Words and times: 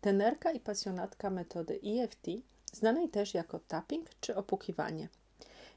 tenerka 0.00 0.52
i 0.52 0.60
pasjonatka 0.60 1.30
metody 1.30 1.80
EFT, 1.86 2.26
znanej 2.72 3.08
też 3.08 3.34
jako 3.34 3.58
tapping 3.58 4.10
czy 4.20 4.36
opukiwanie– 4.36 5.08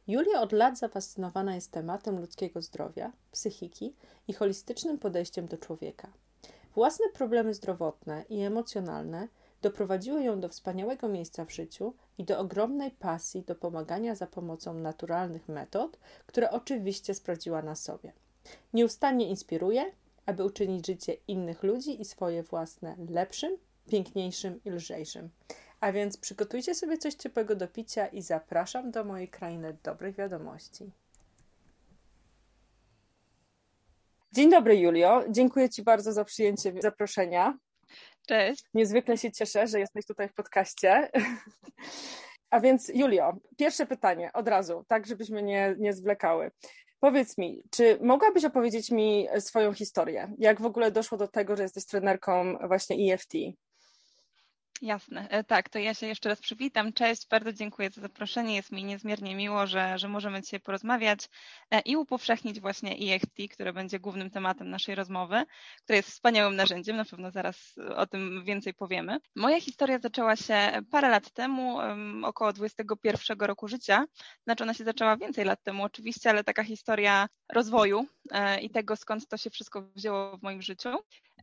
Julia 0.08 0.42
od 0.42 0.52
lat 0.52 0.78
zafascynowana 0.78 1.56
jest 1.56 1.72
tematem 1.72 2.20
ludzkiego 2.20 2.62
zdrowia, 2.62 3.12
psychiki 3.32 3.96
i 4.28 4.34
holistycznym 4.34 5.00
podejściem 5.00 5.48
do 5.48 5.58
człowieka. 5.58 6.08
Własne 6.76 7.06
problemy 7.14 7.54
zdrowotne 7.54 8.24
i 8.30 8.42
emocjonalne 8.42 9.28
doprowadziły 9.62 10.24
ją 10.24 10.40
do 10.40 10.50
wspaniałego 10.50 11.08
miejsca 11.08 11.46
w 11.46 11.52
życiu 11.52 11.94
i 12.18 12.24
do 12.24 12.40
ogromnej 12.40 12.92
pasji 12.92 13.44
do 13.44 13.56
pomagania 13.56 14.16
za 14.16 14.28
pomocą 14.28 14.74
naturalnych 14.74 15.50
metod, 15.50 16.00
które 16.26 16.52
oczywiście 16.52 17.14
sprawdziła 17.14 17.62
na 17.62 17.76
sobie. 17.76 18.14
Nieustannie 18.74 19.30
inspiruje, 19.30 19.92
aby 20.26 20.44
uczynić 20.44 20.88
życie 20.88 21.18
innych 21.28 21.64
ludzi 21.64 22.02
i 22.02 22.06
swoje 22.06 22.44
własne 22.44 22.96
lepszym, 23.10 23.58
piękniejszym 23.90 24.60
i 24.66 24.70
lżejszym. 24.70 25.30
A 25.80 25.92
więc 25.92 26.18
przygotujcie 26.18 26.76
sobie 26.76 26.98
coś 26.98 27.14
ciepłego 27.14 27.56
do 27.56 27.68
picia 27.68 28.08
i 28.08 28.22
zapraszam 28.22 28.92
do 28.92 29.04
mojej 29.04 29.28
krainy 29.28 29.78
dobrych 29.84 30.16
wiadomości. 30.16 30.92
Dzień 34.32 34.50
dobry, 34.50 34.78
Julio. 34.78 35.24
Dziękuję 35.30 35.70
Ci 35.70 35.84
bardzo 35.84 36.14
za 36.14 36.26
przyjęcie 36.26 36.74
zaproszenia. 36.80 37.58
Cześć. 38.28 38.64
Niezwykle 38.74 39.18
się 39.18 39.32
cieszę, 39.32 39.68
że 39.68 39.80
jesteś 39.80 40.06
tutaj 40.06 40.30
w 40.30 40.34
podcaście. 40.34 41.10
A 42.50 42.60
więc, 42.60 42.92
Julio, 42.96 43.38
pierwsze 43.58 43.86
pytanie 43.86 44.34
od 44.34 44.48
razu, 44.48 44.86
tak 44.88 45.08
żebyśmy 45.08 45.44
nie, 45.44 45.76
nie 45.80 45.94
zwlekały. 45.94 46.52
Powiedz 47.00 47.38
mi, 47.38 47.64
czy 47.72 48.00
mogłabyś 48.02 48.46
opowiedzieć 48.46 48.92
mi 48.92 49.28
swoją 49.40 49.74
historię? 49.74 50.34
Jak 50.38 50.62
w 50.62 50.66
ogóle 50.66 50.92
doszło 50.92 51.18
do 51.18 51.28
tego, 51.28 51.56
że 51.56 51.64
jesteś 51.64 51.86
trenerką 51.86 52.58
właśnie 52.68 53.14
EFT? 53.14 53.34
Jasne, 54.84 55.28
e, 55.30 55.44
tak, 55.44 55.70
to 55.70 55.80
ja 55.80 55.94
się 55.94 56.08
jeszcze 56.08 56.30
raz 56.30 56.40
przywitam. 56.40 56.94
Cześć, 56.94 57.28
bardzo 57.28 57.54
dziękuję 57.54 57.90
za 57.90 58.02
zaproszenie. 58.02 58.56
Jest 58.56 58.72
mi 58.72 58.84
niezmiernie 58.84 59.36
miło, 59.36 59.68
że, 59.68 59.98
że 59.98 60.08
możemy 60.08 60.42
dzisiaj 60.42 60.60
porozmawiać 60.60 61.30
e, 61.72 61.80
i 61.80 61.96
upowszechnić 61.96 62.60
właśnie 62.60 63.16
EFT, 63.16 63.54
które 63.54 63.74
będzie 63.74 64.00
głównym 64.00 64.30
tematem 64.30 64.70
naszej 64.70 64.96
rozmowy, 64.96 65.44
które 65.84 65.98
jest 65.98 66.10
wspaniałym 66.10 66.56
narzędziem, 66.56 66.96
na 66.98 67.06
pewno 67.06 67.32
zaraz 67.32 67.76
o 67.96 68.08
tym 68.08 68.44
więcej 68.46 68.74
powiemy. 68.74 69.18
Moja 69.36 69.62
historia 69.62 70.00
zaczęła 70.00 70.36
się 70.36 70.72
parę 70.92 71.10
lat 71.10 71.32
temu, 71.32 71.78
około 72.24 72.54
21 72.54 73.40
roku 73.40 73.68
życia, 73.68 74.06
znaczy 74.44 74.64
ona 74.64 74.74
się 74.74 74.84
zaczęła 74.84 75.18
więcej 75.18 75.46
lat 75.46 75.64
temu 75.64 75.84
oczywiście, 75.84 76.30
ale 76.30 76.44
taka 76.44 76.64
historia 76.64 77.28
rozwoju 77.54 78.06
e, 78.32 78.62
i 78.62 78.70
tego, 78.70 78.96
skąd 78.96 79.28
to 79.28 79.38
się 79.38 79.50
wszystko 79.50 79.82
wzięło 79.82 80.38
w 80.38 80.44
moim 80.44 80.62
życiu. 80.62 80.90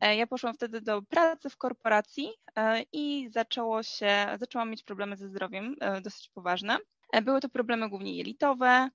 E, 0.01 0.17
ja 0.17 0.27
poszłam 0.27 0.55
wtedy 0.55 0.81
do 0.81 1.03
pracy 1.03 1.51
w 1.51 1.57
korporacji 1.57 2.31
e, 2.57 2.83
i 2.93 3.29
zaczęło 3.33 3.83
się, 3.83 4.27
zaczęłam 4.39 4.71
mieć 4.71 4.83
problemy 4.83 5.17
ze 5.17 5.29
zdrowiem 5.29 5.77
e, 5.81 6.01
dosyć 6.01 6.29
poważne. 6.29 6.79
Były 7.23 7.41
to 7.41 7.49
problemy 7.49 7.89
głównie 7.89 8.17
jelitowe, 8.17 8.91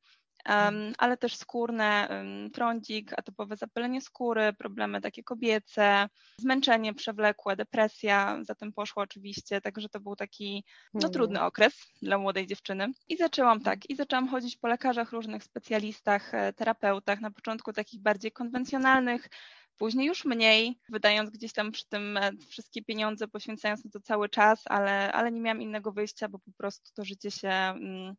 ale 0.97 1.17
też 1.17 1.35
skórne, 1.35 2.09
trądzik, 2.53 3.13
atopowe 3.17 3.55
zapalenie 3.55 4.01
skóry, 4.01 4.53
problemy 4.53 5.01
takie 5.01 5.23
kobiece, 5.23 6.09
zmęczenie 6.37 6.93
przewlekłe, 6.93 7.55
depresja, 7.55 8.37
za 8.41 8.55
tym 8.55 8.73
poszło 8.73 9.03
oczywiście, 9.03 9.61
także 9.61 9.89
to 9.89 9.99
był 9.99 10.15
taki 10.15 10.63
no, 10.93 11.01
hmm. 11.01 11.13
trudny 11.13 11.41
okres 11.41 11.73
dla 12.01 12.17
młodej 12.17 12.47
dziewczyny. 12.47 12.87
I 13.07 13.17
zaczęłam 13.17 13.61
tak, 13.61 13.89
i 13.89 13.95
zaczęłam 13.95 14.27
chodzić 14.27 14.57
po 14.57 14.67
lekarzach, 14.67 15.11
różnych 15.11 15.43
specjalistach, 15.43 16.31
terapeutach, 16.55 17.21
na 17.21 17.31
początku 17.31 17.73
takich 17.73 18.01
bardziej 18.01 18.31
konwencjonalnych, 18.31 19.29
Później 19.77 20.07
już 20.07 20.25
mniej, 20.25 20.79
wydając 20.89 21.29
gdzieś 21.29 21.53
tam 21.53 21.71
przy 21.71 21.85
tym 21.89 22.17
e, 22.17 22.31
wszystkie 22.49 22.83
pieniądze, 22.83 23.27
poświęcając 23.27 23.85
na 23.85 23.91
to 23.91 23.99
cały 23.99 24.29
czas, 24.29 24.63
ale, 24.65 25.13
ale 25.13 25.31
nie 25.31 25.41
miałam 25.41 25.61
innego 25.61 25.91
wyjścia, 25.91 26.29
bo 26.29 26.39
po 26.39 26.51
prostu 26.57 26.91
to 26.93 27.05
życie 27.05 27.31
się 27.31 27.49
mm, 27.49 28.15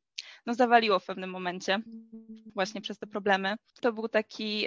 no, 0.47 0.55
zawaliło 0.55 0.99
w 0.99 1.05
pewnym 1.05 1.31
momencie 1.31 1.81
właśnie 2.55 2.81
przez 2.81 2.99
te 2.99 3.07
problemy. 3.07 3.57
To 3.81 3.93
był 3.93 4.09
taki, 4.09 4.67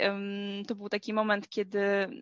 to 0.67 0.75
był 0.75 0.89
taki 0.89 1.13
moment, 1.13 1.50
kiedy, 1.50 1.81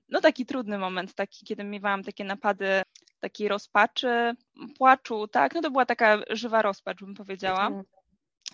no 0.09 0.21
taki 0.21 0.45
trudny 0.45 0.77
moment, 0.77 1.13
taki, 1.13 1.45
kiedy 1.45 1.63
miewałam 1.63 2.03
takie 2.03 2.23
napady 2.23 2.81
takiej 3.19 3.47
rozpaczy, 3.47 4.35
płaczu, 4.77 5.27
tak, 5.27 5.55
no 5.55 5.61
to 5.61 5.71
była 5.71 5.85
taka 5.85 6.19
żywa 6.29 6.61
rozpacz, 6.61 6.99
bym 6.99 7.13
powiedziała. 7.13 7.83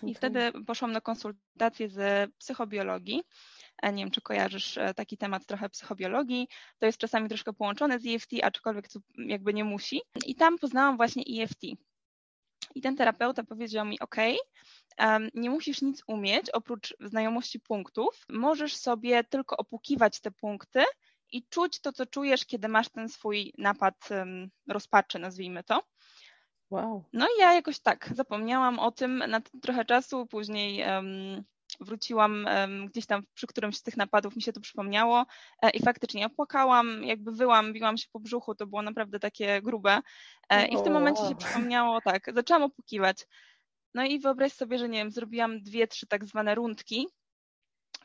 I 0.02 0.14
wtedy 0.14 0.52
poszłam 0.66 0.92
na 0.92 1.00
konsultację 1.00 1.88
z 1.88 2.30
psychobiologii 2.38 3.22
nie 3.82 4.04
wiem, 4.04 4.10
czy 4.10 4.20
kojarzysz 4.20 4.78
e, 4.78 4.94
taki 4.94 5.16
temat 5.16 5.46
trochę 5.46 5.68
psychobiologii. 5.68 6.48
To 6.78 6.86
jest 6.86 6.98
czasami 6.98 7.28
troszkę 7.28 7.52
połączone 7.52 7.98
z 7.98 8.06
EFT, 8.06 8.30
aczkolwiek 8.42 8.88
to 8.88 9.00
jakby 9.16 9.54
nie 9.54 9.64
musi. 9.64 10.00
I 10.26 10.34
tam 10.34 10.58
poznałam 10.58 10.96
właśnie 10.96 11.42
EFT. 11.42 11.62
I 12.74 12.80
ten 12.80 12.96
terapeuta 12.96 13.44
powiedział 13.44 13.86
mi: 13.86 14.00
OK, 14.00 14.16
nie 15.34 15.50
musisz 15.50 15.82
nic 15.82 16.02
umieć 16.06 16.50
oprócz 16.50 16.96
znajomości 17.00 17.60
punktów. 17.60 18.24
Możesz 18.28 18.76
sobie 18.76 19.24
tylko 19.24 19.56
opukiwać 19.56 20.20
te 20.20 20.30
punkty 20.30 20.84
i 21.32 21.46
czuć 21.48 21.80
to, 21.80 21.92
co 21.92 22.06
czujesz, 22.06 22.46
kiedy 22.46 22.68
masz 22.68 22.88
ten 22.88 23.08
swój 23.08 23.52
napad 23.58 24.08
rozpaczy, 24.68 25.18
nazwijmy 25.18 25.64
to. 25.64 25.82
Wow. 26.70 27.04
No 27.12 27.26
i 27.26 27.40
ja 27.40 27.54
jakoś 27.54 27.80
tak 27.80 28.12
zapomniałam 28.14 28.78
o 28.78 28.90
tym 28.90 29.18
na 29.28 29.40
trochę 29.62 29.84
czasu, 29.84 30.26
później 30.26 30.88
um, 30.88 31.44
wróciłam 31.80 32.46
gdzieś 32.86 33.06
tam 33.06 33.22
przy 33.34 33.46
którymś 33.46 33.76
z 33.76 33.82
tych 33.82 33.96
napadów, 33.96 34.36
mi 34.36 34.42
się 34.42 34.52
to 34.52 34.60
przypomniało 34.60 35.26
e, 35.62 35.70
i 35.70 35.82
faktycznie 35.82 36.26
opłakałam, 36.26 37.04
jakby 37.04 37.32
wyłam, 37.32 37.72
biłam 37.72 37.96
się 37.96 38.08
po 38.12 38.20
brzuchu, 38.20 38.54
to 38.54 38.66
było 38.66 38.82
naprawdę 38.82 39.20
takie 39.20 39.62
grube 39.62 40.00
e, 40.48 40.68
i 40.68 40.76
w 40.76 40.82
tym 40.82 40.92
momencie 40.92 41.28
się 41.28 41.36
przypomniało, 41.36 42.00
tak, 42.00 42.34
zaczęłam 42.34 42.62
opłukiwać. 42.62 43.26
No 43.94 44.04
i 44.04 44.18
wyobraź 44.18 44.52
sobie, 44.52 44.78
że 44.78 44.88
nie 44.88 44.98
wiem, 44.98 45.10
zrobiłam 45.10 45.62
dwie, 45.62 45.86
trzy 45.86 46.06
tak 46.06 46.24
zwane 46.24 46.54
rundki, 46.54 47.06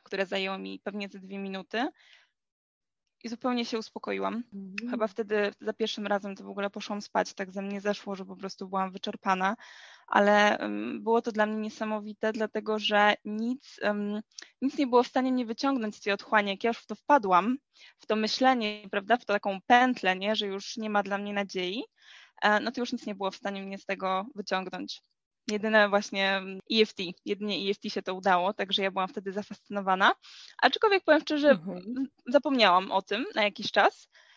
które 0.04 0.26
zajęły 0.26 0.58
mi 0.58 0.80
pewnie 0.80 1.10
ze 1.10 1.20
dwie 1.20 1.38
minuty 1.38 1.90
i 3.24 3.30
zupełnie 3.30 3.66
się 3.66 3.80
uspokoiłam. 3.80 4.44
Mhm. 4.54 4.92
Chyba 4.92 5.08
wtedy 5.08 5.54
za 5.62 5.74
pierwszym 5.74 6.08
razem 6.08 6.36
to 6.36 6.44
w 6.44 6.50
ogóle 6.50 6.70
poszłam 6.70 7.02
spać, 7.02 7.34
tak 7.34 7.52
ze 7.52 7.62
mnie 7.62 7.82
zeszło, 7.82 8.16
że 8.16 8.26
po 8.26 8.36
prostu 8.36 8.68
byłam 8.68 8.92
wyczerpana, 8.92 9.56
ale 10.10 10.58
było 11.00 11.22
to 11.22 11.32
dla 11.32 11.46
mnie 11.46 11.58
niesamowite, 11.58 12.34
dlatego 12.34 12.80
że 12.80 13.14
nic, 13.26 13.80
nic 14.62 14.78
nie 14.78 14.88
było 14.88 15.04
w 15.04 15.08
stanie 15.08 15.32
mnie 15.32 15.46
wyciągnąć 15.46 15.96
z 15.96 16.02
tej 16.02 16.14
otchłani. 16.14 16.50
Jak 16.50 16.64
ja 16.64 16.70
już 16.70 16.78
w 16.78 16.86
to 16.86 16.96
wpadłam, 16.96 17.58
w 18.00 18.06
to 18.06 18.16
myślenie, 18.16 18.88
prawda, 18.92 19.18
w 19.18 19.26
to 19.26 19.34
taką 19.34 19.60
pętlę, 19.68 20.16
nie, 20.16 20.36
że 20.36 20.48
już 20.48 20.78
nie 20.78 20.90
ma 20.90 21.04
dla 21.04 21.18
mnie 21.18 21.34
nadziei, 21.34 21.84
e, 22.42 22.60
no 22.60 22.72
to 22.72 22.82
już 22.82 22.92
nic 22.92 23.06
nie 23.06 23.16
było 23.16 23.32
w 23.32 23.36
stanie 23.36 23.64
mnie 23.64 23.78
z 23.78 23.86
tego 23.86 24.26
wyciągnąć. 24.36 25.02
Jedyne 25.52 25.90
właśnie 25.90 26.42
EFT, 26.72 27.00
jedynie 27.26 27.72
EFT 27.72 27.84
się 27.94 28.02
to 28.02 28.14
udało, 28.14 28.54
także 28.54 28.84
ja 28.84 28.92
byłam 28.92 29.08
wtedy 29.08 29.32
zafascynowana. 29.32 30.14
Aczkolwiek 30.62 31.04
powiem 31.04 31.22
szczerze, 31.22 31.50
mhm. 31.50 32.08
zapomniałam 32.28 32.92
o 32.92 33.02
tym 33.02 33.26
na 33.36 33.44
jakiś 33.44 33.72
czas 33.72 34.10
e, 34.10 34.29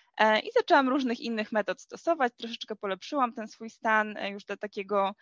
i 0.44 0.50
zaczęłam 0.54 0.88
różnych 0.88 1.20
innych 1.20 1.52
metod 1.52 1.80
stosować, 1.80 2.32
troszeczkę 2.36 2.76
polepszyłam 2.76 3.32
ten 3.32 3.48
swój 3.48 3.70
stan 3.70 4.16
e, 4.16 4.30
już 4.30 4.44
do 4.44 4.56
takiego 4.56 5.14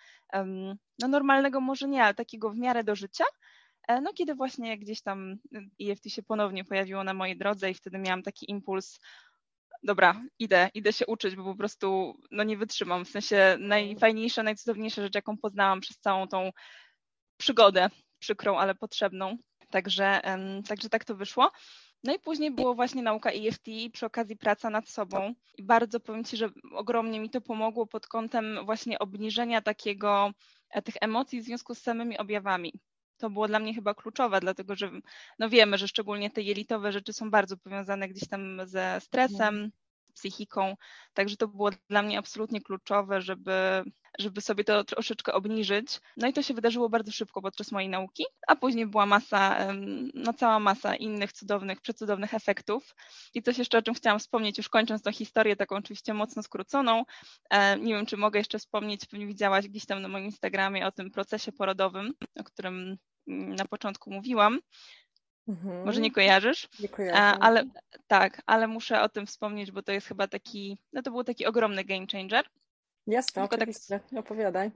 no 0.99 1.09
normalnego 1.09 1.61
może 1.61 1.89
nie, 1.89 2.05
ale 2.05 2.15
takiego 2.15 2.51
w 2.51 2.57
miarę 2.57 2.85
do 2.85 2.97
życia. 2.97 3.25
E, 3.89 4.01
no 4.01 4.13
kiedy 4.13 4.35
właśnie 4.35 4.79
gdzieś 4.79 5.03
tam 5.03 5.37
EFT 5.83 6.05
się 6.09 6.23
ponownie 6.23 6.65
pojawiło 6.65 7.05
na 7.05 7.15
mojej 7.15 7.39
drodze 7.39 7.71
i 7.71 7.75
wtedy 7.75 7.99
miałam 7.99 8.23
taki 8.23 8.51
impuls, 8.51 9.01
dobra, 9.83 10.23
idę, 10.39 10.71
idę 10.75 10.93
się 10.93 11.07
uczyć, 11.07 11.37
bo 11.37 11.45
po 11.45 11.55
prostu 11.55 12.15
no 12.31 12.43
nie 12.45 12.57
wytrzymam. 12.57 13.05
W 13.05 13.09
sensie 13.09 13.57
najfajniejsza, 13.61 14.43
najcudowniejsza 14.43 15.03
rzecz, 15.03 15.15
jaką 15.15 15.39
poznałam 15.39 15.81
przez 15.81 15.99
całą 15.99 16.29
tą 16.29 16.51
przygodę, 17.37 17.91
przykrą, 18.19 18.59
ale 18.59 18.75
potrzebną. 18.75 19.37
Także, 19.71 20.21
także 20.69 20.89
tak 20.89 21.05
to 21.05 21.17
wyszło. 21.17 21.51
No 22.05 22.15
i 22.15 22.19
później 22.19 22.51
było 22.51 22.75
właśnie 22.75 23.03
nauka 23.03 23.31
EFT, 23.31 23.67
przy 23.93 24.07
okazji 24.07 24.37
praca 24.37 24.71
nad 24.71 24.89
sobą. 24.89 25.35
I 25.59 25.63
bardzo 25.63 26.01
powiem 26.01 26.25
Ci, 26.25 26.37
że 26.37 26.51
ogromnie 26.73 27.21
mi 27.21 27.31
to 27.31 27.41
pomogło 27.41 27.87
pod 27.87 28.07
kątem 28.07 28.59
właśnie 28.65 28.99
obniżenia 28.99 29.61
takiego, 29.63 30.31
e, 30.71 30.83
tych 30.83 30.95
emocji 31.01 31.41
w 31.41 31.45
związku 31.45 31.75
z 31.75 31.83
samymi 31.83 32.19
objawami. 32.19 32.73
to 33.19 33.31
było 33.31 33.49
dla 33.49 33.59
mnie 33.59 33.75
chyba 33.75 33.95
kluczowe, 33.95 34.41
dlatego 34.41 34.77
że 34.77 34.91
no 35.39 35.49
wiemy, 35.49 35.79
że 35.79 35.89
szczególnie 35.89 36.31
te 36.31 36.43
jelitowe 36.43 36.93
rzeczy 36.93 37.13
są 37.13 37.31
bardzo 37.31 37.57
powiązane 37.57 38.09
gdzieś 38.09 38.29
tam 38.29 38.61
ze 38.67 39.01
stresem, 39.01 39.55
mhm 39.55 39.71
psychiką. 40.21 40.77
Także 41.15 41.37
to 41.37 41.49
było 41.49 41.71
dla 41.89 42.03
mnie 42.03 42.19
absolutnie 42.19 42.61
kluczowe, 42.61 43.23
żeby, 43.23 43.83
żeby 44.19 44.41
sobie 44.41 44.65
to 44.65 44.85
troszeczkę 44.85 45.33
obniżyć. 45.33 46.01
No 46.17 46.29
i 46.29 46.33
to 46.33 46.43
się 46.43 46.55
wydarzyło 46.55 46.89
bardzo 46.89 47.13
szybko 47.13 47.43
podczas 47.43 47.73
mojej 47.73 47.89
nauki, 47.89 48.25
a 48.47 48.57
później 48.57 48.87
była 48.87 49.07
masa, 49.07 49.73
no 50.15 50.33
cała 50.33 50.59
masa 50.59 50.97
innych 50.97 51.33
cudownych, 51.33 51.81
przecudownych 51.81 52.35
efektów. 52.35 52.95
I 53.35 53.43
coś 53.43 53.59
jeszcze, 53.59 53.79
o 53.79 53.83
czym 53.83 53.95
chciałam 53.95 54.19
wspomnieć, 54.19 54.59
już 54.59 54.69
kończąc 54.69 55.03
tą 55.03 55.13
historię, 55.13 55.57
taką 55.57 55.77
oczywiście 55.77 56.15
mocno 56.15 56.43
skróconą. 56.43 57.05
E, 57.51 57.79
nie 57.79 57.95
wiem, 57.95 58.07
czy 58.07 58.17
mogę 58.17 58.39
jeszcze 58.39 58.59
wspomnieć, 58.59 59.07
pewnie 59.07 59.27
widziałaś 59.27 59.69
gdzieś 59.69 59.87
tam 59.87 60.03
na 60.03 60.09
moim 60.09 60.25
Instagramie 60.25 60.87
o 60.87 60.93
tym 60.93 61.11
procesie 61.11 61.53
porodowym, 61.53 62.13
o 62.41 62.45
którym 62.45 62.97
mm, 63.29 63.55
na 63.55 63.65
początku 63.65 64.11
mówiłam. 64.11 64.61
Mhm. 65.49 65.85
Może 65.85 66.01
nie 66.01 66.11
kojarzysz? 66.11 66.69
Nie 66.81 66.89
kojarzę. 66.89 67.19
Ale 67.21 67.65
tak, 68.07 68.43
ale 68.47 68.67
muszę 68.67 69.03
o 69.03 69.09
tym 69.09 69.27
wspomnieć, 69.27 69.73
bo 69.73 69.83
to 69.83 69.93
jest 69.93 70.07
chyba 70.07 70.29
taki, 70.29 70.79
no 70.93 71.03
to 71.03 71.11
był 71.11 71.25
taki 71.25 71.47
ogromny 71.47 71.85
game 71.85 72.07
changer. 72.13 72.47
Jasne, 73.07 73.43
Tylko 73.43 73.57
tak 73.57 73.69
oczywiście. 73.69 74.01
Tak, 74.01 74.19
opowiadaj. 74.19 74.71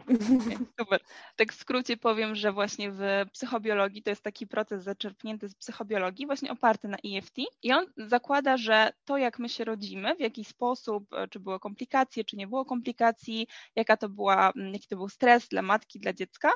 Super. 0.81 1.01
Tak 1.37 1.53
w 1.53 1.57
skrócie 1.57 1.97
powiem, 1.97 2.35
że 2.35 2.53
właśnie 2.53 2.91
w 2.91 3.01
psychobiologii 3.33 4.03
to 4.03 4.11
jest 4.11 4.23
taki 4.23 4.47
proces 4.47 4.83
zaczerpnięty 4.83 5.49
z 5.49 5.55
psychobiologii, 5.55 6.27
właśnie 6.27 6.53
oparty 6.53 6.89
na 6.89 6.97
EFT 7.05 7.39
i 7.63 7.73
on 7.73 7.87
zakłada, 7.97 8.57
że 8.57 8.93
to 9.05 9.19
jak 9.19 9.39
my 9.39 9.49
się 9.49 9.65
rodzimy, 9.65 10.17
w 10.17 10.21
jaki 10.21 10.45
sposób, 10.45 11.13
e, 11.13 11.29
czy 11.29 11.41
były 11.41 11.61
komplikacje, 11.61 12.25
czy 12.25 12.37
nie 12.37 12.47
było 12.47 12.65
komplikacji, 12.65 13.47
jaka 13.77 13.97
to 13.97 14.09
była, 14.09 14.53
jaki 14.73 14.89
to 14.89 14.97
był 14.97 15.09
stres 15.09 15.49
dla 15.49 15.63
matki, 15.63 16.01
dla 16.01 16.13
dziecka, 16.13 16.51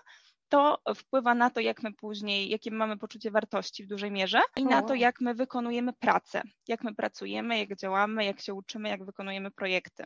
to 0.49 0.79
wpływa 0.94 1.35
na 1.35 1.50
to, 1.50 1.61
jak 1.61 1.82
my 1.82 1.93
później, 1.93 2.49
jakie 2.49 2.71
mamy 2.71 2.99
poczucie 2.99 3.31
wartości 3.31 3.85
w 3.85 3.88
dużej 3.88 4.11
mierze 4.11 4.41
i 4.56 4.64
na 4.64 4.82
to, 4.82 4.94
jak 4.94 5.21
my 5.21 5.35
wykonujemy 5.35 5.93
pracę, 5.93 6.43
jak 6.69 6.85
my 6.85 6.94
pracujemy, 6.94 7.59
jak 7.59 7.76
działamy, 7.76 8.25
jak 8.25 8.41
się 8.41 8.55
uczymy, 8.55 8.88
jak 8.88 9.05
wykonujemy 9.05 9.50
projekty. 9.50 10.05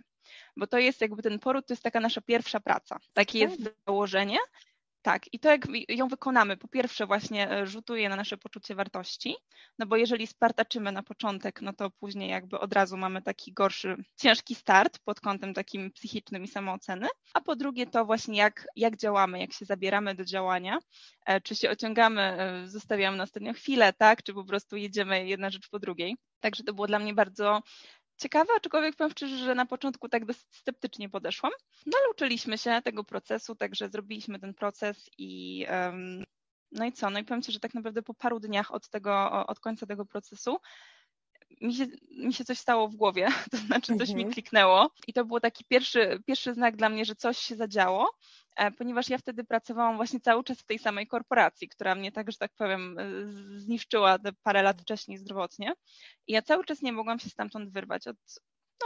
Bo 0.57 0.67
to 0.67 0.79
jest 0.79 1.01
jakby 1.01 1.23
ten 1.23 1.39
poród, 1.39 1.67
to 1.67 1.73
jest 1.73 1.83
taka 1.83 2.01
nasza 2.01 2.21
pierwsza 2.21 2.61
praca. 2.61 2.99
Takie 3.13 3.39
jest 3.39 3.57
założenie. 3.87 4.39
Tak, 5.03 5.35
i 5.35 5.39
to 5.39 5.49
jak 5.49 5.67
ją 5.89 6.09
wykonamy, 6.09 6.57
po 6.57 6.69
pierwsze 6.69 7.07
właśnie 7.07 7.51
e, 7.51 7.67
rzutuje 7.67 8.09
na 8.09 8.17
nasze 8.17 8.37
poczucie 8.37 8.75
wartości, 8.75 9.35
no 9.79 9.87
bo 9.87 9.97
jeżeli 9.97 10.27
spartaczymy 10.27 10.93
na 10.93 11.03
początek, 11.03 11.63
no 11.63 11.73
to 11.73 11.91
później 11.91 12.31
jakby 12.31 12.59
od 12.59 12.73
razu 12.73 12.97
mamy 12.97 13.23
taki 13.23 13.53
gorszy, 13.53 13.97
ciężki 14.17 14.55
start 14.55 14.99
pod 14.99 15.21
kątem 15.21 15.55
takim 15.55 15.91
psychicznym 15.93 16.45
i 16.45 16.49
samooceny, 16.49 17.09
a 17.35 17.41
po 17.41 17.57
drugie 17.57 17.87
to 17.87 18.05
właśnie 18.05 18.39
jak, 18.39 18.67
jak 18.77 18.97
działamy, 18.97 19.41
jak 19.41 19.53
się 19.53 19.65
zabieramy 19.65 20.15
do 20.15 20.25
działania, 20.25 20.79
e, 21.27 21.41
czy 21.41 21.55
się 21.55 21.71
ociągamy, 21.71 22.23
e, 22.23 22.69
zostawiamy 22.69 23.17
na 23.17 23.25
ostatnią 23.25 23.53
chwilę, 23.53 23.93
tak, 23.93 24.23
czy 24.23 24.35
po 24.35 24.45
prostu 24.45 24.77
jedziemy 24.77 25.27
jedna 25.27 25.51
rzecz 25.51 25.69
po 25.69 25.79
drugiej. 25.79 26.17
Także 26.41 26.65
to 26.65 26.75
było 26.75 26.87
dla 26.87 26.99
mnie 26.99 27.15
bardzo 27.15 27.63
ciekawe, 28.17 28.51
aczkolwiek 28.57 28.97
powiem 28.97 29.11
szczerze, 29.11 29.37
że 29.37 29.55
na 29.55 29.67
początku 29.67 30.09
tak 30.09 30.25
dosyć 30.25 30.47
sceptycznie 30.51 31.09
podeszłam. 31.09 31.53
No 31.87 31.93
ale 31.99 32.11
uczyliśmy 32.11 32.59
się 32.59 32.81
tego 32.85 33.05
procesu, 33.05 33.55
także 33.55 33.89
zrobiliśmy 33.89 34.39
ten 34.39 34.55
proces 34.55 35.11
i 35.19 35.67
um, 35.71 36.25
no 36.73 36.85
i 36.85 36.93
co? 36.93 37.11
No 37.11 37.19
i 37.19 37.25
powiem 37.25 37.43
Ci, 37.43 37.53
że 37.53 37.61
tak 37.61 37.75
naprawdę 37.75 38.03
po 38.03 38.15
paru 38.15 38.41
dniach 38.41 38.75
od 38.75 38.89
tego, 38.89 39.47
od 39.47 39.61
końca 39.61 39.87
tego 39.87 40.07
procesu 40.07 40.57
mi 41.63 41.75
się, 41.75 41.87
mi 42.11 42.35
się 42.35 42.45
coś 42.45 42.59
stało 42.59 42.89
w 42.89 42.97
głowie, 42.97 43.29
to 43.51 43.57
znaczy 43.57 43.97
coś 43.97 44.11
mhm. 44.11 44.19
mi 44.19 44.33
kliknęło 44.33 44.91
i 45.07 45.13
to 45.13 45.25
był 45.25 45.41
taki 45.41 45.65
pierwszy, 45.65 46.23
pierwszy 46.27 46.55
znak 46.55 46.77
dla 46.77 46.89
mnie, 46.89 47.05
że 47.05 47.15
coś 47.15 47.39
się 47.39 47.57
zadziało, 47.57 48.17
e, 48.57 48.71
ponieważ 48.71 49.09
ja 49.09 49.19
wtedy 49.19 49.45
pracowałam 49.45 49.97
właśnie 49.97 50.21
cały 50.21 50.45
czas 50.45 50.59
w 50.59 50.67
tej 50.67 50.79
samej 50.79 51.07
korporacji, 51.07 51.69
która 51.69 51.95
mnie 51.95 52.13
tak, 52.13 52.31
że 52.31 52.39
tak 52.39 52.53
powiem, 52.57 52.99
e, 52.99 53.05
zniszczyła 53.61 54.19
te 54.19 54.33
parę 54.43 54.63
lat 54.63 54.83
wcześniej 54.83 55.19
zdrowotnie 55.19 55.73
i 56.27 56.33
ja 56.33 56.43
cały 56.43 56.65
czas 56.65 56.83
nie 56.83 56.93
mogłam 56.93 57.19
się 57.19 57.31
stamtąd 57.31 57.73
wyrwać 57.73 58.07
od, 58.07 58.17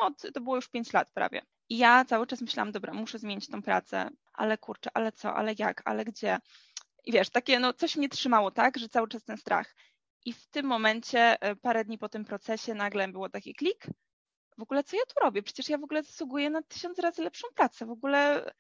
no 0.03 0.15
to 0.35 0.41
było 0.41 0.57
już 0.57 0.69
pięć 0.69 0.93
lat 0.93 1.11
prawie. 1.11 1.43
I 1.69 1.79
ja 1.79 2.05
cały 2.05 2.27
czas 2.27 2.41
myślałam, 2.41 2.73
dobra, 2.73 2.95
muszę 2.95 3.19
zmienić 3.19 3.49
tą 3.49 3.63
pracę, 3.63 4.11
ale 4.33 4.59
kurczę, 4.59 4.91
ale 4.95 5.13
co, 5.13 5.35
ale 5.35 5.55
jak, 5.59 5.83
ale 5.85 6.05
gdzie? 6.05 6.39
I 7.05 7.13
wiesz, 7.13 7.31
takie, 7.31 7.61
no 7.61 7.73
coś 7.73 7.97
mnie 7.97 8.09
trzymało, 8.09 8.51
tak, 8.51 8.79
że 8.79 8.89
cały 8.89 9.09
czas 9.09 9.25
ten 9.25 9.37
strach. 9.37 9.75
I 10.27 10.33
w 10.33 10.47
tym 10.47 10.67
momencie, 10.67 11.43
e, 11.43 11.57
parę 11.57 11.85
dni 11.85 11.99
po 11.99 12.09
tym 12.09 12.25
procesie, 12.25 12.75
nagle 12.75 13.09
było 13.09 13.29
taki 13.29 13.55
klik. 13.55 13.87
W 14.59 14.63
ogóle 14.63 14.85
co 14.85 14.97
ja 14.97 15.03
tu 15.03 15.21
robię? 15.21 15.43
Przecież 15.43 15.69
ja 15.69 15.79
w 15.79 15.85
ogóle 15.85 16.03
zasługuję 16.03 16.51
na 16.51 16.63
tysiąc 16.63 16.99
razy 16.99 17.23
lepszą 17.23 17.49
pracę. 17.55 17.87
W 17.87 17.91
ogóle 17.91 18.51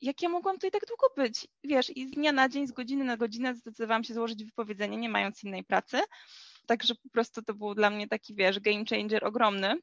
jak 0.00 0.22
ja 0.22 0.28
mogłam 0.28 0.56
tutaj 0.56 0.70
tak 0.70 0.86
długo 0.88 1.06
być? 1.16 1.48
Wiesz, 1.64 1.96
i 1.96 2.08
z 2.08 2.10
dnia 2.10 2.32
na 2.32 2.48
dzień, 2.48 2.66
z 2.66 2.72
godziny 2.72 3.04
na 3.04 3.16
godzinę 3.16 3.54
zdecydowałam 3.54 4.04
się 4.04 4.14
złożyć 4.14 4.44
wypowiedzenie, 4.44 4.96
nie 4.96 5.08
mając 5.08 5.44
innej 5.44 5.64
pracy. 5.64 6.00
Także 6.66 6.94
po 6.94 7.08
prostu 7.08 7.42
to 7.42 7.54
był 7.54 7.74
dla 7.74 7.90
mnie 7.90 8.08
taki, 8.08 8.34
wiesz, 8.34 8.60
game 8.60 8.84
changer 8.90 9.24
ogromny. 9.24 9.74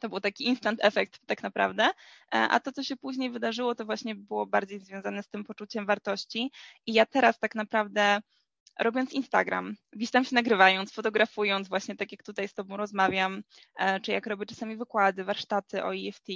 To 0.00 0.08
był 0.08 0.20
taki 0.20 0.44
instant 0.44 0.84
efekt 0.84 1.20
tak 1.26 1.42
naprawdę. 1.42 1.84
E, 1.84 1.92
a 2.30 2.60
to, 2.60 2.72
co 2.72 2.82
się 2.82 2.96
później 2.96 3.30
wydarzyło, 3.30 3.74
to 3.74 3.84
właśnie 3.84 4.14
było 4.14 4.46
bardziej 4.46 4.80
związane 4.80 5.22
z 5.22 5.28
tym 5.28 5.44
poczuciem 5.44 5.86
wartości. 5.86 6.52
I 6.86 6.92
ja 6.92 7.06
teraz 7.06 7.38
tak 7.38 7.54
naprawdę 7.54 8.20
robiąc 8.78 9.12
Instagram, 9.12 9.76
gdzieś 9.92 10.10
tam 10.10 10.24
się 10.24 10.34
nagrywając, 10.34 10.92
fotografując, 10.92 11.68
właśnie 11.68 11.96
tak 11.96 12.12
jak 12.12 12.22
tutaj 12.22 12.48
z 12.48 12.54
Tobą 12.54 12.76
rozmawiam, 12.76 13.42
e, 13.78 14.00
czy 14.00 14.12
jak 14.12 14.26
robię 14.26 14.46
czasami 14.46 14.76
wykłady, 14.76 15.24
warsztaty 15.24 15.84
o 15.84 15.94
EFT, 15.94 16.26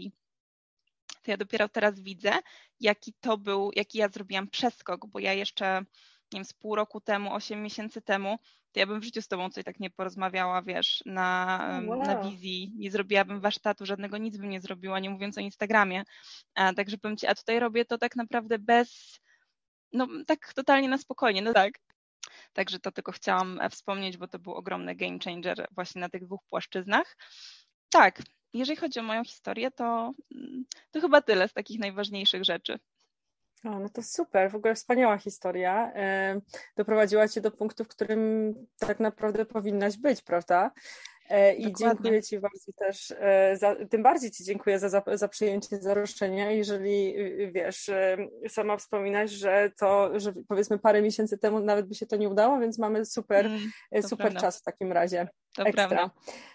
to 1.23 1.31
ja 1.31 1.37
dopiero 1.37 1.69
teraz 1.69 2.01
widzę, 2.01 2.33
jaki 2.81 3.15
to 3.21 3.39
był, 3.39 3.71
jaki 3.77 3.99
ja 3.99 4.09
zrobiłam 4.09 4.49
przeskok, 4.49 5.07
bo 5.07 5.19
ja 5.19 5.33
jeszcze, 5.33 5.81
nie 6.33 6.39
wiem, 6.39 6.45
z 6.45 6.53
pół 6.53 6.75
roku 6.75 7.01
temu, 7.01 7.35
osiem 7.35 7.63
miesięcy 7.63 8.03
temu, 8.03 8.39
to 8.73 8.81
ja 8.81 8.87
bym 8.87 9.01
w 9.01 9.05
życiu 9.05 9.23
z 9.23 9.29
Tobą 9.29 9.51
coś 9.51 9.65
tak 9.65 9.81
nie 9.81 9.91
porozmawiała, 9.91 10.63
wiesz, 10.63 11.03
na, 11.07 11.59
wow. 11.87 12.03
na 12.03 12.23
wizji, 12.23 12.73
nie 12.77 12.91
zrobiłabym 12.91 13.41
warsztatu, 13.41 13.87
żadnego 13.87 14.19
nic 14.19 14.37
bym 14.37 14.51
nie 14.51 14.61
zrobiła, 14.61 15.01
nie 15.01 15.11
mówiąc 15.11 15.39
o 15.39 15.41
Instagramie. 15.41 16.03
A, 16.55 16.73
także 16.73 16.99
powiem 16.99 17.17
Ci, 17.17 17.27
a 17.27 17.35
tutaj 17.35 17.61
robię 17.61 17.85
to 17.85 17.99
tak 17.99 18.17
naprawdę 18.17 18.59
bez, 18.59 19.21
no 19.93 20.09
tak 20.27 20.55
totalnie 20.55 20.89
na 20.89 20.99
spokojnie, 20.99 21.43
no 21.43 21.53
tak. 21.53 21.79
Także 22.53 22.79
to 22.79 22.93
tylko 22.93 23.13
chciałam 23.13 23.61
e, 23.61 23.71
wspomnieć, 23.71 24.17
bo 24.17 24.29
to 24.29 24.39
był 24.39 24.55
ogromny 24.55 24.95
game 24.95 25.19
changer 25.25 25.69
właśnie 25.71 26.01
na 26.01 26.09
tych 26.09 26.25
dwóch 26.25 26.41
płaszczyznach. 26.51 27.17
Tak, 27.91 28.23
jeżeli 28.53 28.77
chodzi 28.77 29.01
o 29.01 29.03
moją 29.03 29.25
historię, 29.25 29.71
to, 29.71 30.13
mm, 30.35 30.65
to 30.91 31.01
chyba 31.01 31.23
tyle 31.23 31.49
z 31.49 31.53
takich 31.53 31.81
najważniejszych 31.81 32.45
rzeczy. 32.45 32.79
O, 33.65 33.79
no 33.79 33.89
to 33.89 34.03
super, 34.03 34.51
w 34.51 34.55
ogóle 34.55 34.75
wspaniała 34.75 35.19
historia. 35.19 35.93
E, 35.95 36.41
doprowadziła 36.77 37.29
Cię 37.29 37.41
do 37.41 37.51
punktu, 37.51 37.85
w 37.85 37.89
którym 37.89 38.55
tak 38.79 39.01
naprawdę 39.01 39.45
powinnaś 39.45 39.97
być, 39.97 40.23
prawda? 40.23 40.71
E, 41.33 41.55
I 41.55 41.73
Dokładnie. 41.73 42.03
dziękuję 42.03 42.23
Ci 42.23 42.41
bardzo 42.41 42.73
też, 42.73 43.15
e, 43.19 43.57
za, 43.57 43.77
tym 43.91 44.03
bardziej 44.03 44.31
Ci 44.31 44.45
dziękuję 44.45 44.79
za, 44.79 44.89
za, 44.89 45.03
za 45.13 45.29
przyjęcie 45.29 45.77
zaroszczenia. 45.81 46.51
Jeżeli 46.51 47.19
y, 47.19 47.51
wiesz, 47.55 47.89
e, 47.89 48.17
sama 48.49 48.77
wspominasz, 48.77 49.31
że 49.31 49.71
to, 49.79 50.21
że 50.21 50.33
powiedzmy 50.49 50.79
parę 50.79 51.03
miesięcy 51.03 51.39
temu 51.39 51.61
nawet 51.61 51.87
by 51.89 51.95
się 51.95 52.07
to 52.07 52.17
nie 52.17 52.29
udało, 52.29 52.61
więc 52.61 52.79
mamy 52.79 53.07
super, 53.07 53.47
mm, 53.47 53.63
super 54.03 54.19
prawda. 54.19 54.41
czas 54.41 54.59
w 54.61 54.63
takim 54.63 54.93
razie. 54.93 55.29
To 55.57 55.63
Ekstra. 55.63 55.89
prawda. 55.89 56.11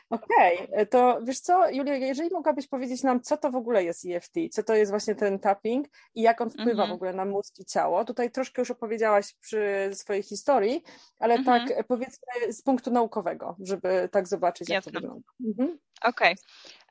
Okej, 0.09 0.67
okay. 0.67 0.85
to 0.85 1.19
wiesz 1.23 1.39
co, 1.39 1.69
Julia, 1.69 1.95
jeżeli 1.95 2.29
mogłabyś 2.29 2.67
powiedzieć 2.67 3.03
nam, 3.03 3.21
co 3.21 3.37
to 3.37 3.51
w 3.51 3.55
ogóle 3.55 3.83
jest 3.83 4.05
EFT, 4.05 4.33
co 4.51 4.63
to 4.63 4.75
jest 4.75 4.91
właśnie 4.91 5.15
ten 5.15 5.39
tapping 5.39 5.87
i 6.15 6.21
jak 6.21 6.41
on 6.41 6.49
wpływa 6.49 6.71
mm 6.71 6.85
-hmm. 6.85 6.89
w 6.89 6.93
ogóle 6.93 7.13
na 7.13 7.25
mózg 7.25 7.59
i 7.59 7.65
ciało. 7.65 8.05
Tutaj 8.05 8.31
troszkę 8.31 8.61
już 8.61 8.71
opowiedziałaś 8.71 9.33
przy 9.33 9.89
swojej 9.93 10.23
historii, 10.23 10.83
ale 11.19 11.33
mm 11.33 11.45
-hmm. 11.45 11.67
tak 11.67 11.87
powiedzmy 11.87 12.53
z 12.53 12.61
punktu 12.61 12.91
naukowego, 12.91 13.55
żeby 13.59 14.09
tak 14.11 14.27
zobaczyć, 14.27 14.69
jak 14.69 14.83
to 14.83 14.91
wygląda. 14.91 15.29
Mhm. 15.47 15.77
Okej, 16.01 16.35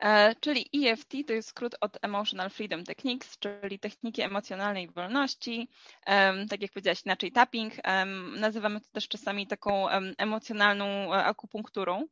okay. 0.00 0.11
E, 0.11 0.35
czyli 0.40 0.70
EFT 0.75 1.12
to 1.26 1.32
jest 1.32 1.49
skrót 1.49 1.76
od 1.80 1.99
Emotional 2.02 2.50
Freedom 2.50 2.85
Techniques, 2.85 3.38
czyli 3.38 3.78
techniki 3.78 4.23
emocjonalnej 4.23 4.88
wolności. 4.88 5.68
Um, 6.06 6.49
tak 6.49 6.62
jak 6.62 6.73
powiedziałaś, 6.73 7.02
inaczej 7.06 7.32
tapping. 7.32 7.73
Um, 7.85 8.40
nazywamy 8.40 8.80
to 8.80 8.87
też 8.92 9.08
czasami 9.08 9.46
taką 9.46 9.85
um, 9.85 10.14
emocjonalną 10.18 10.85
e, 11.14 11.25
akupunkturą 11.25 12.06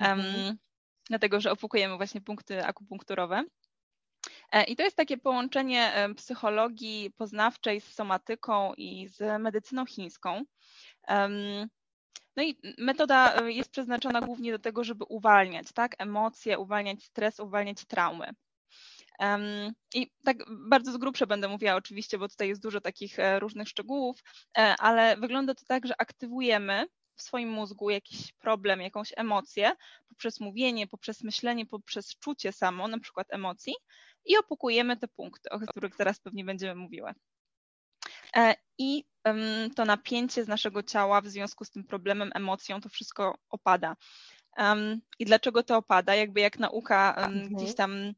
mhm. 0.00 0.56
dlatego 1.08 1.40
że 1.40 1.52
opukujemy 1.52 1.96
właśnie 1.96 2.20
punkty 2.20 2.64
akupunkturowe. 2.64 3.44
E, 4.52 4.64
I 4.64 4.76
to 4.76 4.82
jest 4.82 4.96
takie 4.96 5.18
połączenie 5.18 5.92
psychologii 6.16 7.10
poznawczej 7.16 7.80
z 7.80 7.94
somatyką 7.94 8.74
i 8.74 9.08
z 9.08 9.42
medycyną 9.42 9.86
chińską. 9.86 10.44
No 12.36 12.42
i 12.42 12.58
metoda 12.78 13.34
e, 13.34 13.52
jest 13.52 13.70
przeznaczona 13.70 14.20
głównie 14.20 14.52
do 14.52 14.58
tego, 14.58 14.84
żeby 14.84 15.04
uwalniać 15.04 15.72
tak, 15.72 15.94
emocje, 15.98 16.58
uwalniać 16.58 17.04
stres, 17.04 17.40
uwalniać 17.40 17.84
traumy. 17.84 18.32
I 19.94 20.10
tak 20.24 20.36
bardzo 20.68 20.92
z 20.92 20.96
grubsza 20.96 21.26
będę 21.26 21.48
mówiła 21.48 21.74
oczywiście, 21.74 22.18
bo 22.18 22.28
tutaj 22.28 22.48
jest 22.48 22.62
dużo 22.62 22.80
takich 22.80 23.18
e, 23.18 23.40
różnych 23.40 23.68
szczegółów, 23.68 24.22
ale 24.78 25.16
wygląda 25.16 25.54
to 25.54 25.64
tak, 25.66 25.86
że 25.86 26.00
aktywujemy 26.00 26.86
w 27.20 27.22
swoim 27.22 27.48
mózgu 27.48 27.90
jakiś 27.90 28.32
problem, 28.32 28.80
jakąś 28.80 29.12
emocję 29.16 29.72
poprzez 30.08 30.40
mówienie, 30.40 30.86
poprzez 30.86 31.22
myślenie, 31.22 31.66
poprzez 31.66 32.18
czucie 32.18 32.52
samo, 32.52 32.88
na 32.88 32.98
przykład 32.98 33.26
emocji 33.30 33.74
i 34.24 34.36
opukujemy 34.36 34.96
te 34.96 35.08
punkty, 35.08 35.50
o 35.50 35.60
których 35.60 35.96
zaraz 35.96 36.20
pewnie 36.20 36.44
będziemy 36.44 36.74
mówiły. 36.74 37.14
i 38.78 39.04
to 39.76 39.84
napięcie 39.84 40.44
z 40.44 40.48
naszego 40.48 40.82
ciała 40.82 41.20
w 41.20 41.28
związku 41.28 41.64
z 41.64 41.70
tym 41.70 41.84
problemem, 41.84 42.30
emocją, 42.34 42.80
to 42.80 42.88
wszystko 42.88 43.34
opada. 43.50 43.96
I 45.18 45.24
dlaczego 45.24 45.62
to 45.62 45.76
opada? 45.76 46.14
Jakby 46.14 46.40
jak 46.40 46.58
nauka 46.58 47.14
mhm. 47.16 47.54
gdzieś 47.54 47.74
tam, 47.74 48.12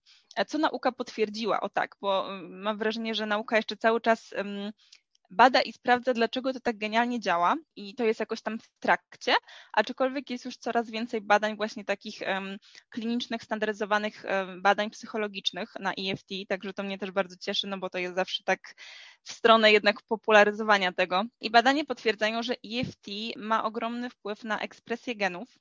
co 0.47 0.59
nauka 0.59 0.93
potwierdziła, 0.93 1.61
o 1.61 1.69
tak, 1.69 1.97
bo 2.01 2.29
mam 2.49 2.79
wrażenie, 2.79 3.15
że 3.15 3.27
nauka 3.27 3.57
jeszcze 3.57 3.77
cały 3.77 4.01
czas 4.01 4.35
bada 5.33 5.62
i 5.62 5.73
sprawdza, 5.73 6.15
dlaczego 6.15 6.53
to 6.53 6.61
tak 6.61 6.79
genialnie 6.79 7.21
działa 7.21 7.57
i 7.77 7.95
to 7.95 8.05
jest 8.05 8.21
jakoś 8.21 8.43
tam 8.43 8.59
w 8.59 8.69
trakcie, 8.81 9.35
aczkolwiek 9.73 10.31
jest 10.31 10.45
już 10.45 10.57
coraz 10.57 10.91
więcej 10.91 11.21
badań 11.21 11.57
właśnie 11.57 11.85
takich 11.85 12.21
um, 12.27 12.57
klinicznych, 12.91 13.43
standaryzowanych 13.43 14.25
um, 14.25 14.62
badań 14.62 14.91
psychologicznych 14.91 15.73
na 15.81 15.93
EFT, 15.93 16.29
także 16.49 16.73
to 16.73 16.83
mnie 16.83 16.99
też 16.99 17.11
bardzo 17.11 17.37
cieszy, 17.37 17.67
no 17.67 17.79
bo 17.79 17.91
to 17.91 17.99
jest 17.99 18.15
zawsze 18.15 18.43
tak 18.45 18.75
w 19.23 19.33
stronę 19.33 19.73
jednak 19.73 20.03
popularyzowania 20.03 20.93
tego. 20.93 21.25
I 21.41 21.51
badania 21.51 21.85
potwierdzają, 21.85 22.43
że 22.43 22.55
EFT 22.65 23.07
ma 23.37 23.65
ogromny 23.65 24.11
wpływ 24.11 24.45
na 24.45 24.61
ekspresję 24.61 25.17
genów, 25.17 25.59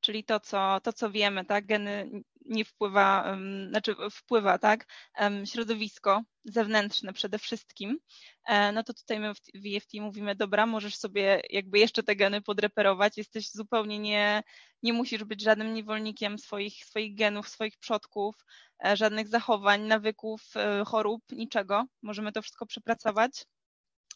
czyli 0.00 0.24
to, 0.24 0.40
co, 0.40 0.80
to, 0.80 0.92
co 0.92 1.10
wiemy, 1.10 1.44
tak, 1.44 1.66
geny 1.66 2.10
nie 2.46 2.64
wpływa, 2.64 3.36
znaczy 3.68 3.94
wpływa, 4.10 4.58
tak, 4.58 4.86
środowisko 5.44 6.22
zewnętrzne 6.44 7.12
przede 7.12 7.38
wszystkim, 7.38 7.98
e, 8.46 8.72
no 8.72 8.82
to 8.82 8.94
tutaj 8.94 9.20
my 9.20 9.34
w 9.34 9.76
EFT 9.76 9.94
mówimy, 9.94 10.34
dobra, 10.34 10.66
możesz 10.66 10.96
sobie 10.96 11.42
jakby 11.50 11.78
jeszcze 11.78 12.02
te 12.02 12.16
geny 12.16 12.42
podreperować, 12.42 13.16
jesteś 13.18 13.50
zupełnie 13.50 13.98
nie, 13.98 14.42
nie 14.82 14.92
musisz 14.92 15.24
być 15.24 15.42
żadnym 15.42 15.74
niewolnikiem 15.74 16.38
swoich, 16.38 16.84
swoich 16.84 17.16
genów, 17.16 17.48
swoich 17.48 17.78
przodków, 17.78 18.34
e, 18.84 18.96
żadnych 18.96 19.28
zachowań, 19.28 19.82
nawyków, 19.82 20.42
e, 20.56 20.84
chorób, 20.84 21.22
niczego. 21.32 21.84
Możemy 22.02 22.32
to 22.32 22.42
wszystko 22.42 22.66
przepracować. 22.66 23.44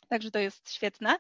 Także 0.08 0.30
to 0.30 0.38
jest 0.38 0.72
świetne. 0.72 1.16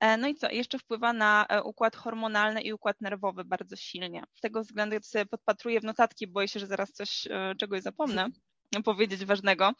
E, 0.00 0.16
no 0.16 0.28
i 0.28 0.34
co, 0.34 0.50
jeszcze 0.50 0.78
wpływa 0.78 1.12
na 1.12 1.46
e, 1.48 1.62
układ 1.62 1.96
hormonalny 1.96 2.62
i 2.62 2.72
układ 2.72 3.00
nerwowy 3.00 3.44
bardzo 3.44 3.76
silnie. 3.76 4.24
Z 4.34 4.40
tego 4.40 4.62
względu 4.62 4.94
ja 4.94 5.00
sobie 5.00 5.26
podpatruję 5.26 5.80
w 5.80 5.84
notatki, 5.84 6.26
boję 6.26 6.48
się, 6.48 6.60
że 6.60 6.66
zaraz 6.66 6.92
coś 6.92 7.26
e, 7.30 7.54
czegoś 7.58 7.82
zapomnę 7.82 8.28
powiedzieć 8.84 9.24
ważnego. 9.24 9.72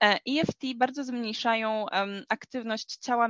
EFT 0.00 0.62
bardzo 0.76 1.04
zmniejszają 1.04 1.86
aktywność 2.28 2.96
ciała 2.96 3.28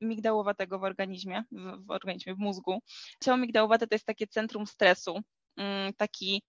migdałowatego 0.00 0.78
w 0.78 0.84
organizmie, 0.84 1.44
w, 1.52 1.86
w 1.86 1.90
organizmie, 1.90 2.34
w 2.34 2.38
mózgu. 2.38 2.82
Ciało 3.24 3.36
migdałowate 3.36 3.86
to 3.86 3.94
jest 3.94 4.06
takie 4.06 4.26
centrum 4.26 4.66
stresu, 4.66 5.20
mm, 5.56 5.92
taki 5.94 6.42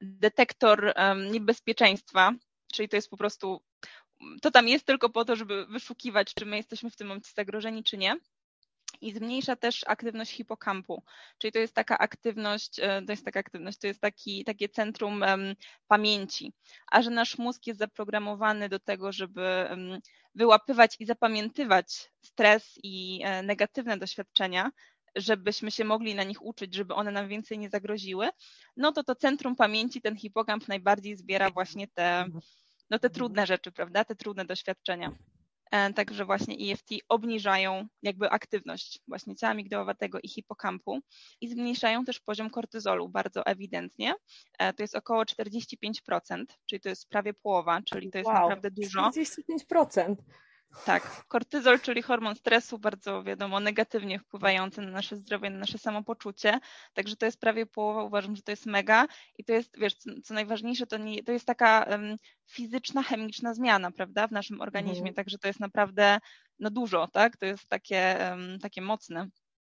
detektor 0.00 0.94
niebezpieczeństwa, 1.32 2.32
czyli 2.72 2.88
to 2.88 2.96
jest 2.96 3.10
po 3.10 3.16
prostu, 3.16 3.62
to 4.42 4.50
tam 4.50 4.68
jest 4.68 4.86
tylko 4.86 5.10
po 5.10 5.24
to, 5.24 5.36
żeby 5.36 5.66
wyszukiwać, 5.66 6.34
czy 6.34 6.46
my 6.46 6.56
jesteśmy 6.56 6.90
w 6.90 6.96
tym 6.96 7.06
momencie 7.08 7.30
zagrożeni, 7.36 7.84
czy 7.84 7.98
nie. 7.98 8.16
I 9.00 9.12
zmniejsza 9.12 9.56
też 9.56 9.84
aktywność 9.86 10.32
hipokampu, 10.32 11.02
czyli 11.38 11.52
to 11.52 11.58
jest 11.58 11.74
taka 11.74 11.98
aktywność, 11.98 12.80
e, 12.80 13.02
to 13.06 13.12
jest 13.12 13.24
taka 13.24 13.40
aktywność, 13.40 13.78
to 13.78 13.86
jest 13.86 14.00
taki, 14.00 14.44
takie 14.44 14.68
centrum 14.68 15.22
um, 15.22 15.54
pamięci, 15.88 16.52
a 16.92 17.02
że 17.02 17.10
nasz 17.10 17.38
mózg 17.38 17.66
jest 17.66 17.78
zaprogramowany 17.78 18.68
do 18.68 18.78
tego, 18.78 19.12
żeby 19.12 19.66
um, 19.70 19.98
wyłapywać 20.34 20.96
i 20.98 21.06
zapamiętywać 21.06 22.12
stres 22.22 22.78
i 22.82 23.20
e, 23.24 23.42
negatywne 23.42 23.98
doświadczenia, 23.98 24.70
żebyśmy 25.16 25.70
się 25.70 25.84
mogli 25.84 26.14
na 26.14 26.24
nich 26.24 26.42
uczyć, 26.42 26.74
żeby 26.74 26.94
one 26.94 27.10
nam 27.10 27.28
więcej 27.28 27.58
nie 27.58 27.70
zagroziły, 27.70 28.28
no 28.76 28.92
to 28.92 29.04
to 29.04 29.14
centrum 29.14 29.56
pamięci, 29.56 30.00
ten 30.00 30.16
hipokamp 30.16 30.68
najbardziej 30.68 31.16
zbiera 31.16 31.50
właśnie 31.50 31.88
te, 31.88 32.24
no 32.90 32.98
te 32.98 33.10
trudne 33.10 33.46
rzeczy, 33.46 33.72
prawda, 33.72 34.04
te 34.04 34.16
trudne 34.16 34.44
doświadczenia. 34.44 35.12
E, 35.70 35.92
także 35.92 36.24
właśnie 36.24 36.72
EFT 36.72 36.90
obniżają 37.08 37.86
jakby 38.02 38.30
aktywność 38.30 39.00
właśnie 39.08 39.36
ciała 39.36 39.54
migdałowatego 39.54 40.18
i 40.22 40.28
hipokampu 40.28 41.00
i 41.40 41.48
zmniejszają 41.48 42.04
też 42.04 42.20
poziom 42.20 42.50
kortyzolu 42.50 43.08
bardzo 43.08 43.46
ewidentnie. 43.46 44.14
E, 44.58 44.72
to 44.72 44.82
jest 44.82 44.96
około 44.96 45.22
45%, 45.22 46.44
czyli 46.66 46.80
to 46.80 46.88
jest 46.88 47.08
prawie 47.08 47.34
połowa, 47.34 47.82
czyli 47.82 48.10
to 48.10 48.18
jest 48.18 48.28
wow, 48.28 48.42
naprawdę 48.42 48.70
dużo. 48.70 49.10
45%. 49.70 50.16
Tak, 50.84 51.24
kortyzol, 51.28 51.80
czyli 51.80 52.02
hormon 52.02 52.34
stresu, 52.34 52.78
bardzo 52.78 53.22
wiadomo, 53.22 53.60
negatywnie 53.60 54.18
wpływający 54.18 54.80
na 54.80 54.90
nasze 54.90 55.16
zdrowie, 55.16 55.50
na 55.50 55.58
nasze 55.58 55.78
samopoczucie. 55.78 56.60
Także 56.94 57.16
to 57.16 57.26
jest 57.26 57.40
prawie 57.40 57.66
połowa, 57.66 58.02
uważam, 58.02 58.36
że 58.36 58.42
to 58.42 58.52
jest 58.52 58.66
mega. 58.66 59.06
I 59.38 59.44
to 59.44 59.52
jest, 59.52 59.78
wiesz, 59.78 59.94
co, 59.94 60.10
co 60.24 60.34
najważniejsze, 60.34 60.86
to, 60.86 60.96
nie, 60.96 61.22
to 61.22 61.32
jest 61.32 61.46
taka 61.46 61.86
um, 61.90 62.16
fizyczna, 62.46 63.02
chemiczna 63.02 63.54
zmiana, 63.54 63.90
prawda, 63.90 64.28
w 64.28 64.32
naszym 64.32 64.60
organizmie. 64.60 64.98
Mhm. 64.98 65.14
Także 65.14 65.38
to 65.38 65.48
jest 65.48 65.60
naprawdę 65.60 66.18
no 66.58 66.70
dużo, 66.70 67.08
tak? 67.08 67.36
To 67.36 67.46
jest 67.46 67.68
takie, 67.68 68.16
um, 68.30 68.58
takie 68.58 68.82
mocne. 68.82 69.28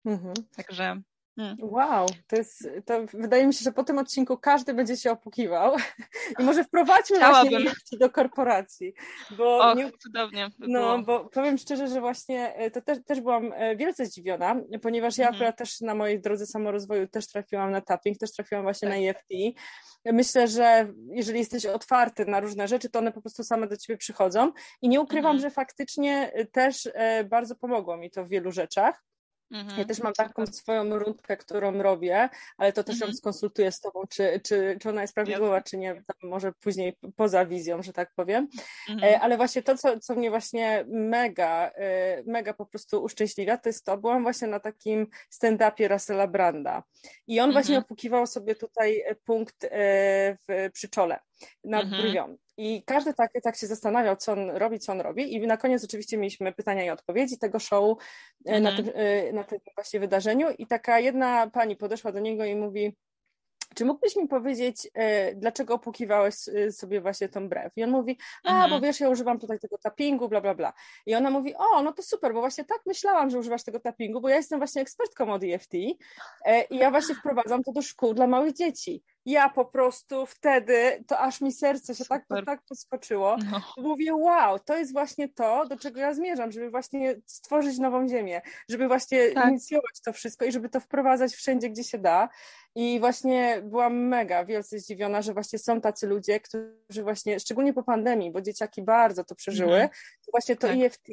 Mhm. 0.06 0.34
Także 0.56 1.02
Hmm. 1.36 1.58
Wow, 1.62 2.06
to 2.28 2.36
jest, 2.36 2.70
to 2.86 3.06
wydaje 3.14 3.48
mi 3.48 3.54
się, 3.54 3.64
że 3.64 3.72
po 3.72 3.84
tym 3.84 3.98
odcinku 3.98 4.38
każdy 4.38 4.74
będzie 4.74 4.98
się 4.98 5.12
opukiwał 5.12 5.76
i 6.40 6.44
może 6.44 6.64
wprowadźmy 6.64 7.18
Chciałabym. 7.18 7.64
właśnie 7.64 7.98
do 7.98 8.10
korporacji. 8.10 8.94
Bo 9.38 9.58
Och, 9.58 9.78
nie, 9.78 9.92
cudownie. 9.92 10.50
By 10.60 10.68
no, 10.68 11.00
bo 11.00 11.30
powiem 11.30 11.58
szczerze, 11.58 11.88
że 11.88 12.02
właśnie 12.02 12.56
e, 12.56 12.72
to 12.72 12.82
też, 12.82 12.98
też 13.06 13.22
byłam 13.22 13.54
e, 13.56 13.76
wielce 13.76 14.06
zdziwiona, 14.06 14.56
ponieważ 14.82 15.18
ja 15.18 15.26
mhm. 15.26 15.36
akurat 15.36 15.58
też 15.58 15.82
na 15.82 15.96
mojej 15.96 16.22
drodze 16.22 16.46
samorozwoju 16.46 17.08
też 17.08 17.28
trafiłam 17.28 17.72
na 17.72 17.82
tapping, 17.82 18.18
też 18.18 18.32
trafiłam 18.32 18.64
właśnie 18.64 18.90
tak. 18.90 18.98
na 18.98 19.04
EFT. 19.04 19.58
Myślę, 20.06 20.48
że 20.48 20.94
jeżeli 21.10 21.40
jesteś 21.40 21.66
otwarty 21.66 22.26
na 22.26 22.40
różne 22.40 22.68
rzeczy, 22.68 22.90
to 22.90 23.00
one 23.00 23.12
po 23.12 23.22
prostu 23.22 23.44
same 23.44 23.68
do 23.68 23.78
ciebie 23.78 23.98
przychodzą 23.98 24.52
i 24.82 24.90
nie 24.90 25.02
ukrywam, 25.02 25.36
mhm. 25.36 25.42
że 25.42 25.56
faktycznie 25.56 26.32
też 26.52 26.90
e, 26.94 27.24
bardzo 27.24 27.56
pomogło 27.56 27.98
mi 27.98 28.12
to 28.12 28.26
w 28.26 28.30
wielu 28.30 28.52
rzeczach. 28.52 29.11
Mhm, 29.52 29.80
ja 29.80 29.86
też 29.86 30.00
mam 30.00 30.14
taką 30.14 30.46
swoją 30.46 31.00
rundkę, 31.00 31.38
którą 31.38 31.82
robię, 31.82 32.30
ale 32.58 32.74
to 32.74 32.84
też 32.84 32.96
mhm. 32.96 33.12
ją 33.12 33.18
skonsultuję 33.18 33.72
z 33.72 33.80
tobą, 33.80 34.04
czy, 34.10 34.42
czy, 34.44 34.78
czy 34.82 34.90
ona 34.90 35.02
jest 35.02 35.16
prawidłowa, 35.16 35.62
czy 35.62 35.78
nie, 35.78 36.04
może 36.24 36.52
później 36.52 36.98
poza 37.16 37.46
wizją, 37.46 37.84
że 37.84 37.94
tak 37.94 38.12
powiem. 38.16 38.48
Mhm. 38.90 39.14
E, 39.14 39.20
ale 39.20 39.38
właśnie 39.38 39.64
to, 39.64 39.78
co, 39.78 40.00
co 40.00 40.16
mnie 40.16 40.30
właśnie 40.30 40.86
mega, 40.88 41.72
e, 41.76 42.24
mega 42.24 42.54
po 42.54 42.66
prostu 42.66 43.04
uszczęśliwia, 43.04 43.58
to 43.58 43.70
jest 43.70 43.86
to, 43.86 43.98
byłam 43.98 44.24
właśnie 44.24 44.48
na 44.48 44.60
takim 44.60 45.08
stand-upie 45.32 45.88
Russella 45.88 46.28
Branda 46.28 46.84
i 47.28 47.40
on 47.40 47.52
właśnie 47.52 47.76
mhm. 47.76 47.84
opukiwał 47.84 48.28
sobie 48.28 48.56
tutaj 48.56 49.04
punkt 49.26 49.64
e, 49.64 49.70
w, 50.48 50.70
przy 50.74 50.90
czole 50.90 51.20
nad 51.64 51.84
mhm. 51.84 52.02
brwią. 52.02 52.38
I 52.58 52.84
każdy 52.84 53.14
tak, 53.14 53.32
tak 53.44 53.56
się 53.56 53.68
zastanawiał, 53.68 54.16
co 54.16 54.32
on 54.32 54.50
robi, 54.50 54.80
co 54.80 54.92
on 54.92 55.02
robi. 55.02 55.34
I 55.34 55.48
na 55.48 55.58
koniec 55.58 55.84
oczywiście 55.84 56.18
mieliśmy 56.18 56.54
pytania 56.54 56.84
i 56.84 56.90
odpowiedzi 56.90 57.38
tego 57.38 57.60
show 57.60 57.98
mhm. 58.46 58.64
na, 58.64 58.76
tym, 58.76 58.92
e, 58.94 59.34
na 59.34 59.44
tym 59.44 59.60
właśnie 59.76 60.00
wydarzeniu. 60.00 60.48
I 60.58 60.68
taka 60.68 61.00
jedna 61.00 61.50
pani 61.50 61.76
podeszła 61.76 62.12
do 62.12 62.20
niego 62.20 62.46
i 62.46 62.56
mówi, 62.56 62.96
czy 63.76 63.86
mógłbyś 63.86 64.16
mi 64.16 64.28
powiedzieć, 64.28 64.90
e, 64.94 65.36
dlaczego 65.36 65.74
opłukiwałeś 65.74 66.36
e, 66.48 66.72
sobie 66.72 67.02
właśnie 67.02 67.30
tą 67.30 67.50
brew? 67.50 67.78
I 67.78 67.84
on 67.84 67.90
mówi, 67.90 68.18
a, 68.44 68.52
mhm. 68.54 68.70
bo 68.70 68.88
wiesz, 68.88 69.00
ja 69.00 69.10
używam 69.10 69.40
tutaj 69.40 69.60
tego 69.60 69.78
tappingu, 69.78 70.30
bla, 70.30 70.42
bla, 70.42 70.56
bla. 70.56 70.74
I 71.06 71.16
ona 71.16 71.30
mówi, 71.30 71.56
o, 71.56 71.82
no 71.82 71.94
to 71.94 72.04
super, 72.04 72.34
bo 72.34 72.40
właśnie 72.40 72.66
tak 72.66 72.80
myślałam, 72.86 73.30
że 73.30 73.40
używasz 73.40 73.64
tego 73.64 73.80
tappingu, 73.80 74.22
bo 74.22 74.30
ja 74.30 74.36
jestem 74.36 74.60
właśnie 74.60 74.82
ekspertką 74.82 75.34
od 75.34 75.44
EFT 75.44 75.74
i 75.74 75.98
ja 76.70 76.92
właśnie 76.92 77.16
wprowadzam 77.16 77.64
to 77.64 77.72
do 77.72 77.82
szkół 77.82 78.14
dla 78.14 78.28
małych 78.28 78.54
dzieci 78.54 79.04
ja 79.26 79.50
po 79.50 79.66
prostu 79.66 80.26
wtedy, 80.26 81.04
to 81.08 81.20
aż 81.20 81.42
mi 81.42 81.52
serce 81.52 81.96
się 81.96 82.06
tak, 82.06 82.26
tak 82.46 82.62
podskoczyło. 82.70 83.38
No. 83.52 83.62
Mówię, 83.78 84.16
wow, 84.16 84.60
to 84.60 84.78
jest 84.78 84.94
właśnie 84.94 85.30
to, 85.30 85.66
do 85.66 85.78
czego 85.78 86.00
ja 86.00 86.14
zmierzam, 86.14 86.52
żeby 86.52 86.70
właśnie 86.70 87.16
stworzyć 87.26 87.80
nową 87.80 88.08
ziemię, 88.08 88.42
żeby 88.70 88.88
właśnie 88.88 89.32
tak. 89.32 89.50
inicjować 89.50 90.02
to 90.06 90.14
wszystko 90.14 90.46
i 90.46 90.52
żeby 90.52 90.70
to 90.70 90.80
wprowadzać 90.80 91.34
wszędzie, 91.34 91.70
gdzie 91.70 91.84
się 91.84 91.98
da. 91.98 92.30
I 92.76 93.00
właśnie 93.00 93.62
byłam 93.64 94.08
mega 94.08 94.46
wielce 94.46 94.80
zdziwiona, 94.80 95.22
że 95.22 95.34
właśnie 95.34 95.60
są 95.60 95.82
tacy 95.82 96.08
ludzie, 96.08 96.40
którzy 96.40 97.04
właśnie, 97.04 97.40
szczególnie 97.40 97.74
po 97.74 97.84
pandemii, 97.84 98.32
bo 98.32 98.42
dzieciaki 98.42 98.82
bardzo 98.82 99.24
to 99.24 99.36
przeżyły, 99.36 99.74
mhm. 99.74 99.90
to 100.26 100.32
właśnie 100.32 100.56
to 100.56 100.68
tak. 100.68 100.78
EFT 100.78 101.08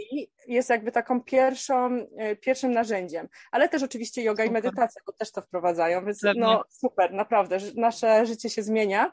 jest 0.46 0.70
jakby 0.70 0.92
taką 0.92 1.22
pierwszą, 1.22 2.06
e, 2.16 2.36
pierwszym 2.36 2.72
narzędziem. 2.72 3.28
Ale 3.50 3.68
też 3.68 3.82
oczywiście 3.82 4.22
yoga 4.22 4.44
super. 4.44 4.50
i 4.50 4.62
medytacja, 4.62 5.02
bo 5.06 5.12
też 5.12 5.32
to 5.32 5.42
wprowadzają, 5.42 6.04
więc 6.04 6.20
no 6.36 6.64
super, 6.68 7.12
naprawdę, 7.12 7.58
nasze 8.06 8.26
życie 8.26 8.50
się 8.50 8.62
zmienia, 8.62 9.12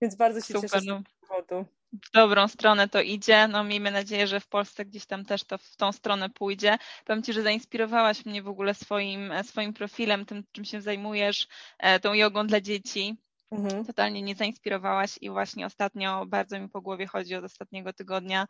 więc 0.00 0.14
bardzo 0.14 0.40
się 0.40 0.54
super, 0.54 0.62
cieszę 0.62 0.80
z 0.80 0.84
no. 0.84 0.96
tego 0.96 1.10
powodu 1.28 1.66
w 1.92 2.10
dobrą 2.10 2.48
stronę 2.48 2.88
to 2.88 3.00
idzie. 3.00 3.48
No 3.48 3.64
miejmy 3.64 3.90
nadzieję, 3.90 4.26
że 4.26 4.40
w 4.40 4.48
Polsce 4.48 4.84
gdzieś 4.84 5.06
tam 5.06 5.24
też 5.24 5.44
to 5.44 5.58
w 5.58 5.76
tą 5.76 5.92
stronę 5.92 6.30
pójdzie. 6.30 6.78
Powiem 7.04 7.22
Ci, 7.22 7.32
że 7.32 7.42
zainspirowałaś 7.42 8.26
mnie 8.26 8.42
w 8.42 8.48
ogóle 8.48 8.74
swoim, 8.74 9.32
swoim 9.42 9.72
profilem, 9.72 10.26
tym 10.26 10.44
czym 10.52 10.64
się 10.64 10.80
zajmujesz, 10.80 11.48
e, 11.78 12.00
tą 12.00 12.12
jogą 12.12 12.46
dla 12.46 12.60
dzieci. 12.60 13.16
Mhm. 13.52 13.84
Totalnie 13.84 14.22
nie 14.22 14.34
zainspirowałaś 14.34 15.18
i 15.20 15.30
właśnie 15.30 15.66
ostatnio 15.66 16.26
bardzo 16.26 16.60
mi 16.60 16.68
po 16.68 16.80
głowie 16.80 17.06
chodzi 17.06 17.34
od 17.34 17.44
ostatniego 17.44 17.92
tygodnia. 17.92 18.46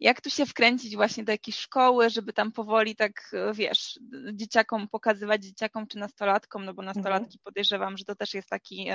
Jak 0.00 0.20
tu 0.20 0.30
się 0.30 0.46
wkręcić 0.46 0.96
właśnie 0.96 1.24
do 1.24 1.32
jakiejś 1.32 1.56
szkoły, 1.56 2.10
żeby 2.10 2.32
tam 2.32 2.52
powoli 2.52 2.96
tak, 2.96 3.30
e, 3.32 3.54
wiesz, 3.54 3.98
dzieciakom 4.32 4.88
pokazywać, 4.88 5.44
dzieciakom 5.44 5.86
czy 5.86 5.98
nastolatkom, 5.98 6.64
no 6.64 6.74
bo 6.74 6.82
mhm. 6.82 6.96
nastolatki 6.96 7.38
podejrzewam, 7.44 7.96
że 7.96 8.04
to 8.04 8.14
też 8.14 8.34
jest 8.34 8.48
taki 8.48 8.88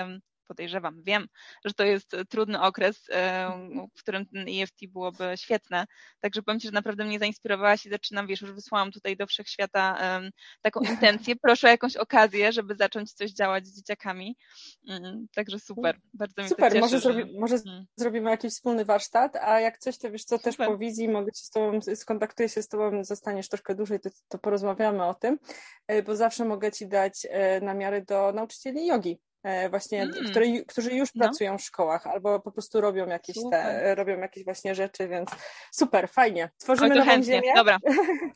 podejrzewam, 0.48 1.04
wiem, 1.04 1.28
że 1.66 1.74
to 1.74 1.84
jest 1.84 2.16
trudny 2.30 2.62
okres, 2.62 3.06
w 3.96 4.00
którym 4.00 4.26
ten 4.26 4.46
EFT 4.62 4.88
byłoby 4.88 5.34
świetne. 5.36 5.86
Także 6.20 6.42
powiem 6.42 6.60
Ci, 6.60 6.68
że 6.68 6.74
naprawdę 6.74 7.06
mnie 7.06 7.20
zainspirowałaś 7.20 7.86
i 7.86 7.90
zaczynam, 7.90 8.28
wiesz, 8.28 8.42
już 8.42 8.52
wysłałam 8.52 8.92
tutaj 8.92 9.18
do 9.18 9.28
wszechświata 9.28 9.98
taką 10.62 10.80
intencję. 10.94 11.36
Proszę 11.36 11.68
o 11.68 11.72
jakąś 11.72 11.96
okazję, 11.96 12.52
żeby 12.52 12.76
zacząć 12.76 13.14
coś 13.14 13.32
działać 13.32 13.68
z 13.68 13.76
dzieciakami. 13.76 14.38
Mm, 14.90 15.28
także 15.36 15.60
super, 15.60 15.98
bardzo 16.14 16.42
mi 16.42 16.50
super, 16.50 16.74
to 16.74 16.80
cieszy. 16.80 16.82
Może, 16.82 17.00
zrobi, 17.00 17.40
może 17.40 17.60
hmm. 17.60 17.86
zrobimy 17.96 18.30
jakiś 18.30 18.54
wspólny 18.54 18.86
warsztat, 18.86 19.36
a 19.36 19.60
jak 19.60 19.78
coś, 19.78 19.98
to 19.98 20.12
wiesz 20.12 20.24
co, 20.24 20.38
super. 20.38 20.56
też 20.56 20.68
po 20.68 20.78
wizji 20.78 21.10
mogę 21.10 21.32
się 21.34 21.44
z 21.44 21.50
Tobą, 21.50 21.80
skontaktuję 21.96 22.50
się 22.50 22.62
z 22.62 22.68
Tobą, 22.68 23.04
zostaniesz 23.04 23.50
troszkę 23.50 23.76
dłużej, 23.76 24.00
to, 24.00 24.10
to 24.28 24.38
porozmawiamy 24.38 25.06
o 25.06 25.14
tym, 25.14 25.40
e, 25.88 26.04
bo 26.04 26.16
zawsze 26.16 26.46
mogę 26.46 26.72
Ci 26.72 26.88
dać 26.88 27.28
e, 27.30 27.62
namiary 27.62 28.02
do 28.02 28.32
nauczycieli 28.32 28.88
jogi 28.88 29.20
E, 29.35 29.35
właśnie, 29.70 30.02
mm. 30.02 30.26
które, 30.30 30.46
którzy 30.68 30.96
już 30.96 31.16
no. 31.16 31.26
pracują 31.26 31.58
w 31.58 31.62
szkołach 31.62 32.08
albo 32.08 32.40
po 32.40 32.52
prostu 32.52 32.82
robią 32.82 33.08
jakieś 33.08 33.36
te, 33.52 33.96
robią 33.96 34.20
jakieś 34.20 34.44
właśnie 34.44 34.76
rzeczy, 34.76 35.08
więc 35.08 35.30
super, 35.72 36.10
fajnie. 36.10 36.50
Tworzymy 36.58 36.96
nową 36.96 37.10
chętnie. 37.12 37.34
ziemię. 37.34 37.54
Dobra, 37.56 37.78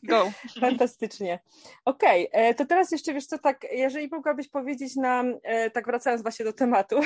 go. 0.02 0.30
Fantastycznie. 0.60 1.40
Okej, 1.84 2.28
okay. 2.28 2.42
E, 2.42 2.54
to 2.54 2.66
teraz 2.66 2.92
jeszcze 2.92 3.14
wiesz 3.14 3.26
co, 3.26 3.38
tak, 3.38 3.66
jeżeli 3.72 4.08
mogłabyś 4.08 4.48
powiedzieć 4.48 4.96
nam, 4.96 5.34
e, 5.42 5.70
tak 5.70 5.86
wracając 5.86 6.22
właśnie 6.22 6.44
do 6.44 6.52
tematu, 6.52 7.00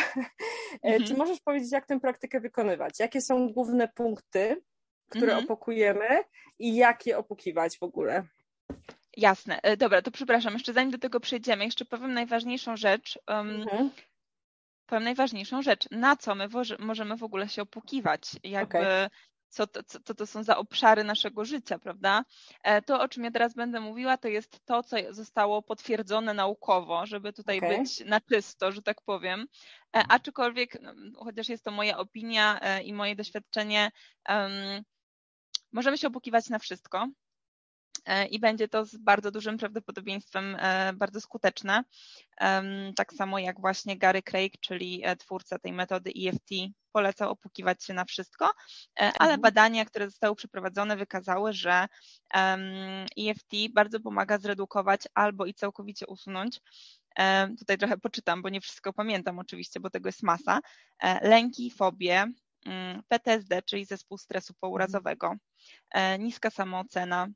czy 1.06 1.14
możesz 1.16 1.40
powiedzieć, 1.40 1.72
jak 1.72 1.86
tę 1.86 2.00
praktykę 2.00 2.40
wykonywać? 2.40 3.00
Jakie 3.00 3.20
są 3.20 3.48
główne 3.48 3.88
punkty, 3.88 4.62
które 5.08 5.34
mm-hmm. 5.34 5.44
opukujemy 5.44 6.24
i 6.58 6.76
jak 6.76 7.06
je 7.06 7.18
opukiwać 7.18 7.78
w 7.78 7.82
ogóle? 7.82 8.22
Jasne. 9.16 9.62
E, 9.62 9.76
dobra, 9.76 10.02
to 10.02 10.10
przepraszam, 10.10 10.52
jeszcze 10.52 10.72
zanim 10.72 10.90
do 10.90 10.98
tego 10.98 11.20
przejdziemy, 11.20 11.64
jeszcze 11.64 11.84
powiem 11.84 12.14
najważniejszą 12.14 12.76
rzecz. 12.76 13.18
Mhm. 13.26 13.90
Powiem 14.86 15.04
najważniejszą 15.04 15.62
rzecz, 15.62 15.90
na 15.90 16.16
co 16.16 16.34
my 16.34 16.48
możemy 16.78 17.16
w 17.16 17.22
ogóle 17.22 17.48
się 17.48 17.62
opukiwać, 17.62 18.22
jakby 18.42 18.78
okay. 18.78 19.10
co, 19.48 19.66
to, 19.66 19.82
co, 19.82 20.00
co 20.00 20.14
to 20.14 20.26
są 20.26 20.42
za 20.42 20.56
obszary 20.56 21.04
naszego 21.04 21.44
życia, 21.44 21.78
prawda? 21.78 22.24
E, 22.62 22.82
to, 22.82 23.00
o 23.00 23.08
czym 23.08 23.24
ja 23.24 23.30
teraz 23.30 23.54
będę 23.54 23.80
mówiła, 23.80 24.16
to 24.16 24.28
jest 24.28 24.64
to, 24.64 24.82
co 24.82 24.96
zostało 25.10 25.62
potwierdzone 25.62 26.34
naukowo, 26.34 27.06
żeby 27.06 27.32
tutaj 27.32 27.58
okay. 27.58 27.78
być 27.78 28.04
na 28.04 28.20
czysto, 28.20 28.72
że 28.72 28.82
tak 28.82 29.02
powiem. 29.02 29.46
E, 29.96 30.04
aczkolwiek, 30.08 30.78
no, 30.82 30.94
chociaż 31.24 31.48
jest 31.48 31.64
to 31.64 31.70
moja 31.70 31.98
opinia 31.98 32.60
i 32.84 32.92
moje 32.92 33.16
doświadczenie, 33.16 33.90
um, 34.28 34.52
możemy 35.72 35.98
się 35.98 36.08
opukiwać 36.08 36.48
na 36.48 36.58
wszystko. 36.58 37.08
E, 38.06 38.26
i 38.26 38.38
będzie 38.38 38.68
to 38.68 38.84
z 38.84 38.96
bardzo 38.96 39.30
dużym 39.30 39.58
prawdopodobieństwem 39.58 40.56
e, 40.58 40.92
bardzo 40.92 41.20
skuteczne. 41.20 41.84
Tak 42.96 43.12
samo 43.12 43.38
jak 43.38 43.60
właśnie 43.60 43.98
Gary 43.98 44.22
Craig, 44.22 44.60
czyli 44.60 45.00
e, 45.04 45.16
twórca 45.16 45.58
tej 45.58 45.72
metody 45.72 46.12
EFT, 46.26 46.50
polecał 46.92 47.30
opukiwać 47.30 47.84
się 47.84 47.94
na 47.94 48.04
wszystko, 48.04 48.50
ale 48.96 49.10
mhm. 49.20 49.40
badania, 49.40 49.84
które 49.84 50.06
zostały 50.06 50.36
przeprowadzone, 50.36 50.96
wykazały, 50.96 51.52
że 51.52 51.86
EFT 53.18 53.52
bardzo 53.72 54.00
pomaga 54.00 54.38
zredukować 54.38 55.00
albo 55.14 55.46
i 55.46 55.54
całkowicie 55.54 56.06
usunąć 56.06 56.60
tutaj 57.58 57.78
trochę 57.78 57.96
poczytam, 57.96 58.42
bo 58.42 58.48
nie 58.48 58.60
wszystko 58.60 58.92
pamiętam 58.92 59.38
oczywiście, 59.38 59.80
bo 59.80 59.90
tego 59.90 60.08
jest 60.08 60.22
masa, 60.22 60.60
lęki, 61.22 61.70
fobie, 61.70 62.32
mm, 62.66 63.02
PTSD, 63.08 63.62
czyli 63.62 63.84
zespół 63.84 64.18
stresu 64.18 64.52
mhm. 64.52 64.60
pourazowego, 64.60 65.34
niska 66.18 66.50
samoocena, 66.50 67.28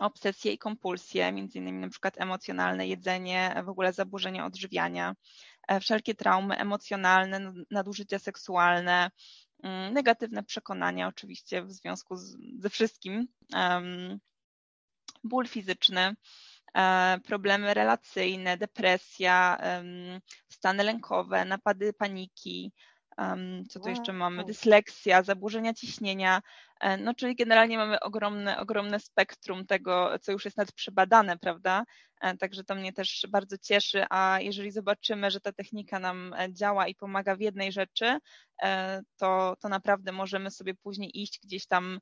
obsesje 0.00 0.52
i 0.52 0.58
kompulsje, 0.58 1.32
między 1.32 1.58
innymi 1.58 1.78
na 1.78 1.88
przykład 1.88 2.20
emocjonalne 2.20 2.86
jedzenie, 2.86 3.62
w 3.64 3.68
ogóle 3.68 3.92
zaburzenia 3.92 4.46
odżywiania, 4.46 5.14
e, 5.68 5.80
wszelkie 5.80 6.14
traumy 6.14 6.56
emocjonalne, 6.56 7.52
nadużycia 7.70 8.18
seksualne, 8.18 9.10
mm, 9.62 9.94
negatywne 9.94 10.42
przekonania 10.42 11.08
oczywiście 11.08 11.62
w 11.62 11.72
związku 11.72 12.16
z, 12.16 12.36
ze 12.58 12.70
wszystkim, 12.70 13.28
ból 15.24 15.46
fizyczny, 15.46 16.16
e, 16.76 17.18
problemy 17.24 17.74
relacyjne, 17.74 18.56
depresja, 18.56 19.58
stany 20.48 20.84
lękowe, 20.84 21.44
napady 21.44 21.92
paniki, 21.92 22.72
co 23.68 23.80
tu 23.80 23.88
jeszcze 23.88 24.12
mamy? 24.12 24.44
Dysleksja, 24.44 25.22
zaburzenia 25.22 25.74
ciśnienia, 25.74 26.42
e, 26.80 26.96
no 26.96 27.14
czyli 27.14 27.36
generalnie 27.36 27.76
mamy 27.76 28.00
ogromne, 28.00 28.58
ogromne 28.58 29.00
spektrum 29.00 29.66
tego, 29.66 30.18
co 30.20 30.32
już 30.32 30.44
jest 30.44 30.56
nadprzebadane, 30.56 31.38
prawda? 31.38 31.84
E, 32.20 32.36
także 32.36 32.64
to 32.64 32.74
mnie 32.74 32.92
też 32.92 33.26
bardzo 33.28 33.58
cieszy, 33.58 34.04
a 34.10 34.38
jeżeli 34.40 34.70
zobaczymy, 34.70 35.30
że 35.30 35.40
ta 35.40 35.52
technika 35.52 35.98
nam 35.98 36.34
e, 36.38 36.52
działa 36.52 36.86
i 36.86 36.94
pomaga 36.94 37.36
w 37.36 37.40
jednej 37.40 37.72
rzeczy, 37.72 38.18
to, 39.16 39.56
to 39.60 39.68
naprawdę 39.68 40.12
możemy 40.12 40.50
sobie 40.50 40.74
później 40.74 41.22
iść 41.22 41.40
gdzieś 41.42 41.66
tam 41.66 42.00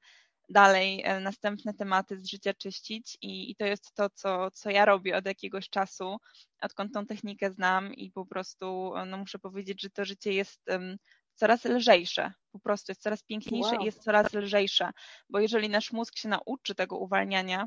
dalej 0.48 1.04
następne 1.20 1.74
tematy 1.74 2.18
z 2.18 2.26
życia 2.26 2.54
czyścić 2.54 3.18
i, 3.22 3.50
i, 3.50 3.56
to 3.56 3.64
jest 3.64 3.94
to, 3.94 4.10
co, 4.10 4.50
co 4.50 4.70
ja 4.70 4.84
robię 4.84 5.16
od 5.16 5.26
jakiegoś 5.26 5.68
czasu, 5.68 6.16
odkąd 6.62 6.94
tą 6.94 7.06
technikę 7.06 7.50
znam 7.50 7.94
i 7.94 8.10
po 8.10 8.26
prostu 8.26 8.92
no 9.06 9.16
muszę 9.16 9.38
powiedzieć, 9.38 9.82
że 9.82 9.90
to 9.90 10.04
życie 10.04 10.32
jest 10.32 10.60
um, 10.68 10.96
coraz 11.34 11.64
lżejsze, 11.64 12.32
po 12.52 12.60
prostu 12.60 12.90
jest 12.90 13.02
coraz 13.02 13.22
piękniejsze 13.22 13.74
wow. 13.74 13.82
i 13.82 13.84
jest 13.84 14.02
coraz 14.02 14.32
lżejsze, 14.32 14.90
bo 15.28 15.40
jeżeli 15.40 15.68
nasz 15.68 15.92
mózg 15.92 16.16
się 16.16 16.28
nauczy 16.28 16.74
tego 16.74 16.98
uwalniania, 16.98 17.66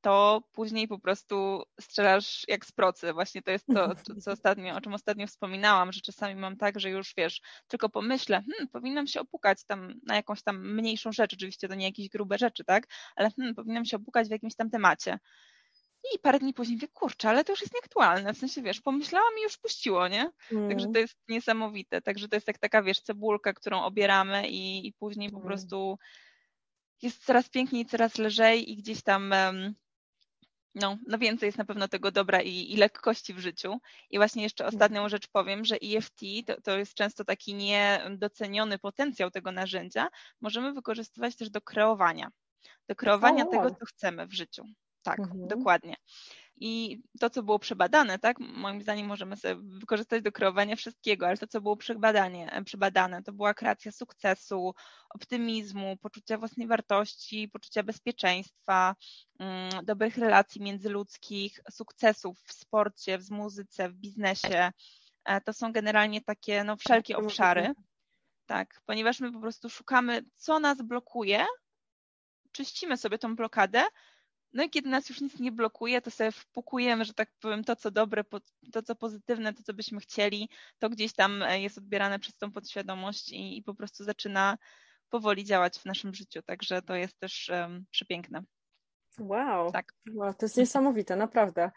to 0.00 0.42
później 0.52 0.88
po 0.88 0.98
prostu 0.98 1.62
strzelasz 1.80 2.44
jak 2.48 2.66
z 2.66 2.72
procy. 2.72 3.12
Właśnie 3.12 3.42
to 3.42 3.50
jest 3.50 3.66
to, 3.76 3.94
co 4.20 4.32
ostatnio, 4.32 4.74
o 4.74 4.80
czym 4.80 4.94
ostatnio 4.94 5.26
wspominałam, 5.26 5.92
że 5.92 6.00
czasami 6.00 6.34
mam 6.34 6.56
tak, 6.56 6.80
że 6.80 6.90
już 6.90 7.14
wiesz, 7.16 7.40
tylko 7.68 7.88
pomyślę, 7.88 8.42
hmm, 8.50 8.68
powinnam 8.68 9.06
się 9.06 9.20
opukać 9.20 9.64
tam 9.64 10.00
na 10.06 10.16
jakąś 10.16 10.42
tam 10.42 10.74
mniejszą 10.74 11.12
rzecz, 11.12 11.34
oczywiście 11.34 11.68
to 11.68 11.74
nie 11.74 11.86
jakieś 11.86 12.08
grube 12.08 12.38
rzeczy, 12.38 12.64
tak, 12.64 12.86
ale 13.16 13.30
hmm, 13.30 13.54
powinnam 13.54 13.84
się 13.84 13.96
opukać 13.96 14.28
w 14.28 14.30
jakimś 14.30 14.56
tam 14.56 14.70
temacie. 14.70 15.18
I 16.14 16.18
parę 16.18 16.38
dni 16.38 16.54
później 16.54 16.76
mówię, 16.76 16.88
kurczę, 16.88 17.28
ale 17.28 17.44
to 17.44 17.52
już 17.52 17.60
jest 17.60 17.74
nieaktualne. 17.74 18.34
W 18.34 18.38
sensie, 18.38 18.62
wiesz, 18.62 18.80
pomyślałam 18.80 19.32
i 19.40 19.42
już 19.42 19.58
puściło, 19.58 20.08
nie? 20.08 20.30
Mm. 20.52 20.68
Także 20.68 20.86
to 20.86 20.98
jest 20.98 21.16
niesamowite. 21.28 22.02
Także 22.02 22.28
to 22.28 22.36
jest 22.36 22.48
jak 22.48 22.58
taka, 22.58 22.82
wiesz, 22.82 23.00
cebulka, 23.00 23.52
którą 23.52 23.82
obieramy 23.82 24.48
i, 24.48 24.86
i 24.86 24.92
później 24.92 25.30
po 25.30 25.36
mm. 25.36 25.48
prostu 25.48 25.98
jest 27.02 27.24
coraz 27.24 27.48
piękniej, 27.48 27.86
coraz 27.86 28.18
lżej 28.18 28.72
i 28.72 28.76
gdzieś 28.76 29.02
tam 29.02 29.32
um, 29.32 29.74
no, 30.74 30.98
no 31.06 31.18
więcej 31.18 31.46
jest 31.46 31.58
na 31.58 31.64
pewno 31.64 31.88
tego 31.88 32.10
dobra 32.10 32.42
i, 32.42 32.72
i 32.72 32.76
lekkości 32.76 33.34
w 33.34 33.38
życiu. 33.38 33.80
I 34.10 34.18
właśnie 34.18 34.42
jeszcze 34.42 34.64
mhm. 34.64 34.74
ostatnią 34.74 35.08
rzecz 35.08 35.28
powiem, 35.28 35.64
że 35.64 35.76
EFT 35.76 36.20
to, 36.46 36.60
to 36.60 36.78
jest 36.78 36.94
często 36.94 37.24
taki 37.24 37.54
niedoceniony 37.54 38.78
potencjał 38.78 39.30
tego 39.30 39.52
narzędzia. 39.52 40.08
Możemy 40.40 40.72
wykorzystywać 40.72 41.36
też 41.36 41.50
do 41.50 41.60
kreowania, 41.60 42.30
do 42.88 42.94
kreowania 42.94 43.44
tego, 43.44 43.70
co 43.70 43.84
chcemy 43.84 44.26
w 44.26 44.32
życiu. 44.32 44.64
Tak, 45.02 45.18
mhm. 45.18 45.48
dokładnie. 45.48 45.96
I 46.62 47.02
to, 47.20 47.30
co 47.30 47.42
było 47.42 47.58
przebadane, 47.58 48.18
tak, 48.18 48.40
moim 48.40 48.82
zdaniem 48.82 49.06
możemy 49.06 49.36
sobie 49.36 49.56
wykorzystać 49.62 50.22
do 50.22 50.32
kreowania 50.32 50.76
wszystkiego, 50.76 51.26
ale 51.26 51.36
to, 51.36 51.46
co 51.46 51.60
było 51.60 51.76
przebadanie, 51.76 52.62
przebadane, 52.64 53.22
to 53.22 53.32
była 53.32 53.54
kreacja 53.54 53.92
sukcesu, 53.92 54.74
optymizmu, 55.10 55.96
poczucia 55.96 56.38
własnej 56.38 56.66
wartości, 56.66 57.48
poczucia 57.48 57.82
bezpieczeństwa, 57.82 58.94
mm, 59.38 59.84
dobrych 59.84 60.18
relacji 60.18 60.62
międzyludzkich, 60.62 61.60
sukcesów 61.70 62.40
w 62.46 62.52
sporcie, 62.52 63.18
w 63.18 63.30
muzyce, 63.30 63.88
w 63.88 63.94
biznesie. 63.94 64.72
E, 65.24 65.40
to 65.40 65.52
są 65.52 65.72
generalnie 65.72 66.20
takie 66.20 66.64
no, 66.64 66.76
wszelkie 66.76 67.16
obszary. 67.16 67.72
Tak, 68.46 68.80
ponieważ 68.86 69.20
my 69.20 69.32
po 69.32 69.40
prostu 69.40 69.70
szukamy, 69.70 70.24
co 70.36 70.60
nas 70.60 70.82
blokuje, 70.82 71.46
czyścimy 72.52 72.96
sobie 72.96 73.18
tą 73.18 73.36
blokadę, 73.36 73.84
no 74.52 74.64
i 74.64 74.70
kiedy 74.70 74.88
nas 74.88 75.08
już 75.08 75.20
nic 75.20 75.38
nie 75.38 75.52
blokuje, 75.52 76.02
to 76.02 76.10
sobie 76.10 76.32
wpukujemy, 76.32 77.04
że 77.04 77.14
tak 77.14 77.30
powiem, 77.40 77.64
to 77.64 77.76
co 77.76 77.90
dobre, 77.90 78.24
to 78.72 78.82
co 78.82 78.94
pozytywne, 78.94 79.54
to 79.54 79.62
co 79.62 79.74
byśmy 79.74 80.00
chcieli, 80.00 80.48
to 80.78 80.90
gdzieś 80.90 81.12
tam 81.12 81.42
e, 81.42 81.60
jest 81.60 81.78
odbierane 81.78 82.18
przez 82.18 82.36
tą 82.36 82.52
podświadomość 82.52 83.32
i, 83.32 83.58
i 83.58 83.62
po 83.62 83.74
prostu 83.74 84.04
zaczyna 84.04 84.58
powoli 85.08 85.44
działać 85.44 85.78
w 85.78 85.84
naszym 85.84 86.14
życiu. 86.14 86.42
Także 86.42 86.82
to 86.82 86.94
jest 86.94 87.18
też 87.18 87.48
um, 87.48 87.86
przepiękne. 87.90 88.42
Wow, 89.20 89.72
tak. 89.72 89.92
wow, 90.14 90.34
to 90.34 90.46
jest 90.46 90.56
niesamowite, 90.56 91.16
naprawdę. 91.16 91.70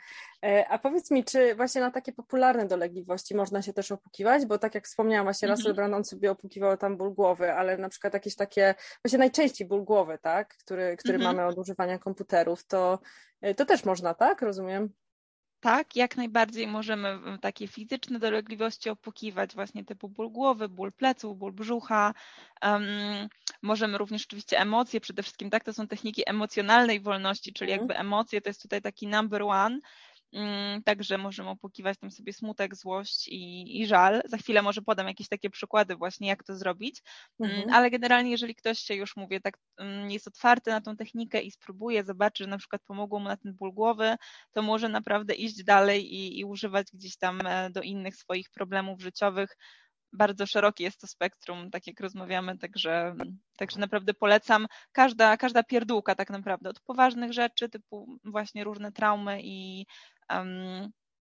E, 0.46 0.68
a 0.70 0.80
powiedz 0.80 1.12
mi, 1.12 1.24
czy 1.24 1.56
właśnie 1.56 1.82
na 1.82 1.92
takie 1.92 2.14
popularne 2.14 2.66
dolegliwości 2.66 3.36
można 3.36 3.62
się 3.62 3.74
też 3.74 3.92
opukiwać? 3.92 4.46
Bo 4.46 4.58
tak 4.58 4.76
jak 4.76 4.86
wspomniałam, 4.86 5.26
właśnie 5.26 5.48
mm 5.48 5.58
-hmm. 5.60 5.74
Brandon 5.74 6.06
sobie 6.06 6.32
opukiwał 6.32 6.78
tam 6.78 6.98
ból 6.98 7.14
głowy, 7.14 7.54
ale 7.54 7.78
na 7.78 7.90
przykład 7.90 8.14
jakieś 8.14 8.36
takie, 8.36 8.76
właśnie 9.04 9.20
najczęściej 9.20 9.68
ból 9.68 9.84
głowy, 9.84 10.18
tak, 10.22 10.58
który, 10.58 10.98
który 10.98 11.16
mm 11.16 11.28
-hmm. 11.28 11.36
mamy 11.36 11.48
od 11.48 11.58
używania 11.58 12.00
komputerów, 12.00 12.66
to, 12.66 13.00
e, 13.42 13.56
to 13.56 13.66
też 13.66 13.86
można, 13.86 14.14
tak? 14.14 14.42
Rozumiem? 14.42 14.90
Tak, 15.64 15.96
jak 15.96 16.18
najbardziej 16.18 16.68
możemy 16.68 17.20
takie 17.42 17.68
fizyczne 17.68 18.20
dolegliwości 18.20 18.90
opukiwać, 18.90 19.56
właśnie 19.56 19.86
typu 19.86 20.10
ból 20.10 20.30
głowy, 20.30 20.70
ból 20.70 20.92
pleców, 20.92 21.38
ból 21.38 21.52
brzucha. 21.52 22.14
Um, 22.64 22.84
możemy 23.62 23.98
również 23.98 24.26
oczywiście 24.26 24.60
emocje, 24.60 25.02
przede 25.02 25.24
wszystkim 25.24 25.50
tak, 25.50 25.64
to 25.64 25.74
są 25.74 25.88
techniki 25.88 26.30
emocjonalnej 26.30 27.00
wolności, 27.00 27.54
czyli 27.54 27.72
mhm. 27.72 27.80
jakby 27.82 28.02
emocje 28.02 28.42
to 28.42 28.50
jest 28.50 28.62
tutaj 28.62 28.82
taki 28.82 29.08
number 29.08 29.44
one. 29.44 29.80
Mm, 30.34 30.84
także 30.84 31.18
możemy 31.18 31.50
opłukiwać 31.50 31.98
tam 31.98 32.12
sobie 32.12 32.34
smutek, 32.34 32.76
złość 32.76 33.28
i, 33.28 33.82
i 33.82 33.88
żal. 33.88 34.22
Za 34.26 34.38
chwilę 34.38 34.62
może 34.62 34.82
podam 34.82 35.08
jakieś 35.08 35.28
takie 35.28 35.50
przykłady 35.50 35.96
właśnie, 35.96 36.28
jak 36.28 36.44
to 36.44 36.56
zrobić, 36.56 37.02
mm, 37.40 37.56
mhm. 37.56 37.74
ale 37.74 37.90
generalnie 37.90 38.32
jeżeli 38.32 38.56
ktoś 38.56 38.80
się 38.80 38.96
już, 38.96 39.16
mówię, 39.16 39.42
tak 39.42 39.58
mm, 39.78 40.12
jest 40.12 40.28
otwarty 40.28 40.72
na 40.72 40.82
tą 40.82 40.96
technikę 40.96 41.42
i 41.42 41.52
spróbuje, 41.52 42.04
zobaczy, 42.04 42.44
że 42.44 42.50
na 42.50 42.58
przykład 42.58 42.82
pomogło 42.86 43.20
mu 43.20 43.28
na 43.28 43.38
ten 43.38 43.54
ból 43.54 43.74
głowy, 43.74 44.16
to 44.52 44.62
może 44.62 44.90
naprawdę 44.90 45.34
iść 45.34 45.64
dalej 45.64 46.14
i, 46.14 46.40
i 46.40 46.46
używać 46.46 46.88
gdzieś 46.94 47.18
tam 47.18 47.42
e, 47.46 47.70
do 47.70 47.82
innych 47.82 48.16
swoich 48.16 48.50
problemów 48.50 49.02
życiowych, 49.02 49.58
bardzo 50.14 50.46
szerokie 50.46 50.84
jest 50.84 51.02
to 51.02 51.08
spektrum, 51.08 51.72
tak 51.72 51.88
jak 51.88 52.00
rozmawiamy, 52.00 52.58
także, 52.58 53.16
także 53.58 53.80
naprawdę 53.80 54.14
polecam. 54.14 54.68
Każda, 54.92 55.38
każda 55.38 55.64
pierdółka 55.64 56.16
tak 56.16 56.30
naprawdę, 56.30 56.70
od 56.70 56.80
poważnych 56.80 57.34
rzeczy 57.34 57.70
typu 57.70 58.20
właśnie 58.24 58.64
różne 58.64 58.92
traumy 58.92 59.40
i 59.44 59.86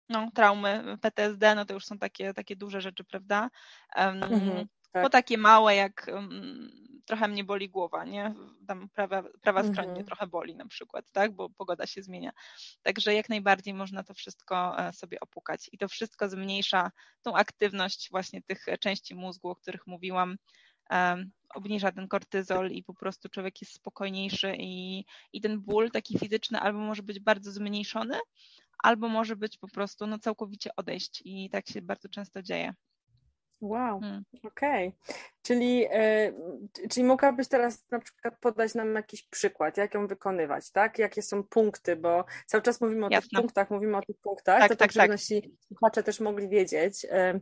no, 0.09 0.31
traumy 0.35 0.98
PTSD, 1.00 1.55
no 1.55 1.64
to 1.64 1.74
już 1.74 1.87
są 1.87 1.98
takie, 1.98 2.35
takie 2.35 2.57
duże 2.57 2.81
rzeczy, 2.81 3.05
prawda? 3.05 3.50
Mhm, 3.96 4.68
tak. 4.92 5.03
Po 5.03 5.11
takie 5.11 5.38
małe, 5.38 5.74
jak 5.74 6.11
trochę 7.11 7.29
mnie 7.29 7.44
boli 7.44 7.68
głowa, 7.68 8.05
nie? 8.05 8.35
Tam 8.66 8.88
prawa, 8.88 9.22
prawa 9.42 9.61
mhm. 9.61 9.74
stronie 9.74 10.05
trochę 10.05 10.26
boli 10.26 10.57
na 10.57 10.66
przykład, 10.66 11.05
tak? 11.12 11.33
Bo 11.33 11.50
pogoda 11.50 11.87
się 11.87 12.03
zmienia. 12.03 12.31
Także 12.83 13.14
jak 13.14 13.29
najbardziej 13.29 13.74
można 13.74 14.03
to 14.05 14.14
wszystko 14.14 14.79
e, 14.79 14.92
sobie 14.92 15.20
opukać 15.20 15.68
i 15.72 15.79
to 15.79 15.88
wszystko 15.88 16.29
zmniejsza 16.29 16.90
tą 17.22 17.35
aktywność 17.35 18.09
właśnie 18.11 18.42
tych 18.42 18.64
części 18.81 19.14
mózgu, 19.14 19.48
o 19.48 19.57
których 19.57 19.87
mówiłam. 19.87 20.37
Obniża 21.55 21.92
ten 21.92 22.09
kortyzol 22.09 22.70
i 22.70 22.83
po 22.83 22.94
prostu 22.94 23.29
człowiek 23.29 23.61
jest 23.61 23.74
spokojniejszy 23.74 24.55
i, 24.59 25.05
i 25.33 25.40
ten 25.40 25.61
ból 25.61 25.90
taki 25.90 26.18
fizyczny 26.18 26.61
albo 26.61 26.79
może 26.79 27.03
być 27.03 27.20
bardzo 27.20 27.53
zmniejszony, 27.53 28.18
albo 28.82 29.08
może 29.08 29.36
być 29.36 29.58
po 29.58 29.68
prostu 29.68 30.06
no, 30.06 30.18
całkowicie 30.18 30.70
odejść 30.76 31.22
i 31.24 31.50
tak 31.50 31.68
się 31.68 31.82
bardzo 31.82 32.08
często 32.08 32.42
dzieje. 32.42 32.74
Wow, 33.60 34.00
hmm. 34.00 34.24
okej. 34.44 34.88
Okay. 34.88 35.14
Czyli, 35.42 35.86
e, 35.90 36.32
czyli 36.90 37.06
mogłabyś 37.06 37.48
teraz 37.48 37.84
na 37.90 37.98
przykład 37.98 38.38
podać 38.40 38.74
nam 38.74 38.94
jakiś 38.94 39.22
przykład, 39.22 39.76
jak 39.76 39.94
ją 39.94 40.06
wykonywać, 40.06 40.70
tak? 40.70 40.98
Jakie 40.98 41.22
są 41.22 41.42
punkty, 41.44 41.96
bo 41.96 42.24
cały 42.46 42.62
czas 42.62 42.80
mówimy 42.80 43.06
o 43.06 43.08
Jasne. 43.10 43.28
tych 43.28 43.40
punktach, 43.40 43.70
mówimy 43.70 43.96
o 43.96 44.02
tych 44.02 44.16
punktach, 44.22 44.60
tak, 44.60 44.68
to 44.68 44.76
tak, 44.76 44.78
tak, 44.78 44.92
żeby 44.92 45.02
tak. 45.02 45.10
nasi 45.10 45.56
słuchacze 45.66 46.02
też 46.02 46.20
mogli 46.20 46.48
wiedzieć. 46.48 47.06
E, 47.10 47.40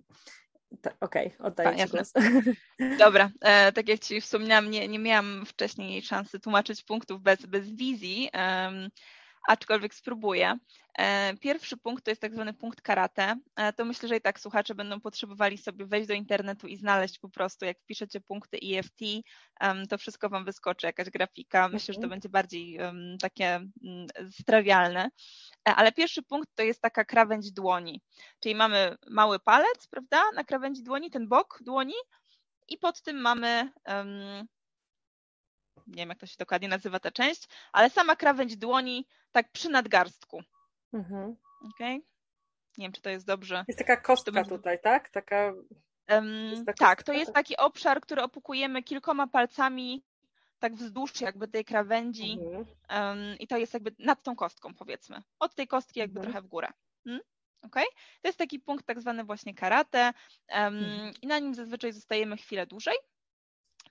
Okej, 1.01 1.27
okay, 1.27 1.47
oddaję 1.47 1.85
Ci 1.85 1.91
głos. 1.91 2.13
Dobra, 2.99 3.31
e, 3.41 3.73
tak 3.73 3.89
jak 3.89 4.01
Ci 4.01 4.21
wspomniałam, 4.21 4.71
nie, 4.71 4.89
nie 4.89 4.99
miałam 4.99 5.47
wcześniej 5.47 6.03
szansy 6.03 6.41
tłumaczyć 6.41 6.85
punktów 6.85 7.23
bez, 7.23 7.47
bez 7.47 7.73
wizji. 7.73 8.31
Um, 8.35 8.89
aczkolwiek 9.49 9.95
spróbuję. 9.95 10.59
E, 10.99 11.37
pierwszy 11.37 11.77
punkt 11.77 12.05
to 12.05 12.11
jest 12.11 12.21
tak 12.21 12.35
zwany 12.35 12.55
punkt 12.55 12.81
karate. 12.83 13.37
E, 13.57 13.73
to 13.73 13.85
myślę, 13.85 14.09
że 14.09 14.17
i 14.17 14.21
tak 14.21 14.41
słuchacze 14.41 14.75
będą 14.75 15.01
potrzebowali 15.01 15.59
sobie 15.59 15.87
wejść 15.87 16.09
do 16.09 16.15
internetu 16.15 16.67
i 16.67 16.77
znaleźć 16.77 17.19
po 17.19 17.29
prostu, 17.29 17.65
jak 17.65 17.79
wpiszecie 17.81 18.21
punkty 18.21 18.59
EFT, 18.63 19.01
to 19.89 19.99
wszystko 19.99 20.29
Wam 20.29 20.45
wyskoczy, 20.45 20.87
jakaś 20.87 21.11
grafika. 21.11 21.69
Myślę, 21.69 21.95
że 21.95 22.01
to 22.01 22.05
mhm. 22.05 22.11
będzie 22.11 22.29
bardziej 22.29 22.79
takie 23.21 23.47
mm, 23.47 24.07
strawialne. 24.31 25.11
E, 25.69 25.75
ale 25.75 25.93
pierwszy 25.93 26.23
punkt 26.23 26.49
to 26.55 26.63
jest 26.63 26.83
taka 26.83 27.05
krawędź 27.05 27.53
dłoni. 27.53 28.03
Czyli 28.41 28.55
mamy 28.55 28.97
mały 29.11 29.39
palec, 29.39 29.87
prawda, 29.91 30.23
na 30.35 30.45
krawędzi 30.45 30.83
dłoni, 30.83 31.11
ten 31.11 31.29
bok 31.29 31.59
dłoni 31.63 31.95
i 32.69 32.79
pod 32.79 33.03
tym 33.03 33.21
mamy 33.21 33.71
nie 35.89 35.97
wiem 35.97 36.09
jak 36.09 36.19
to 36.19 36.27
się 36.27 36.37
dokładnie 36.39 36.69
nazywa 36.69 37.01
ta 37.01 37.11
część, 37.11 37.49
ale 37.73 37.91
sama 37.91 38.17
krawędź 38.17 38.57
dłoni 38.57 39.07
tak 39.33 39.53
przy 39.53 39.69
nadgarstku. 39.69 40.41
Mhm. 40.93 41.37
Okay? 41.75 41.95
Nie 42.79 42.85
wiem, 42.85 42.93
czy 42.93 43.03
to 43.03 43.11
jest 43.11 43.27
dobrze. 43.27 43.65
Jest 43.69 43.79
taka 43.79 43.97
kostka 43.97 44.33
będzie... 44.33 44.51
tutaj, 44.51 44.79
tak? 44.83 45.11
Taka... 45.11 45.53
Um, 46.11 46.65
tak, 46.79 47.03
to 47.03 47.13
jest 47.13 47.33
taki 47.33 47.57
obszar, 47.57 48.01
który 48.01 48.23
opukujemy 48.23 48.83
kilkoma 48.83 49.27
palcami 49.27 50.05
tak 50.59 50.75
wzdłuż 50.75 51.21
jakby 51.21 51.49
tej 51.49 51.65
krawędzi 51.65 52.39
mhm. 52.41 52.67
um, 52.91 53.39
i 53.39 53.47
to 53.47 53.57
jest 53.57 53.75
jakby 53.75 53.95
nad 53.99 54.23
tą 54.23 54.37
kostką 54.37 54.75
powiedzmy. 54.75 55.23
Od 55.39 55.55
tej 55.55 55.69
kostki 55.69 56.01
jakby 56.01 56.21
mhm. 56.21 56.33
trochę 56.33 56.47
w 56.47 56.51
górę. 56.51 56.69
Hmm? 57.05 57.23
Okay? 57.63 57.85
To 58.23 58.29
jest 58.29 58.39
taki 58.39 58.61
punkt 58.61 58.87
tak 58.87 59.01
zwany 59.01 59.25
właśnie 59.25 59.55
karate 59.55 60.13
um, 60.49 61.13
i 61.23 61.27
na 61.27 61.39
nim 61.39 61.55
zazwyczaj 61.55 61.93
zostajemy 61.93 62.37
chwilę 62.37 62.67
dłużej 62.67 62.97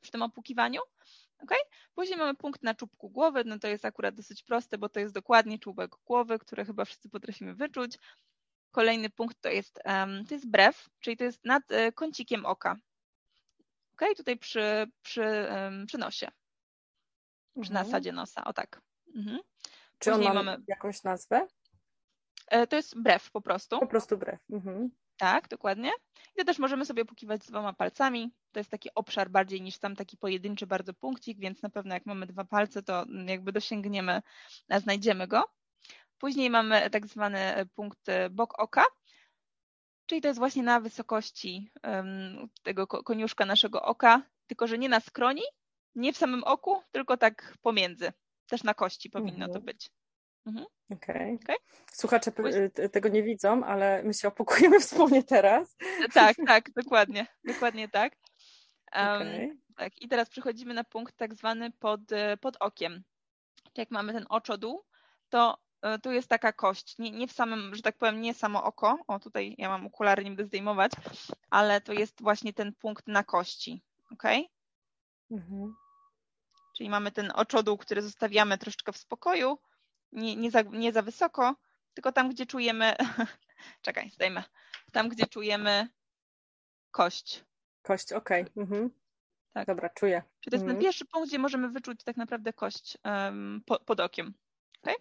przy 0.02 0.12
tym 0.12 0.22
opukiwaniu. 0.22 0.82
Okay? 1.44 1.58
Później 1.96 2.18
mamy 2.18 2.36
punkt 2.36 2.64
na 2.64 2.76
czubku 2.76 3.10
głowy, 3.10 3.44
no 3.46 3.60
to 3.60 3.68
jest 3.68 3.86
akurat 3.86 4.16
dosyć 4.16 4.44
proste, 4.44 4.78
bo 4.78 4.90
to 4.90 5.00
jest 5.00 5.14
dokładnie 5.14 5.60
czubek 5.60 5.92
głowy, 6.06 6.40
który 6.40 6.66
chyba 6.66 6.86
wszyscy 6.86 7.10
potrafimy 7.10 7.56
wyczuć. 7.56 7.98
Kolejny 8.72 9.10
punkt 9.10 9.42
to 9.42 9.50
jest, 9.50 9.80
to 10.28 10.34
jest 10.34 10.50
brew, 10.50 10.90
czyli 11.00 11.18
to 11.18 11.24
jest 11.24 11.46
nad 11.46 11.72
e, 11.72 11.92
kącikiem 11.92 12.46
oka. 12.46 12.76
Ok, 13.94 14.02
tutaj 14.18 14.38
przy, 14.38 14.88
przy, 15.02 15.48
przy 15.88 15.98
nosie, 15.98 16.28
przy 17.62 17.72
mhm. 17.72 17.88
nasadzie 17.88 18.12
nosa, 18.12 18.44
o 18.44 18.54
tak. 18.54 18.82
Mhm. 19.16 19.40
Czy 20.00 20.14
on 20.14 20.24
ma 20.24 20.34
mamy... 20.34 20.58
jakąś 20.68 21.04
nazwę? 21.04 21.48
E, 22.48 22.68
to 22.68 22.76
jest 22.76 23.02
brew 23.02 23.32
po 23.32 23.42
prostu. 23.42 23.80
Po 23.80 23.88
prostu 23.88 24.18
brew. 24.18 24.40
Mhm. 24.50 24.90
Tak, 25.18 25.48
dokładnie. 25.48 25.92
I 26.36 26.40
to 26.40 26.46
też 26.46 26.60
możemy 26.60 26.86
sobie 26.86 27.02
opukiwać 27.04 27.44
z 27.44 27.48
dwoma 27.48 27.74
palcami. 27.74 28.32
To 28.52 28.60
jest 28.60 28.70
taki 28.70 28.90
obszar 28.96 29.30
bardziej 29.30 29.62
niż 29.62 29.78
tam 29.78 29.96
taki 29.96 30.18
pojedynczy 30.18 30.68
bardzo 30.68 30.94
punkcik, 30.94 31.40
więc 31.40 31.62
na 31.62 31.70
pewno 31.70 31.94
jak 31.94 32.06
mamy 32.06 32.26
dwa 32.26 32.44
palce, 32.46 32.84
to 32.84 33.06
jakby 33.26 33.52
dosięgniemy, 33.52 34.22
znajdziemy 34.78 35.28
go. 35.28 35.44
Później 36.18 36.50
mamy 36.50 36.90
tak 36.90 37.08
zwany 37.08 37.66
punkt 37.76 38.10
e, 38.10 38.30
bok 38.30 38.60
oka, 38.60 38.86
czyli 40.06 40.22
to 40.22 40.28
jest 40.28 40.40
właśnie 40.40 40.64
na 40.64 40.80
wysokości 40.80 41.72
tego 42.64 42.88
koniuszka 42.88 43.46
naszego 43.46 43.82
oka, 43.82 44.22
tylko 44.48 44.68
że 44.68 44.78
nie 44.78 44.90
na 44.90 45.00
skroni, 45.00 45.42
nie 45.96 46.14
w 46.14 46.18
samym 46.18 46.44
oku, 46.44 46.82
tylko 46.92 47.18
tak 47.18 47.58
pomiędzy. 47.62 48.14
Też 48.48 48.64
na 48.64 48.74
kości 48.74 49.10
powinno 49.10 49.46
mhm. 49.46 49.54
to 49.54 49.62
być. 49.62 49.90
Mhm. 50.48 50.66
Okej. 50.90 51.16
Okay. 51.16 51.40
Okay. 51.44 51.56
Słuchacze 51.92 52.32
tego 52.92 53.10
nie 53.10 53.24
widzą, 53.24 53.64
ale 53.64 54.04
my 54.04 54.14
się 54.14 54.28
opukujemy 54.28 54.80
wspólnie 54.88 55.24
teraz. 55.24 55.76
Tak, 56.14 56.38
tak, 56.48 56.72
dokładnie. 56.72 57.28
Dokładnie 57.44 57.90
tak. 57.90 58.14
Um, 58.96 59.22
okay. 59.22 59.58
tak. 59.76 60.02
I 60.02 60.08
teraz 60.08 60.30
przechodzimy 60.30 60.74
na 60.74 60.84
punkt 60.84 61.18
tak 61.18 61.36
zwany 61.36 61.72
pod, 61.72 62.12
e, 62.12 62.38
pod 62.38 62.58
okiem. 62.60 63.04
Jak 63.78 63.92
mamy 63.92 64.14
ten 64.14 64.26
oczodół, 64.30 64.84
to 65.30 65.58
e, 65.82 66.00
tu 66.00 66.12
jest 66.12 66.28
taka 66.28 66.54
kość, 66.54 66.98
nie, 66.98 67.12
nie 67.12 67.28
w 67.28 67.32
samym, 67.32 67.76
że 67.76 67.82
tak 67.82 67.98
powiem, 67.98 68.22
nie 68.22 68.34
samo 68.34 68.64
oko, 68.64 68.98
o 69.08 69.20
tutaj 69.20 69.56
ja 69.58 69.70
mam 69.70 69.86
okulary, 69.88 70.24
nie 70.24 70.30
będę 70.30 70.46
zdejmować, 70.46 70.92
ale 71.50 71.82
to 71.82 71.94
jest 71.94 72.22
właśnie 72.22 72.54
ten 72.54 72.74
punkt 72.74 73.08
na 73.08 73.24
kości, 73.24 73.84
ok? 74.12 74.24
Mhm. 75.32 75.76
Czyli 76.78 76.90
mamy 76.90 77.12
ten 77.12 77.32
oczodół, 77.36 77.78
który 77.78 78.02
zostawiamy 78.02 78.58
troszeczkę 78.58 78.92
w 78.92 78.98
spokoju, 78.98 79.58
nie, 80.12 80.36
nie, 80.36 80.52
za, 80.52 80.62
nie 80.62 80.92
za 80.92 81.02
wysoko, 81.02 81.56
tylko 81.94 82.12
tam, 82.12 82.30
gdzie 82.30 82.46
czujemy, 82.46 82.96
czekaj, 83.86 84.10
zdejmę, 84.10 84.44
tam, 84.92 85.10
gdzie 85.10 85.26
czujemy 85.26 85.88
kość. 86.92 87.44
Kość, 87.82 88.14
okej. 88.14 88.42
Okay. 88.42 88.64
Mhm. 88.64 88.90
Tak. 89.54 89.68
Dobra, 89.68 89.90
czuję. 89.90 90.24
Czyli 90.40 90.52
to 90.52 90.56
jest 90.56 90.64
mhm. 90.64 90.76
ten 90.76 90.82
pierwszy 90.82 91.06
punkt, 91.06 91.30
gdzie 91.30 91.40
możemy 91.40 91.70
wyczuć 91.70 92.04
tak 92.04 92.18
naprawdę 92.18 92.54
kość 92.54 92.98
um, 93.06 93.62
po, 93.66 93.80
pod 93.80 94.00
okiem. 94.00 94.34
Okay? 94.82 94.96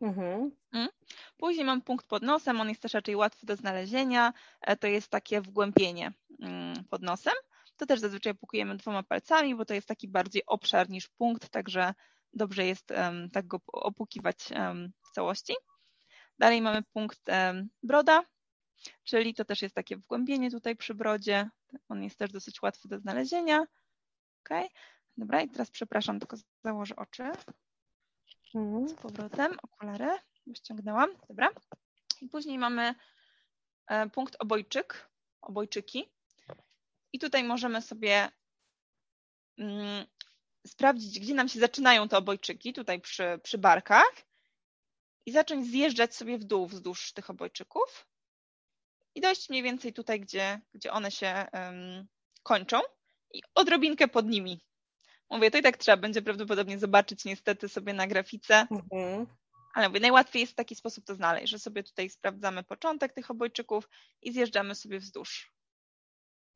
Mhm. 0.00 0.50
Mm. 0.72 0.88
Później 1.36 1.64
mam 1.64 1.82
punkt 1.82 2.06
pod 2.06 2.22
nosem, 2.22 2.60
on 2.60 2.68
jest 2.68 2.82
też 2.82 2.94
raczej 2.94 3.16
łatwy 3.16 3.46
do 3.46 3.56
znalezienia. 3.56 4.32
E, 4.60 4.76
to 4.76 4.86
jest 4.86 5.08
takie 5.08 5.40
wgłębienie 5.40 6.12
mm, 6.40 6.84
pod 6.90 7.02
nosem. 7.02 7.34
To 7.76 7.86
też 7.86 8.00
zazwyczaj 8.00 8.34
pukujemy 8.34 8.76
dwoma 8.76 9.02
palcami, 9.02 9.54
bo 9.54 9.64
to 9.64 9.74
jest 9.74 9.88
taki 9.88 10.08
bardziej 10.08 10.42
obszar 10.46 10.90
niż 10.90 11.08
punkt, 11.08 11.48
także 11.48 11.94
dobrze 12.32 12.66
jest 12.66 12.88
tak 13.32 13.46
go 13.46 13.60
opukiwać 13.66 14.36
um, 14.50 14.92
w 15.02 15.10
całości. 15.10 15.54
Dalej 16.38 16.62
mamy 16.62 16.82
punkt 16.82 17.20
broda, 17.82 18.22
czyli 19.04 19.34
to 19.34 19.44
też 19.44 19.62
jest 19.62 19.74
takie 19.74 19.96
wgłębienie 19.96 20.50
tutaj 20.50 20.76
przy 20.76 20.94
brodzie. 20.94 21.50
On 21.88 22.02
jest 22.02 22.18
też 22.18 22.32
dosyć 22.32 22.62
łatwy 22.62 22.88
do 22.88 22.98
znalezienia. 22.98 23.60
Ok, 24.40 24.48
dobra, 25.16 25.42
i 25.42 25.48
teraz 25.48 25.70
przepraszam, 25.70 26.20
tylko 26.20 26.36
założę 26.64 26.96
oczy. 26.96 27.22
Mhm. 28.54 28.88
Z 28.88 28.94
powrotem, 28.94 29.56
okulary, 29.62 30.18
ściągnęłam, 30.54 31.10
dobra. 31.28 31.50
I 32.20 32.28
później 32.28 32.58
mamy 32.58 32.94
e, 33.86 34.10
punkt 34.10 34.36
obojczyk, 34.38 35.10
obojczyki. 35.40 36.08
I 37.12 37.18
tutaj 37.18 37.44
możemy 37.44 37.82
sobie 37.82 38.28
mm, 39.58 40.06
sprawdzić, 40.66 41.20
gdzie 41.20 41.34
nam 41.34 41.48
się 41.48 41.60
zaczynają 41.60 42.08
te 42.08 42.16
obojczyki, 42.16 42.72
tutaj 42.72 43.00
przy, 43.00 43.40
przy 43.42 43.58
barkach 43.58 44.12
i 45.26 45.32
zacząć 45.32 45.66
zjeżdżać 45.66 46.14
sobie 46.14 46.38
w 46.38 46.44
dół 46.44 46.66
wzdłuż 46.66 47.12
tych 47.12 47.30
obojczyków 47.30 48.06
i 49.14 49.20
dojść 49.20 49.50
mniej 49.50 49.62
więcej 49.62 49.92
tutaj, 49.92 50.20
gdzie, 50.20 50.60
gdzie 50.74 50.92
one 50.92 51.10
się 51.10 51.46
um, 51.52 52.08
kończą 52.42 52.80
i 53.34 53.42
odrobinkę 53.54 54.08
pod 54.08 54.26
nimi. 54.26 54.64
Mówię, 55.30 55.50
to 55.50 55.58
i 55.58 55.62
tak 55.62 55.76
trzeba 55.76 55.96
będzie 55.96 56.22
prawdopodobnie 56.22 56.78
zobaczyć 56.78 57.24
niestety 57.24 57.68
sobie 57.68 57.92
na 57.92 58.06
grafice. 58.06 58.66
Mhm. 58.70 59.26
Ale 59.74 59.88
mówię, 59.88 60.00
najłatwiej 60.00 60.40
jest 60.40 60.52
w 60.52 60.56
taki 60.56 60.74
sposób 60.74 61.04
to 61.04 61.14
znaleźć, 61.14 61.50
że 61.50 61.58
sobie 61.58 61.82
tutaj 61.82 62.10
sprawdzamy 62.10 62.62
początek 62.62 63.12
tych 63.12 63.30
obojczyków 63.30 63.88
i 64.22 64.32
zjeżdżamy 64.32 64.74
sobie 64.74 64.98
wzdłuż. 64.98 65.52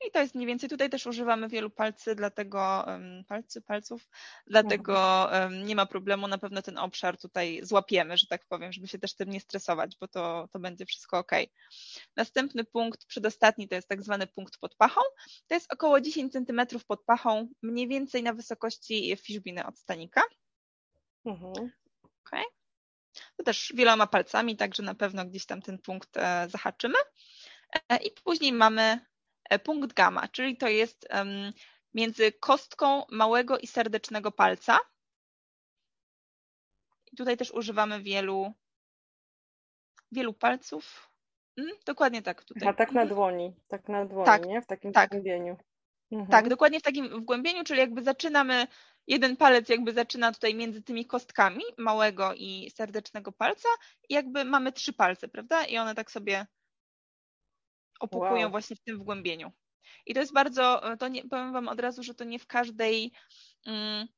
I 0.09 0.11
to 0.11 0.21
jest 0.21 0.35
mniej 0.35 0.47
więcej, 0.47 0.69
tutaj 0.69 0.91
też 0.91 1.07
używamy 1.07 1.49
wielu 1.49 1.71
palcy, 1.71 2.15
dlatego 2.15 2.87
palcy, 3.29 3.63
palców, 3.63 4.09
dlatego 4.47 5.29
nie 5.65 5.77
ma 5.77 5.87
problemu, 5.87 6.29
na 6.29 6.39
pewno 6.39 6.63
ten 6.63 6.79
obszar 6.79 7.19
tutaj 7.19 7.61
złapiemy, 7.63 8.17
że 8.17 8.27
tak 8.27 8.47
powiem, 8.47 8.73
żeby 8.73 8.89
się 8.89 8.99
też 8.99 9.15
tym 9.15 9.31
nie 9.31 9.41
stresować, 9.41 9.97
bo 10.01 10.09
to, 10.09 10.49
to 10.53 10.59
będzie 10.59 10.87
wszystko 10.87 11.19
ok. 11.19 11.33
Następny 12.17 12.65
punkt, 12.65 13.07
przedostatni, 13.07 13.69
to 13.69 13.75
jest 13.75 13.89
tak 13.89 14.03
zwany 14.03 14.27
punkt 14.27 14.59
pod 14.59 14.75
pachą. 14.75 15.01
To 15.47 15.55
jest 15.55 15.73
około 15.73 16.01
10 16.01 16.33
cm 16.33 16.61
pod 16.87 17.05
pachą, 17.05 17.49
mniej 17.63 17.89
więcej 17.89 18.23
na 18.23 18.33
wysokości 18.33 19.17
fiszbiny 19.17 19.67
od 19.67 19.79
stanika. 19.79 20.23
Mhm. 21.25 21.71
Okay. 22.25 22.45
To 23.37 23.45
też 23.45 23.73
wieloma 23.77 24.07
palcami, 24.07 24.57
także 24.57 24.83
na 24.83 24.95
pewno 24.95 25.25
gdzieś 25.25 25.47
tam 25.47 25.63
ten 25.63 25.79
punkt 25.79 26.17
e, 26.17 26.47
zahaczymy. 26.51 26.99
E, 27.89 27.97
I 27.97 28.11
później 28.11 28.53
mamy 28.53 29.01
punkt 29.65 29.93
gamma, 29.93 30.29
czyli 30.29 30.57
to 30.57 30.69
jest 30.69 31.09
między 31.95 32.33
kostką 32.33 33.03
małego 33.11 33.59
i 33.59 33.67
serdecznego 33.67 34.33
palca. 34.33 34.79
I 37.13 37.17
tutaj 37.17 37.37
też 37.37 37.51
używamy 37.51 38.03
wielu, 38.03 38.53
wielu 40.13 40.33
palców. 40.33 41.11
Mm, 41.57 41.73
dokładnie 41.87 42.23
tak 42.23 42.45
tutaj. 42.45 42.69
A 42.69 42.73
tak 42.73 42.93
na 42.93 43.03
mhm. 43.03 43.09
dłoni, 43.09 43.55
tak 43.69 43.89
na 43.89 44.05
dłoni, 44.05 44.27
tak, 44.27 44.47
nie? 44.47 44.63
W 44.63 44.67
takim 44.67 44.93
tak. 44.93 45.11
Mhm. 45.15 46.31
Tak, 46.31 46.49
dokładnie 46.49 46.81
w 46.81 46.83
takim 46.83 47.21
wgłębieniu, 47.21 47.65
czyli 47.65 47.81
jakby 47.81 48.03
zaczynamy, 48.03 48.67
jeden 49.07 49.37
palec 49.37 49.69
jakby 49.69 49.93
zaczyna 49.93 50.33
tutaj 50.33 50.55
między 50.55 50.83
tymi 50.83 51.07
kostkami 51.07 51.65
małego 51.79 52.35
i 52.35 52.71
serdecznego 52.75 53.33
palca 53.33 53.69
i 54.09 54.15
jakby 54.15 54.45
mamy 54.45 54.73
trzy 54.73 54.93
palce, 54.93 55.29
prawda? 55.29 55.65
I 55.65 55.79
one 55.79 55.95
tak 55.95 56.11
sobie 56.11 56.47
opuchują 58.01 58.41
wow. 58.43 58.51
właśnie 58.51 58.77
w 58.77 58.81
tym 58.81 58.99
wgłębieniu. 58.99 59.53
I 60.07 60.15
to 60.15 60.21
jest 60.21 60.33
bardzo, 60.33 60.83
to 60.99 61.09
nie, 61.09 61.29
powiem 61.29 61.53
Wam 61.53 61.69
od 61.69 61.81
razu, 61.81 62.03
że 62.03 62.15
to 62.15 62.25
nie 62.25 62.39
w 62.39 62.47
każdej, 62.47 63.13
mm, 63.67 64.09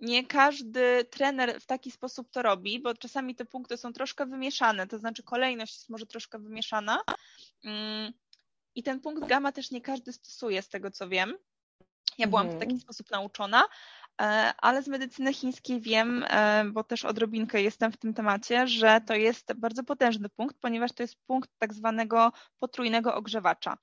nie 0.00 0.26
każdy 0.26 1.04
trener 1.04 1.60
w 1.60 1.66
taki 1.66 1.90
sposób 1.90 2.30
to 2.30 2.42
robi, 2.42 2.80
bo 2.80 2.94
czasami 2.94 3.34
te 3.34 3.44
punkty 3.44 3.76
są 3.76 3.92
troszkę 3.92 4.26
wymieszane, 4.26 4.86
to 4.86 4.98
znaczy 4.98 5.22
kolejność 5.22 5.74
jest 5.74 5.88
może 5.88 6.06
troszkę 6.06 6.38
wymieszana. 6.38 7.00
Mm, 7.64 8.12
I 8.74 8.82
ten 8.82 9.00
punkt 9.00 9.28
gamma 9.28 9.52
też 9.52 9.70
nie 9.70 9.80
każdy 9.80 10.12
stosuje, 10.12 10.62
z 10.62 10.68
tego 10.68 10.90
co 10.90 11.08
wiem. 11.08 11.38
Ja 12.18 12.26
byłam 12.26 12.46
mhm. 12.46 12.60
w 12.60 12.64
taki 12.66 12.80
sposób 12.80 13.10
nauczona, 13.10 13.64
e, 13.64 13.68
ale 14.58 14.82
z 14.82 14.88
medycyny 14.88 15.34
chińskiej 15.34 15.80
wiem, 15.80 16.24
e, 16.28 16.64
bo 16.72 16.84
też 16.84 17.04
odrobinkę 17.04 17.62
jestem 17.62 17.92
w 17.92 17.96
tym 17.96 18.14
temacie, 18.14 18.66
że 18.66 19.00
to 19.06 19.14
jest 19.14 19.52
bardzo 19.52 19.84
potężny 19.84 20.28
punkt, 20.28 20.56
ponieważ 20.60 20.92
to 20.92 21.02
jest 21.02 21.16
punkt 21.26 21.50
tak 21.58 21.74
zwanego 21.74 22.32
potrójnego 22.58 23.14
ogrzewacza. 23.14 23.78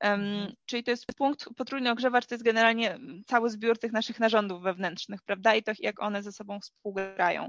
Mhm. 0.00 0.52
Czyli 0.66 0.84
to 0.84 0.90
jest 0.90 1.06
punkt, 1.06 1.48
potrójny 1.56 1.90
ogrzewacz 1.90 2.26
to 2.26 2.34
jest 2.34 2.44
generalnie 2.44 2.98
cały 3.26 3.50
zbiór 3.50 3.78
tych 3.78 3.92
naszych 3.92 4.20
narządów 4.20 4.62
wewnętrznych, 4.62 5.22
prawda? 5.22 5.54
I 5.54 5.62
to 5.62 5.72
jak 5.78 6.02
one 6.02 6.22
ze 6.22 6.32
sobą 6.32 6.60
współgrają. 6.60 7.48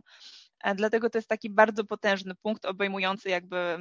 E, 0.63 0.75
dlatego 0.75 1.09
to 1.09 1.17
jest 1.17 1.29
taki 1.29 1.49
bardzo 1.49 1.83
potężny 1.83 2.35
punkt 2.35 2.65
obejmujący 2.65 3.29
jakby 3.29 3.77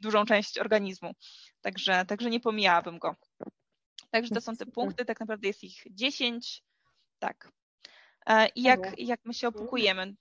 dużą 0.00 0.24
część 0.24 0.58
organizmu. 0.58 1.12
Także, 1.60 2.04
także 2.04 2.30
nie 2.30 2.40
pomijałabym 2.40 2.98
go. 2.98 3.16
Także 4.10 4.34
to 4.34 4.40
są 4.40 4.56
te 4.56 4.66
punkty, 4.66 5.04
tak 5.04 5.20
naprawdę 5.20 5.48
jest 5.48 5.64
ich 5.64 5.82
10. 5.90 6.62
Tak. 7.18 7.52
E, 8.26 8.48
I 8.48 8.62
jak, 8.62 8.98
jak 8.98 9.20
my 9.24 9.34
się 9.34 9.48
opukujemy? 9.48 10.14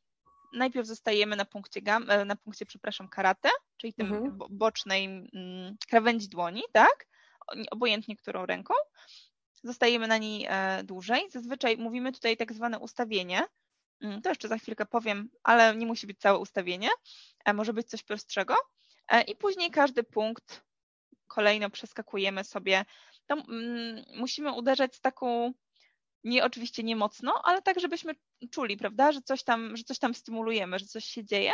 Najpierw 0.53 0.87
zostajemy 0.87 1.35
na 1.35 1.45
punkcie, 1.45 1.81
gam, 1.81 2.09
e, 2.09 2.25
na 2.25 2.35
punkcie 2.35 2.65
przepraszam, 2.65 3.09
karate, 3.09 3.49
czyli 3.77 3.93
tym 3.93 4.13
mhm. 4.13 4.37
bocznej 4.49 5.05
mm, 5.05 5.75
krawędzi 5.89 6.29
dłoni, 6.29 6.63
tak? 6.71 7.07
Obojętnie 7.71 8.15
którą 8.15 8.45
ręką. 8.45 8.73
Zostajemy 9.63 10.07
na 10.07 10.17
niej 10.17 10.45
e, 10.49 10.83
dłużej. 10.83 11.29
Zazwyczaj 11.31 11.77
mówimy 11.77 12.11
tutaj 12.11 12.37
tak 12.37 12.53
zwane 12.53 12.79
ustawienie. 12.79 13.43
Mm, 14.01 14.21
to 14.21 14.29
jeszcze 14.29 14.47
za 14.47 14.57
chwilkę 14.57 14.85
powiem, 14.85 15.29
ale 15.43 15.75
nie 15.75 15.85
musi 15.85 16.07
być 16.07 16.19
całe 16.19 16.39
ustawienie. 16.39 16.89
Może 17.53 17.73
być 17.73 17.89
coś 17.89 18.03
prostszego. 18.03 18.55
I 19.27 19.35
później 19.35 19.71
każdy 19.71 20.03
punkt 20.03 20.65
kolejno 21.27 21.69
przeskakujemy 21.69 22.43
sobie 22.43 22.85
to 23.27 23.35
mm, 23.35 24.05
musimy 24.15 24.51
uderzać 24.51 24.95
z 24.95 25.01
taką, 25.01 25.53
nie 26.25 26.45
oczywiście 26.45 26.83
nie 26.83 26.95
mocno, 26.95 27.33
ale 27.43 27.61
tak, 27.61 27.79
żebyśmy 27.79 28.13
czuli, 28.51 28.77
prawda, 28.77 29.11
że 29.11 29.21
coś 29.21 29.43
tam, 29.43 29.77
że 29.77 29.83
coś 29.83 29.99
tam 29.99 30.13
stymulujemy, 30.13 30.79
że 30.79 30.85
coś 30.85 31.05
się 31.05 31.25
dzieje. 31.25 31.51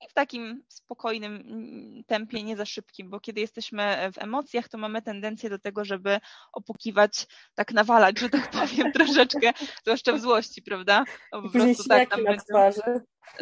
I 0.00 0.08
w 0.08 0.12
takim 0.12 0.62
spokojnym 0.68 1.36
mm, 1.36 2.04
tempie, 2.04 2.42
nie 2.42 2.56
za 2.56 2.66
szybkim, 2.66 3.10
bo 3.10 3.20
kiedy 3.20 3.40
jesteśmy 3.40 4.10
w 4.12 4.18
emocjach, 4.18 4.68
to 4.68 4.78
mamy 4.78 5.02
tendencję 5.02 5.50
do 5.50 5.58
tego, 5.58 5.84
żeby 5.84 6.18
opukiwać, 6.52 7.26
tak 7.54 7.72
nawalać, 7.72 8.18
że 8.18 8.28
tak 8.28 8.50
powiem, 8.50 8.92
troszeczkę, 8.98 9.52
zwłaszcza 9.82 10.12
w 10.12 10.20
złości, 10.20 10.62
prawda? 10.62 11.04
No, 11.32 11.42
po 11.42 11.50
prostu 11.50 11.88
tak 11.88 12.10
nam 12.10 12.22
na 12.22 12.36
twarzy. 12.36 13.00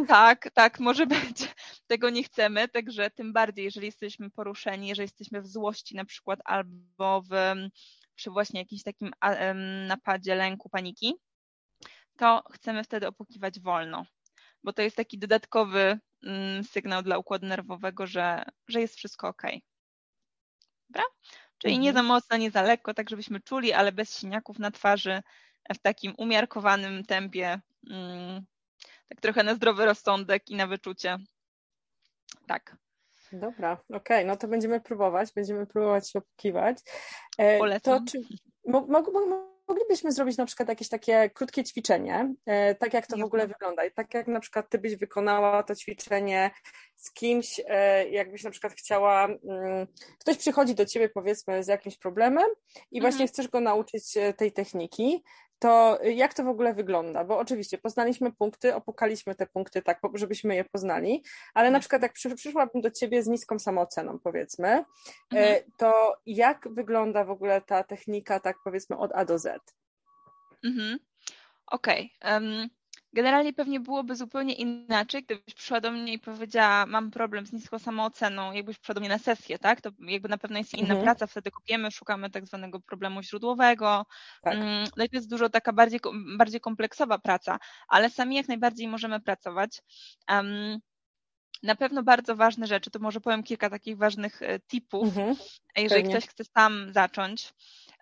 Tak, 0.08 0.50
tak, 0.54 0.80
może 0.80 1.06
być. 1.06 1.54
Tego 1.86 2.10
nie 2.10 2.22
chcemy, 2.22 2.68
także 2.68 3.10
tym 3.10 3.32
bardziej, 3.32 3.64
jeżeli 3.64 3.86
jesteśmy 3.86 4.30
poruszeni, 4.30 4.88
jeżeli 4.88 5.04
jesteśmy 5.04 5.42
w 5.42 5.46
złości 5.46 5.96
na 5.96 6.04
przykład 6.04 6.40
albo 6.44 7.22
w, 7.22 7.30
przy 8.16 8.30
właśnie 8.30 8.60
jakimś 8.60 8.82
takim 8.82 9.10
napadzie 9.86 10.34
lęku, 10.34 10.68
paniki, 10.68 11.14
to 12.16 12.42
chcemy 12.52 12.84
wtedy 12.84 13.06
opukiwać 13.06 13.60
wolno, 13.60 14.06
bo 14.64 14.72
to 14.72 14.82
jest 14.82 14.96
taki 14.96 15.18
dodatkowy 15.18 15.98
mm, 16.22 16.64
sygnał 16.64 17.02
dla 17.02 17.18
układu 17.18 17.46
nerwowego, 17.46 18.06
że, 18.06 18.44
że 18.68 18.80
jest 18.80 18.96
wszystko 18.96 19.28
ok. 19.28 19.42
Dobra? 20.88 21.04
Czyli 21.58 21.74
mhm. 21.74 21.82
nie 21.82 21.92
za 21.92 22.02
mocno, 22.02 22.36
nie 22.36 22.50
za 22.50 22.62
lekko, 22.62 22.94
tak 22.94 23.10
żebyśmy 23.10 23.40
czuli, 23.40 23.72
ale 23.72 23.92
bez 23.92 24.18
siniaków 24.18 24.58
na 24.58 24.70
twarzy, 24.70 25.22
w 25.74 25.78
takim 25.78 26.14
umiarkowanym 26.18 27.04
tempie, 27.04 27.60
mm, 27.90 28.46
tak 29.08 29.20
trochę 29.20 29.42
na 29.42 29.54
zdrowy 29.54 29.84
rozsądek 29.84 30.48
i 30.48 30.56
na 30.56 30.66
wyczucie. 30.66 31.18
Tak. 32.46 32.76
Dobra, 33.32 33.72
okej, 33.72 33.96
okay, 33.96 34.24
no 34.24 34.36
to 34.36 34.48
będziemy 34.48 34.80
próbować, 34.80 35.32
będziemy 35.32 35.66
próbować 35.66 36.10
się 36.10 36.18
opukiwać. 36.18 36.78
E, 37.38 37.58
Polecam. 37.58 38.04
To 38.04 38.12
czy 38.12 38.20
moglibyśmy 39.68 40.12
zrobić 40.12 40.36
na 40.36 40.46
przykład 40.46 40.68
jakieś 40.68 40.88
takie 40.88 41.30
krótkie 41.30 41.64
ćwiczenie, 41.64 42.34
e, 42.46 42.74
tak 42.74 42.94
jak 42.94 43.06
to 43.06 43.16
w 43.16 43.24
ogóle 43.24 43.46
wygląda 43.46 43.84
i 43.84 43.90
tak 43.90 44.14
jak 44.14 44.26
na 44.26 44.40
przykład 44.40 44.70
ty 44.70 44.78
byś 44.78 44.96
wykonała 44.96 45.62
to 45.62 45.74
ćwiczenie 45.74 46.50
z 46.96 47.12
kimś, 47.12 47.60
e, 47.66 48.08
jakbyś 48.08 48.44
na 48.44 48.50
przykład 48.50 48.72
chciała, 48.72 49.24
mm, 49.24 49.86
ktoś 50.20 50.36
przychodzi 50.36 50.74
do 50.74 50.86
ciebie 50.86 51.08
powiedzmy 51.08 51.64
z 51.64 51.68
jakimś 51.68 51.98
problemem 51.98 52.46
i 52.90 53.00
właśnie 53.00 53.22
mhm. 53.22 53.28
chcesz 53.28 53.48
go 53.48 53.60
nauczyć 53.60 54.14
tej 54.36 54.52
techniki, 54.52 55.22
to 55.58 55.98
jak 56.02 56.34
to 56.34 56.44
w 56.44 56.48
ogóle 56.48 56.74
wygląda? 56.74 57.24
Bo 57.24 57.38
oczywiście 57.38 57.78
poznaliśmy 57.78 58.32
punkty, 58.32 58.74
opukaliśmy 58.74 59.34
te 59.34 59.46
punkty 59.46 59.82
tak, 59.82 60.00
żebyśmy 60.14 60.54
je 60.54 60.64
poznali, 60.64 61.24
ale 61.54 61.70
na 61.70 61.80
przykład 61.80 62.02
jak 62.02 62.12
przyszłabym 62.12 62.82
do 62.82 62.90
ciebie 62.90 63.22
z 63.22 63.26
niską 63.26 63.58
samooceną, 63.58 64.18
powiedzmy, 64.18 64.68
e, 64.68 64.84
mhm. 65.30 65.62
to 65.78 66.16
jak 66.26 66.68
wygląda 66.74 67.24
w 67.24 67.30
ogóle 67.30 67.60
ta 67.60 67.84
technika, 67.84 68.40
tak 68.40 68.56
powiedzmy 68.64 68.96
od 68.96 69.12
A 69.14 69.24
do 69.24 69.38
Z? 69.38 69.74
Mhm. 70.64 70.98
Okej. 71.66 72.12
Okay. 72.20 72.32
Um, 72.32 72.68
Generalnie 73.16 73.52
pewnie 73.52 73.80
byłoby 73.80 74.16
zupełnie 74.16 74.54
inaczej, 74.54 75.22
gdybyś 75.22 75.54
przyszła 75.54 75.80
do 75.80 75.90
mnie 75.90 76.12
i 76.12 76.18
powiedziała, 76.18 76.86
mam 76.86 77.10
problem 77.10 77.46
z 77.46 77.52
niską 77.52 77.78
samooceną, 77.78 78.52
jakbyś 78.52 78.78
przyszła 78.78 78.94
do 78.94 79.00
mnie 79.00 79.08
na 79.08 79.18
sesję, 79.18 79.58
tak? 79.58 79.80
To 79.80 79.90
jakby 80.00 80.28
na 80.28 80.38
pewno 80.38 80.58
jest 80.58 80.74
inna 80.74 80.94
mhm. 80.94 81.02
praca, 81.02 81.26
wtedy 81.26 81.50
kopiemy, 81.50 81.90
szukamy 81.90 82.30
tak 82.30 82.46
zwanego 82.46 82.80
problemu 82.80 83.22
źródłowego. 83.22 84.06
Tak. 84.42 84.54
Mm, 84.54 84.88
no 84.96 85.04
i 85.04 85.08
to 85.08 85.16
jest 85.16 85.30
dużo 85.30 85.48
taka 85.48 85.72
bardziej, 85.72 86.00
bardziej 86.38 86.60
kompleksowa 86.60 87.18
praca, 87.18 87.58
ale 87.88 88.10
sami 88.10 88.36
jak 88.36 88.48
najbardziej 88.48 88.88
możemy 88.88 89.20
pracować. 89.20 89.82
Um, 90.30 90.78
na 91.62 91.76
pewno 91.76 92.02
bardzo 92.02 92.36
ważne 92.36 92.66
rzeczy, 92.66 92.90
to 92.90 92.98
może 92.98 93.20
powiem 93.20 93.42
kilka 93.42 93.70
takich 93.70 93.96
ważnych 93.96 94.42
e, 94.42 94.60
tipów, 94.60 95.08
mhm, 95.08 95.36
jeżeli 95.76 96.02
pewnie. 96.02 96.18
ktoś 96.18 96.30
chce 96.30 96.44
sam 96.44 96.92
zacząć. 96.92 97.52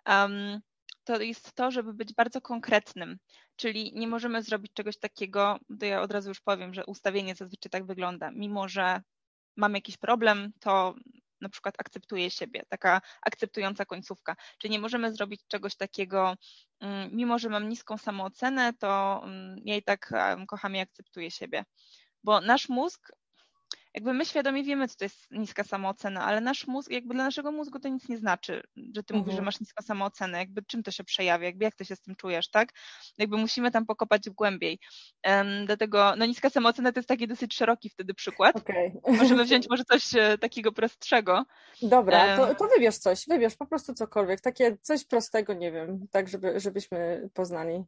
Um, 0.07 0.61
to 1.05 1.21
jest 1.21 1.53
to, 1.53 1.71
żeby 1.71 1.93
być 1.93 2.13
bardzo 2.13 2.41
konkretnym. 2.41 3.17
Czyli 3.55 3.91
nie 3.95 4.07
możemy 4.07 4.43
zrobić 4.43 4.73
czegoś 4.73 4.97
takiego, 4.97 5.57
to 5.79 5.85
ja 5.85 6.01
od 6.01 6.11
razu 6.11 6.29
już 6.29 6.41
powiem, 6.41 6.73
że 6.73 6.85
ustawienie 6.85 7.35
zazwyczaj 7.35 7.69
tak 7.69 7.85
wygląda. 7.85 8.31
Mimo, 8.31 8.67
że 8.67 9.01
mam 9.57 9.75
jakiś 9.75 9.97
problem, 9.97 10.51
to 10.59 10.95
na 11.41 11.49
przykład 11.49 11.75
akceptuję 11.77 12.31
siebie, 12.31 12.63
taka 12.69 13.01
akceptująca 13.21 13.85
końcówka. 13.85 14.35
Czyli 14.57 14.71
nie 14.71 14.79
możemy 14.79 15.13
zrobić 15.13 15.41
czegoś 15.47 15.75
takiego, 15.75 16.35
mm, 16.79 17.09
mimo 17.15 17.39
że 17.39 17.49
mam 17.49 17.69
niską 17.69 17.97
samoocenę, 17.97 18.73
to 18.73 19.21
mm, 19.23 19.55
ja 19.65 19.75
i 19.75 19.83
tak 19.83 20.11
kocham 20.47 20.75
i 20.75 20.79
akceptuję 20.79 21.31
siebie. 21.31 21.65
Bo 22.23 22.41
nasz 22.41 22.69
mózg 22.69 23.11
jakby 23.95 24.13
my 24.13 24.25
świadomie 24.25 24.63
wiemy, 24.63 24.87
co 24.87 24.95
to 24.97 25.05
jest 25.05 25.31
niska 25.31 25.63
samoocena, 25.63 26.25
ale 26.25 26.41
nasz 26.41 26.67
mózg, 26.67 26.91
jakby 26.91 27.13
dla 27.13 27.23
naszego 27.23 27.51
mózgu 27.51 27.79
to 27.79 27.89
nic 27.89 28.09
nie 28.09 28.17
znaczy, 28.17 28.63
że 28.95 29.03
ty 29.03 29.13
mówisz, 29.13 29.31
że 29.33 29.37
Mhm. 29.39 29.45
masz 29.45 29.59
niską 29.59 29.83
samoocenę, 29.83 30.37
jakby 30.37 30.63
czym 30.63 30.83
to 30.83 30.91
się 30.91 31.03
przejawia, 31.03 31.45
jakby 31.45 31.65
jak 31.65 31.75
ty 31.75 31.85
się 31.85 31.95
z 31.95 32.01
tym 32.01 32.15
czujesz, 32.15 32.49
tak? 32.49 32.69
Jakby 33.17 33.37
musimy 33.37 33.71
tam 33.71 33.85
pokopać 33.85 34.29
głębiej. 34.29 34.79
Em, 35.23 35.65
dlatego, 35.65 36.13
no 36.17 36.25
niska 36.25 36.49
samoocena 36.49 36.91
to 36.91 36.99
jest 36.99 37.09
taki 37.09 37.27
dosyć 37.27 37.55
szeroki 37.55 37.89
wtedy 37.89 38.13
przykład. 38.13 38.55
Okej. 38.55 38.91
Możemy 39.07 39.43
wziąć 39.43 39.69
może 39.69 39.83
coś 39.83 40.15
e, 40.15 40.37
takiego 40.37 40.71
prostszego. 40.71 41.45
Dobra, 41.81 42.37
to, 42.37 42.55
to 42.55 42.67
wybierz 42.75 42.97
coś, 42.97 43.25
wybierz 43.27 43.55
po 43.55 43.65
prostu 43.65 43.93
cokolwiek, 43.93 44.41
takie 44.41 44.77
coś 44.81 45.05
prostego, 45.05 45.53
nie 45.53 45.71
wiem, 45.71 46.07
tak 46.11 46.29
żeby, 46.29 46.59
żebyśmy 46.59 47.29
poznali. 47.33 47.83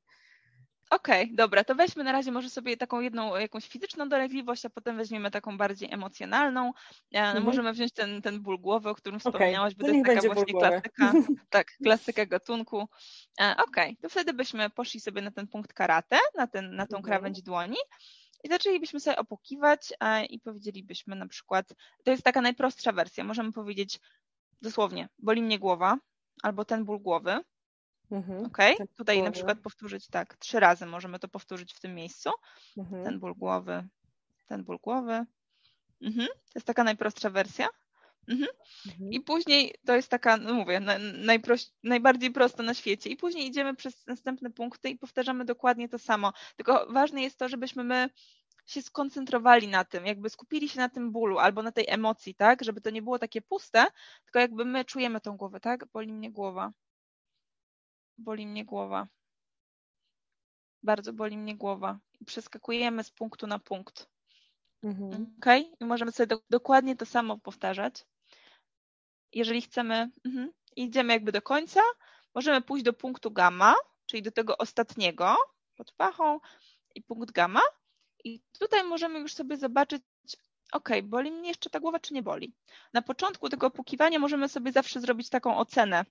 Okej, 0.89 1.35
dobra, 1.35 1.63
to 1.63 1.75
weźmy 1.75 2.03
na 2.03 2.11
razie 2.11 2.31
może 2.31 2.49
sobie 2.49 2.77
taką 2.77 2.99
jedną 3.01 3.35
jakąś 3.35 3.67
fizyczną 3.67 4.09
dolegliwość, 4.09 4.65
a 4.65 4.69
potem 4.69 4.97
weźmiemy 4.97 5.31
taką 5.31 5.57
bardziej 5.57 5.93
emocjonalną. 5.93 6.73
E, 7.13 7.19
Mhm. 7.19 7.43
Możemy 7.43 7.73
wziąć 7.73 7.93
ten, 7.93 8.21
ten 8.21 8.41
ból 8.41 8.59
głowy, 8.59 8.89
o 8.89 8.95
którym 8.95 9.19
Okej, 9.23 9.29
wspomniałaś, 9.31 9.75
bo 9.75 9.83
to 9.83 9.85
to 9.85 9.91
jest 9.91 10.01
taka 10.01 10.23
właśnie 10.23 10.55
klasyka, 10.55 11.15
tak, 11.49 11.67
klasyka 11.83 12.25
gatunku. 12.25 12.87
E, 13.41 13.55
Okej, 13.67 13.97
to 14.01 14.09
wtedy 14.09 14.33
byśmy 14.33 14.69
poszli 14.69 14.99
sobie 14.99 15.21
na 15.21 15.31
ten 15.31 15.47
punkt 15.47 15.73
karate, 15.73 16.19
na, 16.35 16.47
ten, 16.47 16.75
na 16.75 16.87
tą 16.87 16.97
Mhm. 16.97 17.03
krawędź 17.03 17.41
dłoni 17.41 17.77
i 18.43 18.49
zaczęlibyśmy 18.49 18.99
sobie 18.99 19.17
opukiwać 19.17 19.93
e, 19.99 20.25
i 20.25 20.39
powiedzielibyśmy 20.39 21.15
na 21.15 21.27
przykład, 21.27 21.73
to 22.03 22.11
jest 22.11 22.23
taka 22.23 22.41
najprostsza 22.41 22.91
wersja, 22.91 23.23
możemy 23.23 23.51
powiedzieć 23.51 23.99
dosłownie, 24.61 25.09
boli 25.19 25.41
mnie 25.41 25.59
głowa 25.59 25.97
albo 26.43 26.65
ten 26.65 26.85
ból 26.85 26.99
głowy, 26.99 27.39
Mhm. 28.11 28.45
ok? 28.45 28.57
Tak, 28.57 28.87
Tutaj 28.95 29.23
na 29.23 29.31
przykład 29.31 29.59
powtórzyć 29.59 30.07
tak, 30.07 30.37
trzy 30.37 30.59
razy 30.59 30.85
możemy 30.85 31.19
to 31.19 31.27
powtórzyć 31.27 31.73
w 31.73 31.79
tym 31.79 31.95
miejscu 31.95 32.29
Mhm. 32.77 33.03
ten 33.03 33.19
ból 33.19 33.35
głowy, 33.35 33.87
ten 34.45 34.63
ból 34.63 34.79
głowy. 34.81 35.25
Mhm. 36.01 36.27
To 36.27 36.51
jest 36.55 36.67
taka 36.67 36.83
najprostsza 36.83 37.29
wersja. 37.29 37.67
Mhm. 38.27 38.49
Mhm. 38.87 39.11
I 39.11 39.21
później 39.21 39.75
to 39.85 39.95
jest 39.95 40.09
taka, 40.09 40.37
no 40.37 40.53
mówię, 40.53 40.79
na, 40.79 40.97
najproś, 41.23 41.65
najbardziej 41.83 42.31
prosta 42.31 42.63
na 42.63 42.73
świecie. 42.73 43.09
I 43.09 43.17
później 43.17 43.47
idziemy 43.47 43.75
przez 43.75 44.07
następne 44.07 44.49
punkty 44.49 44.89
i 44.89 44.97
powtarzamy 44.97 45.45
dokładnie 45.45 45.89
to 45.89 45.99
samo. 45.99 46.33
Tylko 46.55 46.87
ważne 46.89 47.21
jest 47.21 47.39
to, 47.39 47.49
żebyśmy 47.49 47.83
my 47.83 48.09
się 48.65 48.81
skoncentrowali 48.81 49.67
na 49.67 49.85
tym, 49.85 50.05
jakby 50.05 50.29
skupili 50.29 50.69
się 50.69 50.79
na 50.79 50.89
tym 50.89 51.11
bólu 51.11 51.37
albo 51.39 51.63
na 51.63 51.71
tej 51.71 51.85
emocji, 51.87 52.35
tak? 52.35 52.63
Żeby 52.63 52.81
to 52.81 52.89
nie 52.89 53.01
było 53.01 53.19
takie 53.19 53.41
puste, 53.41 53.85
tylko 54.23 54.39
jakby 54.39 54.65
my 54.65 54.85
czujemy 54.85 55.21
tą 55.21 55.37
głowę, 55.37 55.59
tak? 55.59 55.85
Boli 55.93 56.13
mnie 56.13 56.31
głowa. 56.31 56.71
Boli 58.17 58.47
mnie 58.47 58.65
głowa. 58.65 59.07
Bardzo 60.83 61.13
boli 61.13 61.37
mnie 61.37 61.55
głowa. 61.55 61.99
I 62.19 62.25
przeskakujemy 62.25 63.03
z 63.03 63.11
punktu 63.11 63.47
na 63.47 63.59
punkt. 63.59 64.09
Mhm. 64.83 65.35
Ok? 65.37 65.45
I 65.79 65.85
możemy 65.85 66.11
sobie 66.11 66.27
do, 66.27 66.41
dokładnie 66.49 66.95
to 66.95 67.05
samo 67.05 67.37
powtarzać. 67.37 68.05
Jeżeli 69.33 69.61
chcemy, 69.61 70.09
mhm, 70.25 70.51
idziemy 70.75 71.13
jakby 71.13 71.31
do 71.31 71.41
końca, 71.41 71.81
możemy 72.35 72.61
pójść 72.61 72.85
do 72.85 72.93
punktu 72.93 73.31
gamma, 73.31 73.75
czyli 74.05 74.23
do 74.23 74.31
tego 74.31 74.57
ostatniego 74.57 75.35
pod 75.75 75.91
pachą 75.91 76.39
i 76.95 77.01
punkt 77.01 77.31
gamma. 77.31 77.61
I 78.23 78.41
tutaj 78.59 78.83
możemy 78.83 79.19
już 79.19 79.33
sobie 79.33 79.57
zobaczyć, 79.57 80.03
ok, 80.71 80.89
boli 81.03 81.31
mnie 81.31 81.49
jeszcze 81.49 81.69
ta 81.69 81.79
głowa, 81.79 81.99
czy 81.99 82.13
nie 82.13 82.23
boli. 82.23 82.53
Na 82.93 83.01
początku 83.01 83.49
tego 83.49 83.67
opukiwania 83.67 84.19
możemy 84.19 84.49
sobie 84.49 84.71
zawsze 84.71 85.01
zrobić 85.01 85.29
taką 85.29 85.57
ocenę. 85.57 86.05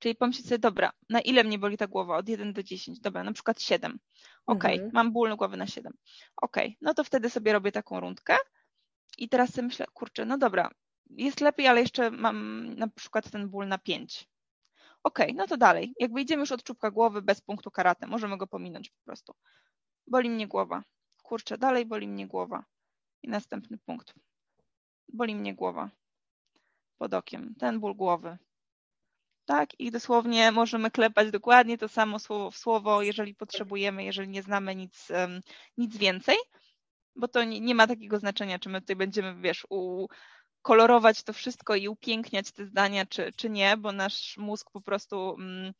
Czyli 0.00 0.14
pomyśleć 0.14 0.46
sobie, 0.46 0.58
dobra, 0.58 0.92
na 1.08 1.20
ile 1.20 1.44
mnie 1.44 1.58
boli 1.58 1.76
ta 1.76 1.86
głowa? 1.86 2.16
Od 2.16 2.28
1 2.28 2.52
do 2.52 2.62
10. 2.62 3.00
Dobra, 3.00 3.24
na 3.24 3.32
przykład 3.32 3.62
7. 3.62 3.98
Ok, 4.46 4.64
Mhm. 4.64 4.90
mam 4.92 5.12
ból 5.12 5.36
głowy 5.36 5.56
na 5.56 5.66
7. 5.66 5.92
Ok, 6.36 6.56
no 6.80 6.94
to 6.94 7.04
wtedy 7.04 7.30
sobie 7.30 7.52
robię 7.52 7.72
taką 7.72 8.00
rundkę. 8.00 8.36
I 9.18 9.28
teraz 9.28 9.52
sobie 9.54 9.66
myślę, 9.68 9.86
kurczę, 9.94 10.24
no 10.24 10.38
dobra, 10.38 10.70
jest 11.10 11.40
lepiej, 11.40 11.66
ale 11.66 11.80
jeszcze 11.80 12.10
mam 12.10 12.66
na 12.74 12.88
przykład 12.88 13.30
ten 13.30 13.48
ból 13.48 13.68
na 13.68 13.78
5. 13.78 14.28
Ok, 15.02 15.18
no 15.34 15.46
to 15.46 15.56
dalej. 15.56 15.94
Jakby 16.00 16.20
idziemy 16.20 16.40
już 16.40 16.52
od 16.52 16.62
czubka 16.62 16.90
głowy 16.90 17.22
bez 17.22 17.40
punktu 17.40 17.70
karate, 17.70 18.06
możemy 18.06 18.36
go 18.36 18.46
pominąć 18.46 18.90
po 18.90 19.04
prostu. 19.04 19.34
Boli 20.06 20.30
mnie 20.30 20.46
głowa. 20.48 20.84
Kurczę, 21.22 21.58
dalej 21.58 21.86
boli 21.86 22.08
mnie 22.08 22.26
głowa. 22.26 22.64
I 23.22 23.28
następny 23.28 23.78
punkt. 23.78 24.14
Boli 25.12 25.34
mnie 25.34 25.54
głowa. 25.54 25.90
Pod 26.98 27.14
okiem. 27.14 27.54
Ten 27.58 27.80
ból 27.80 27.94
głowy. 27.94 28.38
Tak, 29.50 29.80
i 29.80 29.90
dosłownie 29.90 30.52
możemy 30.52 30.90
klepać 30.90 31.30
dokładnie 31.30 31.78
to 31.78 31.88
samo 31.88 32.18
słowo 32.18 32.50
w 32.50 32.56
słowo, 32.56 33.02
jeżeli 33.02 33.34
potrzebujemy, 33.34 34.04
jeżeli 34.04 34.28
nie 34.28 34.42
znamy 34.42 34.74
nic, 34.74 35.08
nic 35.78 35.96
więcej, 35.96 36.36
bo 37.16 37.28
to 37.28 37.44
nie, 37.44 37.60
nie 37.60 37.74
ma 37.74 37.86
takiego 37.86 38.18
znaczenia, 38.18 38.58
czy 38.58 38.68
my 38.68 38.80
tutaj 38.80 38.96
będziemy, 38.96 39.40
wiesz, 39.40 39.66
kolorować 40.62 41.22
to 41.22 41.32
wszystko 41.32 41.74
i 41.74 41.88
upiękniać 41.88 42.52
te 42.52 42.66
zdania, 42.66 43.06
czy, 43.06 43.32
czy 43.36 43.50
nie, 43.50 43.76
bo 43.76 43.92
nasz 43.92 44.36
mózg 44.38 44.70
po 44.70 44.80
prostu 44.80 45.36
mm, 45.38 45.72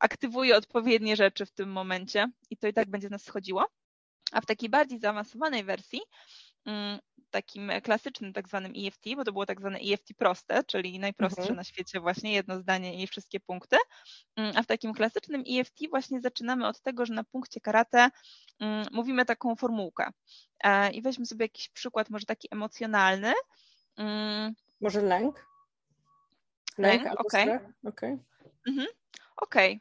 aktywuje 0.00 0.56
odpowiednie 0.56 1.16
rzeczy 1.16 1.46
w 1.46 1.52
tym 1.52 1.72
momencie 1.72 2.30
i 2.50 2.56
to 2.56 2.66
i 2.66 2.72
tak 2.72 2.90
będzie 2.90 3.08
z 3.08 3.10
nas 3.10 3.24
schodziło. 3.24 3.66
A 4.32 4.40
w 4.40 4.46
takiej 4.46 4.68
bardziej 4.68 4.98
zaawansowanej 4.98 5.64
wersji, 5.64 6.00
takim 7.30 7.70
klasycznym 7.82 8.32
tak 8.32 8.48
zwanym 8.48 8.72
EFT, 8.86 9.04
bo 9.16 9.24
to 9.24 9.32
było 9.32 9.46
tak 9.46 9.60
zwane 9.60 9.78
EFT 9.78 10.14
proste, 10.18 10.64
czyli 10.64 10.98
najprostsze 10.98 11.40
Mhm. 11.42 11.56
na 11.56 11.64
świecie 11.64 12.00
właśnie, 12.00 12.32
jedno 12.32 12.58
zdanie 12.60 13.02
i 13.02 13.06
wszystkie 13.06 13.40
punkty. 13.40 13.76
Mm, 14.36 14.52
A 14.56 14.62
w 14.62 14.66
takim 14.66 14.94
klasycznym 14.94 15.44
EFT 15.58 15.88
właśnie 15.90 16.20
zaczynamy 16.20 16.66
od 16.68 16.80
tego, 16.80 17.06
że 17.06 17.14
na 17.14 17.24
punkcie 17.24 17.60
karate 17.60 18.08
mm, 18.60 18.86
mówimy 18.92 19.24
taką 19.24 19.56
formułkę. 19.56 20.10
E, 20.64 20.90
I 20.92 21.02
weźmy 21.02 21.26
sobie 21.26 21.44
jakiś 21.44 21.68
przykład, 21.68 22.10
może 22.10 22.26
taki 22.26 22.48
emocjonalny. 22.50 23.32
Mm, 23.96 24.54
Może 24.80 25.02
lęk? 25.02 25.46
Lęk, 26.78 27.06
albo 27.06 27.20
okej. 27.20 27.42
strach? 27.42 27.62
Okej. 27.84 28.18
Mhm. 28.68 28.86
Okej. 29.36 29.80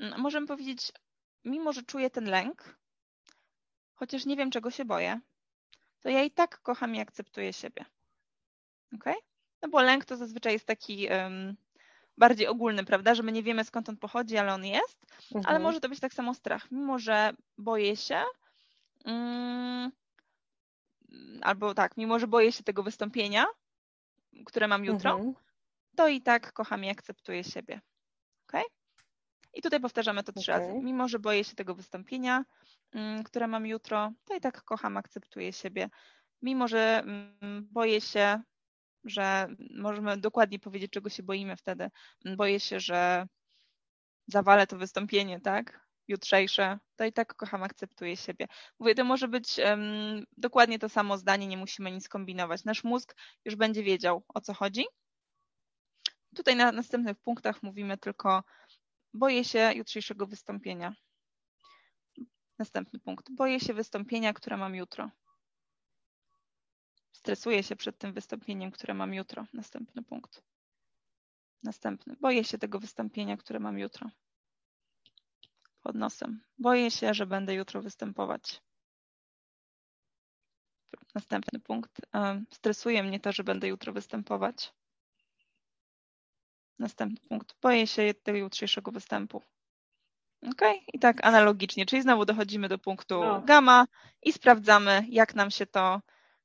Mm, 0.00 0.20
Możemy 0.20 0.46
powiedzieć, 0.46 0.92
mimo 1.44 1.72
że 1.72 1.82
czuję 1.82 2.10
ten 2.10 2.24
lęk, 2.24 2.78
chociaż 3.94 4.26
nie 4.26 4.36
wiem, 4.36 4.50
czego 4.50 4.70
się 4.70 4.84
boję, 4.84 5.20
to 6.02 6.08
ja 6.08 6.22
i 6.22 6.30
tak 6.30 6.62
kocham 6.62 6.94
i 6.94 7.00
akceptuję 7.00 7.52
siebie. 7.52 7.84
Okej? 8.94 9.14
No 9.62 9.68
bo 9.68 9.82
lęk 9.82 10.04
to 10.04 10.16
zazwyczaj 10.16 10.52
jest 10.52 10.66
taki 10.66 11.06
em, 11.08 11.56
bardziej 12.18 12.46
ogólny, 12.46 12.84
prawda, 12.84 13.14
że 13.14 13.22
my 13.22 13.32
nie 13.32 13.42
wiemy 13.42 13.64
skąd 13.64 13.88
on 13.88 13.96
pochodzi, 13.96 14.38
ale 14.38 14.54
on 14.54 14.64
jest, 14.64 14.98
ale 15.34 15.38
Mhm. 15.38 15.62
może 15.62 15.80
to 15.80 15.88
być 15.88 16.00
tak 16.00 16.14
samo 16.14 16.34
strach. 16.34 16.70
Mimo, 16.70 16.98
że 16.98 17.32
boję 17.58 17.96
się, 17.96 18.22
mm, 19.04 19.92
albo 21.42 21.74
tak, 21.74 21.96
mimo, 21.96 22.18
że 22.18 22.26
boję 22.26 22.52
się 22.52 22.62
tego 22.62 22.82
wystąpienia, 22.82 23.44
które 24.46 24.68
mam 24.68 24.84
jutro, 24.84 25.10
Mhm. 25.10 25.34
to 25.96 26.08
i 26.08 26.20
tak 26.20 26.52
kocham 26.52 26.84
i 26.84 26.90
akceptuję 26.90 27.44
siebie. 27.44 27.80
Ok? 28.48 28.62
I 29.54 29.62
tutaj 29.62 29.80
powtarzamy 29.80 30.22
to 30.24 30.32
trzy 30.32 30.50
razy. 30.52 30.68
Okej. 30.70 30.82
Mimo, 30.82 31.08
że 31.08 31.18
boję 31.18 31.44
się 31.44 31.54
tego 31.54 31.74
wystąpienia, 31.74 32.44
które 33.24 33.46
mam 33.46 33.66
jutro, 33.66 34.12
to 34.24 34.34
i 34.34 34.40
tak 34.40 34.64
kocham, 34.64 34.96
akceptuję 34.96 35.52
siebie. 35.52 35.88
Mimo, 36.42 36.68
że 36.68 37.02
mm, 37.04 37.68
boję 37.70 38.00
się, 38.00 38.42
że 39.04 39.48
możemy 39.74 40.16
dokładnie 40.16 40.58
powiedzieć, 40.58 40.92
czego 40.92 41.10
się 41.10 41.22
boimy 41.22 41.56
wtedy. 41.56 41.90
Mm, 42.24 42.36
Boję 42.36 42.60
się, 42.60 42.80
że 42.80 43.26
zawalę 44.26 44.66
to 44.66 44.76
wystąpienie, 44.78 45.40
tak? 45.40 45.86
Jutrzejsze, 46.08 46.78
to 46.96 47.04
i 47.04 47.12
tak 47.12 47.34
kocham, 47.34 47.62
akceptuję 47.62 48.16
siebie. 48.16 48.46
Mówię, 48.78 48.94
to 48.94 49.04
może 49.04 49.28
być 49.28 49.58
em, 49.58 50.24
dokładnie 50.36 50.78
to 50.78 50.88
samo 50.88 51.18
zdanie, 51.18 51.46
nie 51.46 51.56
musimy 51.56 51.92
nic 51.92 52.08
kombinować. 52.08 52.64
Nasz 52.64 52.84
mózg 52.84 53.16
już 53.44 53.56
będzie 53.56 53.82
wiedział, 53.82 54.24
o 54.28 54.40
co 54.40 54.54
chodzi. 54.54 54.84
Tutaj 56.36 56.56
na 56.56 56.72
następnych 56.72 57.16
punktach 57.18 57.62
mówimy 57.62 57.98
tylko 57.98 58.42
boję 59.14 59.44
się 59.44 59.72
jutrzejszego 59.74 60.26
wystąpienia. 60.26 60.94
Następny 62.62 62.98
punkt. 62.98 63.30
Boję 63.30 63.60
się 63.60 63.74
wystąpienia, 63.74 64.32
które 64.32 64.56
mam 64.56 64.74
jutro. 64.74 65.10
Stresuję 67.12 67.62
się 67.62 67.76
przed 67.76 67.98
tym 67.98 68.12
wystąpieniem, 68.12 68.70
które 68.70 68.94
mam 68.94 69.14
jutro. 69.14 69.46
Następny 69.52 70.02
punkt. 70.02 70.42
Następny. 71.62 72.16
Boję 72.20 72.44
się 72.44 72.58
tego 72.58 72.78
wystąpienia, 72.78 73.36
które 73.36 73.60
mam 73.60 73.78
jutro. 73.78 74.10
Pod 75.80 75.96
nosem. 75.96 76.42
Boję 76.58 76.90
się, 76.90 77.14
że 77.14 77.26
będę 77.26 77.54
jutro 77.54 77.82
występować. 77.82 78.62
Następny 81.14 81.60
punkt. 81.60 82.00
Stresuje 82.52 83.02
mnie 83.02 83.20
to, 83.20 83.32
że 83.32 83.44
będę 83.44 83.68
jutro 83.68 83.92
występować. 83.92 84.72
Następny 86.78 87.28
punkt. 87.28 87.54
Boję 87.62 87.86
się 87.86 88.14
tego 88.14 88.38
jutrzejszego 88.38 88.90
występu. 88.92 89.42
Ok? 90.50 90.60
I 90.92 90.98
tak 90.98 91.26
analogicznie, 91.26 91.86
czyli 91.86 92.02
znowu 92.02 92.24
dochodzimy 92.24 92.68
do 92.68 92.78
punktu 92.78 93.20
No. 93.24 93.40
gamma 93.40 93.86
i 94.22 94.32
sprawdzamy, 94.32 95.06
jak 95.08 95.34
nam 95.34 95.50
się 95.50 95.66
to, 95.66 96.00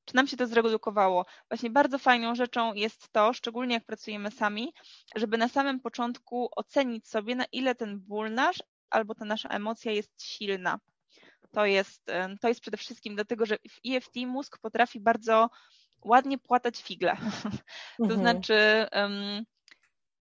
czy 0.05 0.15
nam 0.15 0.27
się 0.27 0.37
to 0.37 0.47
zredukowało. 0.47 1.25
Właśnie 1.49 1.69
bardzo 1.69 1.97
fajną 1.97 2.35
rzeczą 2.35 2.73
jest 2.73 3.11
to, 3.11 3.33
szczególnie 3.33 3.73
jak 3.73 3.85
pracujemy 3.85 4.31
sami, 4.31 4.73
żeby 5.15 5.37
na 5.37 5.47
samym 5.47 5.79
początku 5.79 6.49
ocenić 6.55 7.07
sobie, 7.07 7.35
na 7.35 7.45
ile 7.51 7.75
ten 7.75 7.99
ból 7.99 8.33
nasz 8.33 8.63
albo 8.89 9.15
ta 9.15 9.25
nasza 9.25 9.49
emocja 9.49 9.91
jest 9.91 10.23
silna. 10.23 10.79
To 11.51 11.65
jest, 11.65 12.11
to 12.41 12.47
jest 12.47 12.61
przede 12.61 12.77
wszystkim 12.77 13.15
dlatego, 13.15 13.45
że 13.45 13.57
w 13.57 13.79
EFT 13.87 14.15
mózg 14.15 14.57
potrafi 14.57 14.99
bardzo 14.99 15.49
ładnie 16.05 16.37
płatać 16.37 16.81
figle. 16.83 17.17
to 17.97 18.03
mhm. 18.03 18.19
znaczy 18.19 18.87
um, 18.93 19.45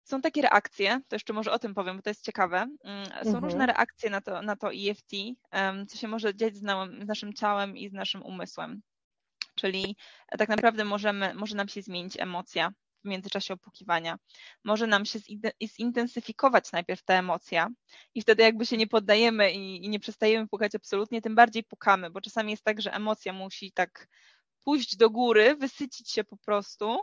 są 0.09 0.21
takie 0.21 0.41
reakcje, 0.41 1.01
to 1.07 1.15
jeszcze 1.15 1.33
może 1.33 1.51
o 1.51 1.59
tym 1.59 1.73
powiem, 1.73 1.95
bo 1.95 2.01
to 2.01 2.09
jest 2.09 2.25
ciekawe. 2.25 2.57
Mm, 2.83 3.05
są 3.05 3.29
mhm. 3.29 3.43
różne 3.43 3.65
reakcje 3.65 4.09
na 4.09 4.21
to, 4.21 4.41
na 4.41 4.55
to 4.55 4.69
EFT, 4.73 5.11
co 5.87 5.97
się 5.97 6.07
może 6.07 6.35
dziać 6.35 6.55
z, 6.55 6.61
z 7.03 7.07
naszym 7.07 7.33
ciałem 7.33 7.77
i 7.77 7.89
z 7.89 7.93
naszym 7.93 8.23
umysłem. 8.23 8.81
Czyli 9.55 9.95
tak 10.37 10.49
naprawdę 10.49 10.85
możemy, 10.85 11.33
może 11.33 11.55
nam 11.55 11.67
się 11.67 11.81
zmienić 11.81 12.17
emocja 12.19 12.71
w 13.03 13.07
międzyczasie 13.07 13.53
opukiwania. 13.53 14.17
Może 14.63 14.87
nam 14.87 15.05
się 15.05 15.19
zintensyfikować 15.65 16.71
najpierw 16.71 17.03
ta 17.03 17.13
emocja 17.13 17.67
i 18.15 18.21
wtedy 18.21 18.43
jakby 18.43 18.65
się 18.65 18.77
nie 18.77 18.87
poddajemy 18.87 19.51
i, 19.51 19.85
i 19.85 19.89
nie 19.89 19.99
przestajemy 19.99 20.47
pukać 20.47 20.75
absolutnie, 20.75 21.21
tym 21.21 21.35
bardziej 21.35 21.63
pukamy, 21.63 22.09
bo 22.09 22.21
czasami 22.21 22.51
jest 22.51 22.63
tak, 22.63 22.81
że 22.81 22.93
emocja 22.93 23.33
musi 23.33 23.71
tak 23.71 24.07
pójść 24.63 24.97
do 24.97 25.09
góry, 25.09 25.55
wysycić 25.55 26.11
się 26.11 26.23
po 26.23 26.37
prostu, 26.37 26.99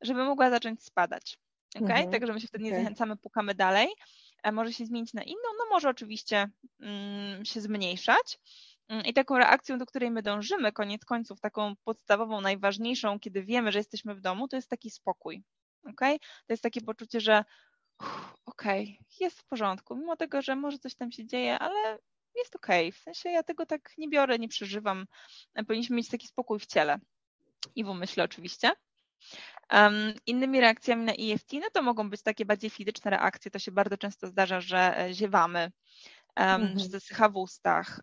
żeby 0.00 0.24
mogła 0.24 0.50
zacząć 0.50 0.84
spadać. 0.84 1.38
Okay? 1.76 1.96
Mhm. 1.96 2.10
Także 2.10 2.32
my 2.32 2.40
się 2.40 2.46
wtedy 2.46 2.64
nie 2.64 2.70
okay. 2.70 2.82
zachęcamy, 2.82 3.16
pukamy 3.16 3.54
dalej. 3.54 3.88
Może 4.52 4.72
się 4.72 4.86
zmienić 4.86 5.14
na 5.14 5.22
inną, 5.22 5.48
no 5.58 5.64
może 5.70 5.88
oczywiście 5.88 6.50
mm, 6.80 7.44
się 7.44 7.60
zmniejszać. 7.60 8.38
Mm, 8.88 9.04
I 9.06 9.14
taką 9.14 9.38
reakcją, 9.38 9.78
do 9.78 9.86
której 9.86 10.10
my 10.10 10.22
dążymy, 10.22 10.72
koniec 10.72 11.04
końców, 11.04 11.40
taką 11.40 11.74
podstawową, 11.84 12.40
najważniejszą, 12.40 13.20
kiedy 13.20 13.42
wiemy, 13.42 13.72
że 13.72 13.78
jesteśmy 13.78 14.14
w 14.14 14.20
domu, 14.20 14.48
to 14.48 14.56
jest 14.56 14.68
taki 14.68 14.90
spokój. 14.90 15.42
Okay? 15.90 16.18
To 16.18 16.52
jest 16.52 16.62
takie 16.62 16.80
poczucie, 16.80 17.20
że 17.20 17.44
okej, 18.46 18.82
okay, 18.82 19.06
jest 19.20 19.40
w 19.40 19.44
porządku, 19.44 19.96
mimo 19.96 20.16
tego, 20.16 20.42
że 20.42 20.56
może 20.56 20.78
coś 20.78 20.94
tam 20.94 21.12
się 21.12 21.26
dzieje, 21.26 21.58
ale 21.58 21.98
jest 22.34 22.56
okej. 22.56 22.88
Okay. 22.88 23.00
W 23.00 23.02
sensie 23.02 23.28
ja 23.28 23.42
tego 23.42 23.66
tak 23.66 23.92
nie 23.98 24.08
biorę, 24.08 24.38
nie 24.38 24.48
przeżywam. 24.48 25.06
Powinniśmy 25.66 25.96
mieć 25.96 26.08
taki 26.08 26.26
spokój 26.26 26.58
w 26.58 26.66
ciele 26.66 26.98
i 27.74 27.84
w 27.84 27.88
umyśle 27.88 28.24
oczywiście. 28.24 28.72
Innymi 30.26 30.60
reakcjami 30.60 31.04
na 31.04 31.12
EFT, 31.12 31.52
no 31.52 31.66
to 31.72 31.82
mogą 31.82 32.10
być 32.10 32.22
takie 32.22 32.44
bardziej 32.44 32.70
fizyczne 32.70 33.10
reakcje. 33.10 33.50
To 33.50 33.58
się 33.58 33.72
bardzo 33.72 33.96
często 33.96 34.26
zdarza, 34.26 34.60
że 34.60 34.98
e, 34.98 35.14
ziewamy, 35.14 35.72
mhm. 36.36 36.78
że 36.78 36.86
zasycha 36.86 37.28
w 37.28 37.36
ustach, 37.36 38.00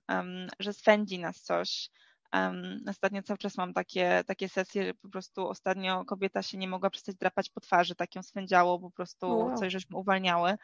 że 0.60 0.74
swędzi 0.74 1.20
nas 1.20 1.42
coś. 1.42 1.90
Um, 2.34 2.84
ostatnio 2.90 3.24
cały 3.24 3.38
czas 3.38 3.58
mam 3.58 3.74
takie, 3.74 4.24
takie 4.28 4.50
sesje, 4.50 4.86
że 4.86 4.94
po 4.94 5.10
prostu 5.10 5.48
ostatnio 5.48 6.06
kobieta 6.06 6.42
się 6.42 6.58
nie 6.58 6.68
mogła 6.68 6.90
przestać 6.90 7.16
drapać 7.16 7.50
po 7.50 7.62
twarzy, 7.62 7.96
tak 7.96 8.16
ją 8.16 8.24
swędziało, 8.24 8.80
po 8.80 8.92
prostu 8.92 9.38
wow. 9.38 9.58
coś 9.58 9.74
żeśmy 9.74 9.98
uwalniały. 9.98 10.56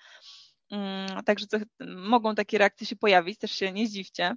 Um, 0.72 1.24
także 1.26 1.48
to, 1.48 1.58
mogą 1.86 2.36
takie 2.36 2.58
reakcje 2.58 2.88
się 2.88 2.96
pojawić, 2.96 3.40
też 3.40 3.52
się 3.52 3.72
nie 3.72 3.88
zdziwcie. 3.88 4.36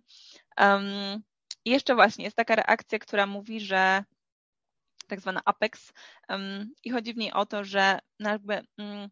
Um, 0.60 1.22
I 1.64 1.70
jeszcze 1.70 1.94
właśnie 1.94 2.24
jest 2.24 2.36
taka 2.36 2.54
reakcja, 2.54 2.98
która 2.98 3.26
mówi, 3.26 3.60
że 3.60 4.04
tak 5.08 5.20
zwana 5.20 5.40
apex 5.44 5.92
i 6.84 6.90
chodzi 6.90 7.14
w 7.14 7.16
niej 7.16 7.32
o 7.32 7.46
to, 7.46 7.64
że 7.64 7.98
jakby 8.20 8.62
mm, 8.78 9.08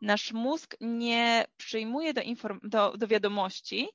nasz 0.00 0.32
mózg 0.32 0.76
nie 0.80 1.44
przyjmuje 1.56 2.14
do, 2.14 2.22
do, 2.62 2.96
do 2.96 3.06
wiadomości, 3.06 3.88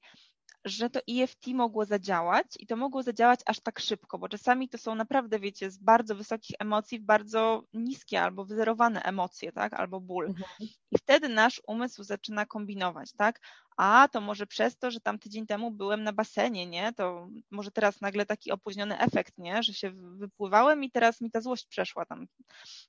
że 0.65 0.89
to 0.89 0.99
EFT 1.09 1.47
mogło 1.47 1.85
zadziałać 1.85 2.47
i 2.59 2.67
to 2.67 2.75
mogło 2.75 3.03
zadziałać 3.03 3.39
aż 3.45 3.59
tak 3.59 3.79
szybko, 3.79 4.17
bo 4.17 4.29
czasami 4.29 4.69
to 4.69 4.77
są 4.77 4.95
naprawdę, 4.95 5.39
wiecie, 5.39 5.71
z 5.71 5.77
bardzo 5.77 6.15
wysokich 6.15 6.55
emocji 6.59 6.99
w 6.99 7.03
bardzo 7.03 7.63
niskie 7.73 8.21
albo 8.21 8.45
wyzerowane 8.45 9.03
emocje, 9.03 9.51
tak, 9.51 9.73
albo 9.73 9.99
ból. 9.99 10.25
Mhm. 10.25 10.45
I 10.91 10.97
wtedy 10.97 11.29
nasz 11.29 11.61
umysł 11.67 12.03
zaczyna 12.03 12.45
kombinować, 12.45 13.13
tak, 13.17 13.39
a 13.77 14.07
to 14.11 14.21
może 14.21 14.47
przez 14.47 14.77
to, 14.77 14.91
że 14.91 14.99
tam 14.99 15.19
tydzień 15.19 15.45
temu 15.45 15.71
byłem 15.71 16.03
na 16.03 16.13
basenie, 16.13 16.67
nie, 16.67 16.93
to 16.93 17.27
może 17.51 17.71
teraz 17.71 18.01
nagle 18.01 18.25
taki 18.25 18.51
opóźniony 18.51 18.99
efekt, 18.99 19.33
nie, 19.37 19.63
że 19.63 19.73
się 19.73 19.91
wypływałem 20.17 20.83
i 20.83 20.91
teraz 20.91 21.21
mi 21.21 21.31
ta 21.31 21.41
złość 21.41 21.65
przeszła 21.65 22.05
tam, 22.05 22.27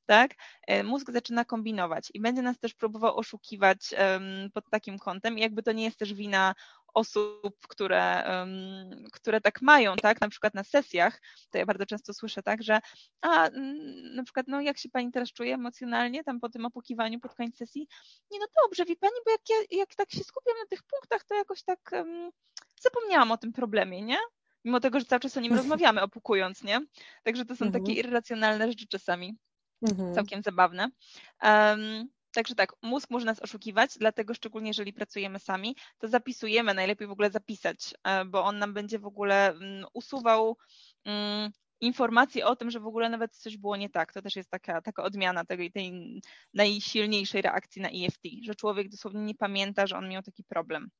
tak. 0.06 0.34
E, 0.66 0.82
mózg 0.82 1.12
zaczyna 1.12 1.44
kombinować 1.44 2.08
i 2.14 2.20
będzie 2.20 2.42
nas 2.42 2.58
też 2.58 2.74
próbował 2.74 3.16
oszukiwać 3.16 3.78
um, 3.98 4.50
pod 4.54 4.70
takim 4.70 4.98
kątem 4.98 5.38
i 5.38 5.40
jakby 5.40 5.62
to 5.62 5.72
nie 5.72 5.84
jest 5.84 5.98
też 5.98 6.14
wina 6.14 6.54
osób, 6.94 7.66
które, 7.68 8.24
które 9.12 9.40
tak 9.40 9.62
mają, 9.62 9.96
tak, 9.96 10.20
na 10.20 10.28
przykład 10.28 10.54
na 10.54 10.64
sesjach, 10.64 11.20
to 11.50 11.58
ja 11.58 11.66
bardzo 11.66 11.86
często 11.86 12.14
słyszę 12.14 12.42
tak, 12.42 12.62
że 12.62 12.80
a, 13.20 13.50
na 14.14 14.24
przykład, 14.24 14.48
no 14.48 14.60
jak 14.60 14.78
się 14.78 14.88
Pani 14.88 15.12
teraz 15.12 15.32
czuje 15.32 15.54
emocjonalnie, 15.54 16.24
tam 16.24 16.40
po 16.40 16.48
tym 16.48 16.66
opukiwaniu 16.66 17.20
pod 17.20 17.34
koniec 17.34 17.56
sesji, 17.56 17.88
nie 18.30 18.38
no 18.38 18.46
dobrze, 18.62 18.84
wie 18.84 18.96
Pani, 18.96 19.14
bo 19.24 19.30
jak 19.30 19.40
ja, 19.50 19.78
jak 19.78 19.94
tak 19.94 20.10
się 20.10 20.24
skupiam 20.24 20.54
na 20.60 20.66
tych 20.66 20.82
punktach, 20.82 21.24
to 21.24 21.34
jakoś 21.34 21.62
tak 21.62 21.90
um, 21.92 22.30
zapomniałam 22.80 23.32
o 23.32 23.36
tym 23.36 23.52
problemie, 23.52 24.02
nie? 24.02 24.18
Mimo 24.64 24.80
tego, 24.80 25.00
że 25.00 25.06
cały 25.06 25.20
czas 25.20 25.36
o 25.36 25.40
nim 25.40 25.54
rozmawiamy, 25.54 26.02
opukując, 26.02 26.64
nie? 26.64 26.80
Także 27.22 27.44
to 27.44 27.56
są 27.56 27.64
mhm. 27.64 27.84
takie 27.84 28.00
irracjonalne 28.00 28.68
rzeczy 28.68 28.86
czasami. 28.88 29.36
Mhm. 29.82 30.14
Całkiem 30.14 30.42
zabawne. 30.42 30.88
Um, 31.42 32.08
Także 32.38 32.54
tak, 32.54 32.72
mózg 32.82 33.10
może 33.10 33.26
nas 33.26 33.40
oszukiwać, 33.40 33.90
dlatego 33.98 34.34
szczególnie 34.34 34.70
jeżeli 34.70 34.92
pracujemy 34.92 35.38
sami, 35.38 35.76
to 35.98 36.08
zapisujemy, 36.08 36.74
najlepiej 36.74 37.08
w 37.08 37.10
ogóle 37.10 37.30
zapisać, 37.30 37.94
e, 38.04 38.24
bo 38.24 38.44
on 38.44 38.58
nam 38.58 38.74
będzie 38.74 38.98
w 38.98 39.06
ogóle 39.06 39.48
mm, 39.48 39.86
usuwał 39.94 40.56
mm, 41.04 41.50
informacje 41.80 42.46
o 42.46 42.56
tym, 42.56 42.70
że 42.70 42.80
w 42.80 42.86
ogóle 42.86 43.08
nawet 43.08 43.36
coś 43.36 43.56
było 43.56 43.76
nie 43.76 43.90
tak. 43.90 44.12
To 44.12 44.22
też 44.22 44.36
jest 44.36 44.50
taka, 44.50 44.82
taka 44.82 45.02
odmiana 45.02 45.44
tej, 45.44 45.72
tej 45.72 46.20
najsilniejszej 46.54 47.42
reakcji 47.42 47.82
na 47.82 47.88
EFT, 47.88 48.22
że 48.42 48.54
człowiek 48.54 48.88
dosłownie 48.88 49.20
nie 49.20 49.34
pamięta, 49.34 49.86
że 49.86 49.96
on 49.96 50.08
miał 50.08 50.22
taki 50.22 50.44
problem 50.44 50.90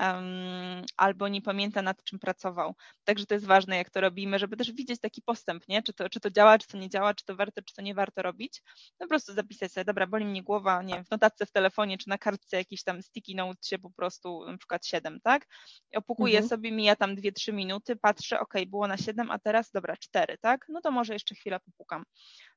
um, 0.00 0.84
albo 0.96 1.28
nie 1.28 1.42
pamięta 1.42 1.82
nad 1.82 2.04
czym 2.04 2.18
pracował. 2.18 2.74
Także 3.04 3.26
to 3.26 3.34
jest 3.34 3.46
ważne, 3.46 3.76
jak 3.76 3.90
to 3.90 4.00
robimy, 4.00 4.38
żeby 4.38 4.56
też 4.56 4.72
widzieć 4.72 5.00
taki 5.00 5.22
postęp, 5.22 5.68
nie? 5.68 5.82
Czy 5.82 5.92
to, 5.92 6.08
czy 6.08 6.20
to 6.20 6.30
działa, 6.30 6.58
czy 6.58 6.68
to 6.68 6.78
nie 6.78 6.88
działa, 6.88 7.14
czy 7.14 7.24
to 7.24 7.36
warto, 7.36 7.62
czy 7.62 7.74
to 7.74 7.82
nie 7.82 7.94
warto 7.94 8.22
robić. 8.22 8.62
No 9.00 9.06
po 9.06 9.08
prostu 9.08 9.32
zapisać 9.34 9.72
sobie, 9.72 9.84
dobra, 9.84 10.06
boli 10.06 10.24
mnie 10.24 10.42
głowa, 10.42 10.82
nie 10.82 10.94
wiem, 10.94 11.04
w 11.04 11.10
notatce 11.10 11.46
w 11.46 11.50
telefonie, 11.50 11.98
czy 11.98 12.08
na 12.08 12.18
kartce 12.18 12.56
jakiś 12.56 12.82
tam 12.82 13.02
sticky 13.02 13.34
note 13.34 13.68
się 13.68 13.78
po 13.78 13.90
prostu, 13.90 14.46
na 14.46 14.58
przykład 14.58 14.86
7, 14.86 15.20
tak? 15.20 15.46
Opukuję 15.94 16.38
mhm. 16.38 16.48
sobie, 16.48 16.72
mija 16.72 16.96
tam 16.96 17.16
2-3 17.16 17.52
minuty, 17.52 17.96
patrzę, 17.96 18.40
ok, 18.40 18.54
było 18.66 18.86
na 18.86 18.96
7, 18.96 19.30
a 19.30 19.38
teraz, 19.38 19.70
dobra, 19.70 19.96
4, 19.96 20.38
tak? 20.38 20.66
No 20.68 20.80
to 20.80 20.90
może 20.90 21.12
jeszcze 21.12 21.34
chwilę 21.34 21.60
popukam. 21.60 22.04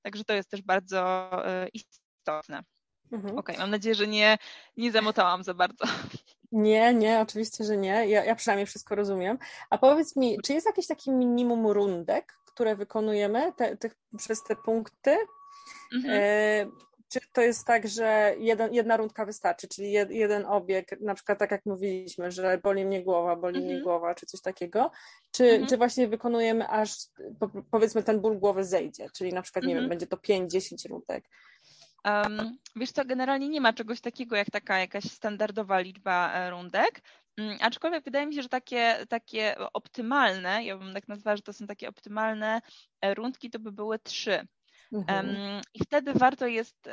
Także 0.02 0.24
to 0.24 0.34
jest 0.34 0.50
też 0.50 0.62
bardzo 0.62 1.32
y, 1.66 1.70
istotne. 1.74 2.64
Mhm. 3.12 3.38
Okej, 3.38 3.56
okay, 3.56 3.58
mam 3.58 3.72
nadzieję, 3.72 3.96
że 3.96 4.08
nie, 4.08 4.38
nie 4.78 4.92
zamotałam 4.92 5.44
za 5.44 5.54
bardzo. 5.54 5.86
Nie, 6.52 6.94
nie, 6.94 7.20
oczywiście, 7.20 7.64
że 7.64 7.78
nie. 7.78 8.08
Ja, 8.08 8.26
ja 8.26 8.36
przynajmniej 8.36 8.66
wszystko 8.66 8.96
rozumiem. 8.96 9.38
A 9.70 9.78
powiedz 9.78 10.16
mi, 10.16 10.38
czy 10.44 10.54
jest 10.54 10.68
jakieś 10.68 10.88
takie 10.88 11.12
minimum 11.12 11.68
rundek, 11.68 12.34
które 12.46 12.76
wykonujemy 12.76 13.54
te, 13.54 13.78
te, 13.78 13.90
przez 14.18 14.44
te 14.44 14.56
punkty? 14.56 15.18
Mhm. 15.94 16.14
E, 16.18 16.66
czy 17.12 17.20
to 17.34 17.42
jest 17.42 17.68
tak, 17.68 17.88
że 17.88 18.36
jeden, 18.40 18.74
jedna 18.74 18.98
rundka 18.98 19.26
wystarczy, 19.26 19.68
czyli 19.68 19.92
jed, 19.92 20.12
jeden 20.12 20.46
obieg, 20.46 21.02
na 21.02 21.16
przykład 21.16 21.40
tak 21.40 21.52
jak 21.52 21.66
mówiliśmy, 21.66 22.32
że 22.32 22.60
boli 22.64 22.86
mnie 22.86 23.04
głowa, 23.04 23.36
boli 23.36 23.58
mhm. 23.58 23.74
mnie 23.74 23.84
głowa, 23.84 24.16
czy 24.16 24.26
coś 24.26 24.42
takiego, 24.42 24.92
czy, 25.32 25.44
mhm. 25.44 25.68
czy 25.68 25.78
właśnie 25.78 26.08
wykonujemy 26.08 26.68
aż, 26.68 26.96
powiedzmy, 27.72 28.04
ten 28.04 28.20
ból 28.20 28.40
głowy 28.40 28.64
zejdzie, 28.64 29.08
czyli 29.14 29.34
na 29.34 29.42
przykład, 29.42 29.66
nie 29.66 29.74
wiem, 29.74 29.84
mhm. 29.84 29.90
będzie 29.90 30.08
to 30.08 30.18
5-10 30.18 30.90
rundek. 30.90 31.26
Wiesz 32.76 32.92
co, 32.92 33.06
generalnie 33.06 33.50
nie 33.50 33.62
ma 33.62 33.74
czegoś 33.74 34.02
takiego 34.02 34.36
jak 34.36 34.52
taka 34.52 34.80
jakaś 34.80 35.04
standardowa 35.04 35.80
liczba 35.80 36.34
e, 36.34 36.50
rundek, 36.50 37.02
um, 37.38 37.58
aczkolwiek 37.62 38.04
wydaje 38.04 38.28
mi 38.28 38.36
się, 38.36 38.42
że 38.42 38.50
takie, 38.50 39.06
takie 39.10 39.56
optymalne, 39.74 40.66
ja 40.66 40.78
bym 40.78 40.94
tak 40.94 41.08
nazwała, 41.08 41.36
że 41.36 41.42
to 41.44 41.54
są 41.54 41.68
takie 41.68 41.90
optymalne 41.90 42.62
e, 43.02 43.14
rundki, 43.14 43.50
to 43.50 43.60
by 43.60 43.72
były 43.72 44.00
trzy. 44.00 44.48
Mhm. 44.94 45.62
I 45.74 45.84
wtedy 45.84 46.14
warto 46.14 46.48
jest, 46.48 46.90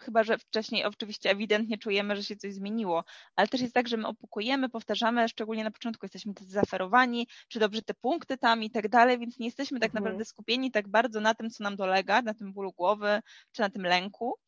chyba 0.00 0.24
że 0.24 0.38
wcześniej 0.38 0.84
oczywiście 0.84 1.30
ewidentnie 1.30 1.78
czujemy, 1.78 2.16
że 2.16 2.24
się 2.24 2.36
coś 2.36 2.54
zmieniło, 2.54 3.04
ale 3.36 3.48
też 3.48 3.60
jest 3.60 3.74
tak, 3.74 3.88
że 3.88 3.96
my 3.96 4.06
opukujemy, 4.08 4.68
powtarzamy, 4.68 5.28
szczególnie 5.28 5.64
na 5.64 5.70
początku 5.70 6.06
jesteśmy 6.06 6.32
zaferowani, 6.40 7.28
czy 7.48 7.58
dobrze 7.58 7.82
te 7.82 7.94
punkty 7.94 8.38
tam 8.38 8.62
i 8.62 8.70
tak 8.70 8.88
dalej, 8.88 9.18
więc 9.18 9.38
nie 9.38 9.46
jesteśmy 9.46 9.80
tak 9.80 9.90
mhm. 9.90 10.04
naprawdę 10.04 10.24
skupieni 10.24 10.70
tak 10.70 10.88
bardzo 10.88 11.20
na 11.20 11.34
tym, 11.34 11.50
co 11.50 11.64
nam 11.64 11.76
dolega, 11.76 12.22
na 12.22 12.34
tym 12.34 12.52
bólu 12.52 12.72
głowy, 12.72 13.20
czy 13.52 13.62
na 13.62 13.70
tym 13.70 13.82
lęku. 13.82 14.38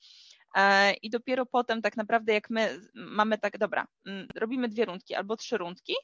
E, 0.56 0.92
I 0.92 1.10
dopiero 1.10 1.46
potem 1.46 1.82
tak 1.82 1.96
naprawdę 1.96 2.32
jak 2.32 2.50
my 2.50 2.80
mamy 2.94 3.38
tak, 3.38 3.58
dobra, 3.58 3.86
robimy 4.34 4.68
dwie 4.68 4.84
rundki 4.84 5.14
albo 5.14 5.36
trzy 5.36 5.58
rundki, 5.58 5.94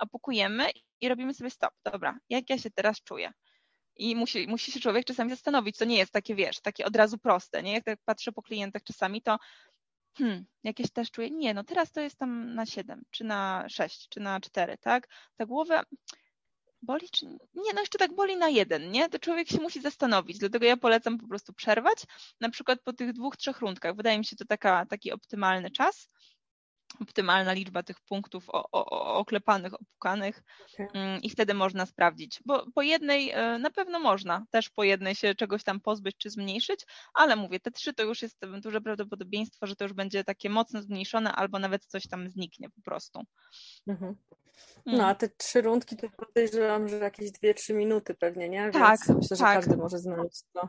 opukujemy 0.00 0.66
i 1.00 1.08
robimy 1.08 1.34
sobie 1.34 1.50
stop. 1.50 1.70
Dobra, 1.84 2.18
jak 2.28 2.50
ja 2.50 2.58
się 2.58 2.70
teraz 2.70 3.02
czuję? 3.02 3.32
I 3.96 4.16
musi, 4.16 4.48
musi 4.48 4.72
się 4.72 4.80
człowiek 4.80 5.04
czasami 5.04 5.30
zastanowić, 5.30 5.78
to 5.78 5.84
nie 5.84 5.96
jest 5.96 6.12
takie, 6.12 6.34
wiesz, 6.34 6.60
takie 6.60 6.84
od 6.84 6.96
razu 6.96 7.18
proste, 7.18 7.62
nie? 7.62 7.72
Jak 7.72 7.84
tak 7.84 7.98
patrzę 8.04 8.32
po 8.32 8.42
klientach 8.42 8.82
czasami, 8.82 9.22
to 9.22 9.38
hmm, 10.18 10.44
jakieś 10.64 10.90
też 10.90 11.10
czuję, 11.10 11.30
nie, 11.30 11.54
no 11.54 11.64
teraz 11.64 11.92
to 11.92 12.00
jest 12.00 12.18
tam 12.18 12.54
na 12.54 12.66
7, 12.66 13.04
czy 13.10 13.24
na 13.24 13.64
6, 13.68 14.08
czy 14.08 14.20
na 14.20 14.40
4, 14.40 14.78
tak? 14.78 15.08
Ta 15.36 15.46
głowa 15.46 15.84
boli, 16.82 17.10
czy 17.10 17.26
nie, 17.54 17.72
no 17.74 17.80
jeszcze 17.80 17.98
tak 17.98 18.14
boli 18.14 18.36
na 18.36 18.48
jeden, 18.48 18.90
nie? 18.90 19.08
To 19.08 19.18
człowiek 19.18 19.48
się 19.48 19.60
musi 19.60 19.80
zastanowić, 19.80 20.38
dlatego 20.38 20.66
ja 20.66 20.76
polecam 20.76 21.18
po 21.18 21.28
prostu 21.28 21.52
przerwać, 21.52 21.98
na 22.40 22.50
przykład 22.50 22.80
po 22.84 22.92
tych 22.92 23.12
dwóch, 23.12 23.36
trzech 23.36 23.58
rundkach, 23.58 23.96
wydaje 23.96 24.18
mi 24.18 24.24
się 24.24 24.36
to 24.36 24.44
taka, 24.44 24.86
taki 24.86 25.12
optymalny 25.12 25.70
czas, 25.70 26.08
optymalna 27.00 27.52
liczba 27.52 27.82
tych 27.82 28.00
punktów 28.00 28.44
o, 28.48 28.70
o, 28.72 29.14
oklepanych, 29.14 29.74
opukanych 29.74 30.42
okay. 30.74 30.88
Mm, 30.94 31.22
i 31.22 31.30
wtedy 31.30 31.54
można 31.54 31.86
sprawdzić, 31.86 32.40
bo 32.46 32.66
po 32.74 32.82
jednej 32.82 33.30
e, 33.30 33.58
na 33.58 33.70
pewno 33.70 34.00
można 34.00 34.46
też 34.50 34.70
po 34.70 34.84
jednej 34.84 35.14
się 35.14 35.34
czegoś 35.34 35.64
tam 35.64 35.80
pozbyć 35.80 36.16
czy 36.16 36.30
zmniejszyć, 36.30 36.80
ale 37.14 37.36
mówię, 37.36 37.60
te 37.60 37.70
trzy 37.70 37.94
to 37.94 38.02
już 38.02 38.22
jest 38.22 38.38
duże 38.60 38.80
prawdopodobieństwo, 38.80 39.66
że 39.66 39.76
to 39.76 39.84
już 39.84 39.92
będzie 39.92 40.24
takie 40.24 40.50
mocno 40.50 40.82
zmniejszone 40.82 41.32
albo 41.32 41.58
nawet 41.58 41.84
coś 41.84 42.06
tam 42.06 42.30
zniknie 42.30 42.70
po 42.70 42.82
prostu. 42.82 43.22
Mhm. 43.86 44.16
No, 44.86 44.92
mm. 44.92 45.06
a 45.06 45.14
te 45.14 45.28
trzy 45.28 45.62
rundki 45.62 45.96
to 45.96 46.08
podejrzewam, 46.10 46.88
że 46.88 46.96
jakieś 46.96 47.30
dwie, 47.30 47.54
trzy 47.54 47.74
minuty 47.74 48.14
pewnie, 48.14 48.48
nie? 48.48 48.62
Więc 48.62 48.74
tak, 48.74 49.00
myślę, 49.08 49.36
że 49.36 49.44
tak. 49.44 49.56
każdy 49.56 49.76
może 49.76 49.98
znaleźć 49.98 50.42
to. 50.52 50.68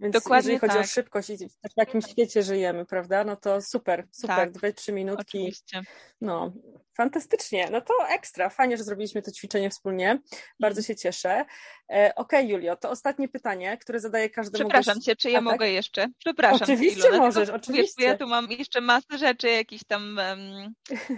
Więc 0.00 0.14
Dokładnie 0.14 0.52
jeżeli 0.52 0.58
chodzi 0.58 0.74
tak. 0.74 0.84
o 0.84 0.86
szybkość 0.88 1.30
i 1.30 1.36
w 1.70 1.74
takim 1.76 2.02
świecie 2.02 2.42
żyjemy, 2.42 2.84
prawda? 2.86 3.24
No 3.24 3.36
to 3.36 3.62
super, 3.62 4.06
super, 4.10 4.36
tak, 4.36 4.52
dwie, 4.52 4.72
trzy 4.72 4.92
minutki. 4.92 5.38
Oczywiście. 5.38 5.80
No, 6.20 6.52
fantastycznie. 7.00 7.68
No 7.70 7.80
to 7.80 7.94
ekstra. 8.08 8.48
Fajnie, 8.48 8.76
że 8.76 8.84
zrobiliśmy 8.84 9.22
to 9.22 9.30
ćwiczenie 9.30 9.70
wspólnie. 9.70 10.18
Bardzo 10.60 10.80
mhm. 10.80 10.84
się 10.84 10.96
cieszę. 10.96 11.44
E, 11.92 12.12
Okej, 12.14 12.40
okay, 12.40 12.44
Julio, 12.44 12.76
to 12.76 12.90
ostatnie 12.90 13.28
pytanie, 13.28 13.78
które 13.78 14.00
zadaję 14.00 14.30
każdemu. 14.30 14.64
Przepraszam 14.64 14.94
gości... 14.94 15.06
cię, 15.06 15.16
czy 15.16 15.30
ja 15.30 15.38
A, 15.38 15.42
mogę 15.42 15.58
tak? 15.58 15.68
jeszcze? 15.68 16.06
Przepraszam. 16.18 16.62
Oczywiście 16.62 17.08
Ilu, 17.08 17.18
możesz, 17.18 17.44
tylko, 17.44 17.56
oczywiście. 17.56 17.94
Wiesz, 17.98 18.06
ja 18.06 18.18
tu 18.18 18.26
mam 18.26 18.50
jeszcze 18.50 18.80
masę 18.80 19.18
rzeczy, 19.18 19.48
jakieś 19.48 19.84
tam 19.84 20.18
um, 20.18 20.74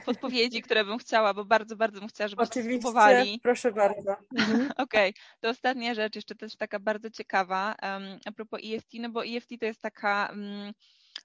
podpowiedzi, 0.06 0.62
które 0.62 0.84
bym 0.84 0.98
chciała, 0.98 1.34
bo 1.34 1.44
bardzo, 1.44 1.76
bardzo 1.76 2.00
bym 2.00 2.08
chciała, 2.08 2.28
żebyście 2.28 2.60
oczywiście, 2.60 2.80
spróbowali. 2.80 3.40
proszę 3.42 3.72
bardzo. 3.72 4.16
Mhm. 4.38 4.70
Okej, 4.86 5.10
okay. 5.10 5.12
to 5.40 5.48
ostatnia 5.48 5.94
rzecz, 5.94 6.16
jeszcze 6.16 6.34
też 6.34 6.56
taka 6.56 6.78
bardzo 6.78 7.10
ciekawa, 7.10 7.74
um, 7.82 8.18
a 8.24 8.32
propos 8.32 8.60
EFT, 8.64 8.88
no 8.94 9.08
bo 9.08 9.24
EFT 9.24 9.48
to 9.60 9.66
jest 9.66 9.82
taka 9.82 10.28
um, 10.32 10.72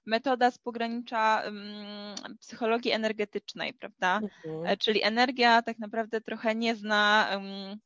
metoda 0.08 0.50
z 0.50 0.58
pogranicza 0.58 1.42
um, 1.46 2.36
psychologii 2.40 2.92
energetycznej, 2.92 3.74
prawda? 3.74 4.20
Mhm. 4.22 4.66
E, 4.66 4.76
czyli 4.76 5.02
energia 5.02 5.62
tak 5.62 5.78
naprawdę 5.78 6.20
trochę 6.20 6.54
nie 6.54 6.76
zna 6.76 7.28
um, 7.32 7.76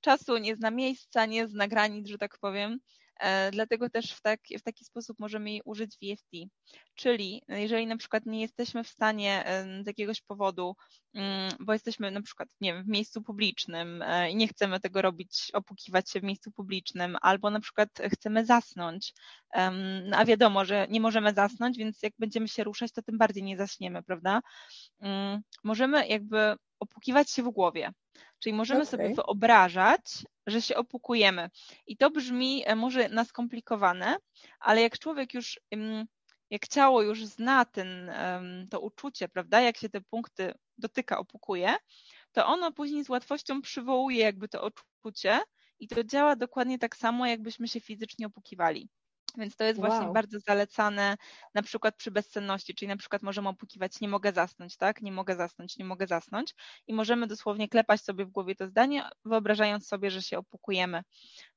czasu, 0.00 0.38
nie 0.38 0.56
zna 0.56 0.70
miejsca, 0.70 1.26
nie 1.26 1.48
zna 1.48 1.68
granic, 1.68 2.08
że 2.08 2.18
tak 2.18 2.38
powiem. 2.38 2.78
E, 3.18 3.50
dlatego 3.50 3.90
też 3.90 4.12
w, 4.12 4.20
tak, 4.20 4.40
w 4.58 4.62
taki 4.62 4.84
sposób 4.84 5.18
możemy 5.18 5.50
jej 5.50 5.62
użyć 5.64 5.96
w 5.96 6.12
EFT. 6.12 6.50
Czyli 6.94 7.42
jeżeli 7.48 7.86
na 7.86 7.96
przykład 7.96 8.26
nie 8.26 8.40
jesteśmy 8.40 8.84
w 8.84 8.88
stanie 8.88 9.44
z 9.84 9.86
jakiegoś 9.86 10.20
powodu, 10.20 10.76
mm, 11.14 11.52
bo 11.60 11.72
jesteśmy 11.72 12.10
na 12.10 12.22
przykład 12.22 12.48
nie 12.60 12.74
wiem, 12.74 12.84
w 12.84 12.88
miejscu 12.88 13.22
publicznym 13.22 14.02
e, 14.02 14.30
i 14.30 14.36
nie 14.36 14.48
chcemy 14.48 14.80
tego 14.80 15.02
robić, 15.02 15.50
opukiwać 15.52 16.10
się 16.10 16.20
w 16.20 16.22
miejscu 16.22 16.50
publicznym, 16.50 17.16
albo 17.22 17.50
na 17.50 17.60
przykład 17.60 17.88
chcemy 18.12 18.46
zasnąć, 18.46 19.12
no 20.04 20.16
a 20.16 20.24
wiadomo, 20.24 20.64
że 20.64 20.86
nie 20.90 21.00
możemy 21.00 21.32
zasnąć, 21.32 21.78
więc 21.78 22.02
jak 22.02 22.12
będziemy 22.18 22.48
się 22.48 22.64
ruszać, 22.64 22.92
to 22.92 23.02
tym 23.02 23.18
bardziej 23.18 23.42
nie 23.42 23.56
zaśniemy, 23.56 24.02
prawda? 24.02 24.40
Mm, 25.00 25.40
możemy 25.64 26.08
jakby 26.08 26.56
opukiwać 26.80 27.30
się 27.30 27.42
w 27.42 27.50
głowie. 27.50 27.92
Czyli 28.38 28.54
możemy 28.54 28.80
okay. 28.80 28.90
sobie 28.90 29.14
wyobrażać, 29.14 30.02
że 30.46 30.62
się 30.62 30.76
opukujemy. 30.76 31.50
I 31.86 31.96
to 31.96 32.10
brzmi 32.10 32.62
e, 32.66 32.76
może 32.76 33.08
na 33.08 33.24
skomplikowane, 33.24 34.16
ale 34.60 34.82
jak 34.82 34.98
człowiek 34.98 35.34
już, 35.34 35.60
jak 36.50 36.68
ciało 36.68 37.02
już 37.02 37.26
zna 37.26 37.64
ten, 37.64 38.10
to 38.70 38.80
uczucie, 38.80 39.28
prawda, 39.28 39.60
jak 39.60 39.76
się 39.76 39.88
te 39.88 40.00
punkty 40.00 40.54
dotyka, 40.78 41.18
opukuje, 41.18 41.74
to 42.32 42.46
ono 42.46 42.72
później 42.72 43.04
z 43.04 43.08
łatwością 43.08 43.62
przywołuje 43.62 44.18
jakby 44.18 44.48
to 44.48 44.70
uczucie 45.02 45.40
i 45.80 45.88
to 45.88 46.04
działa 46.04 46.36
dokładnie 46.36 46.78
tak 46.78 46.96
samo, 46.96 47.26
jakbyśmy 47.26 47.68
się 47.68 47.80
fizycznie 47.80 48.26
opukiwali. 48.26 48.88
Więc 49.36 49.56
to 49.56 49.64
jest 49.64 49.80
właśnie 49.80 50.04
wow. 50.04 50.12
bardzo 50.12 50.40
zalecane 50.40 51.16
na 51.54 51.62
przykład 51.62 51.96
przy 51.96 52.10
bezsenności, 52.10 52.74
czyli 52.74 52.88
na 52.88 52.96
przykład 52.96 53.22
możemy 53.22 53.48
opukiwać 53.48 54.00
nie 54.00 54.08
mogę 54.08 54.32
zasnąć, 54.32 54.76
tak? 54.76 55.02
Nie 55.02 55.12
mogę 55.12 55.36
zasnąć, 55.36 55.78
nie 55.78 55.84
mogę 55.84 56.06
zasnąć 56.06 56.54
i 56.86 56.94
możemy 56.94 57.26
dosłownie 57.26 57.68
klepać 57.68 58.00
sobie 58.00 58.24
w 58.24 58.30
głowie 58.30 58.54
to 58.54 58.68
zdanie, 58.68 59.08
wyobrażając 59.24 59.86
sobie, 59.86 60.10
że 60.10 60.22
się 60.22 60.38
opukujemy. 60.38 61.02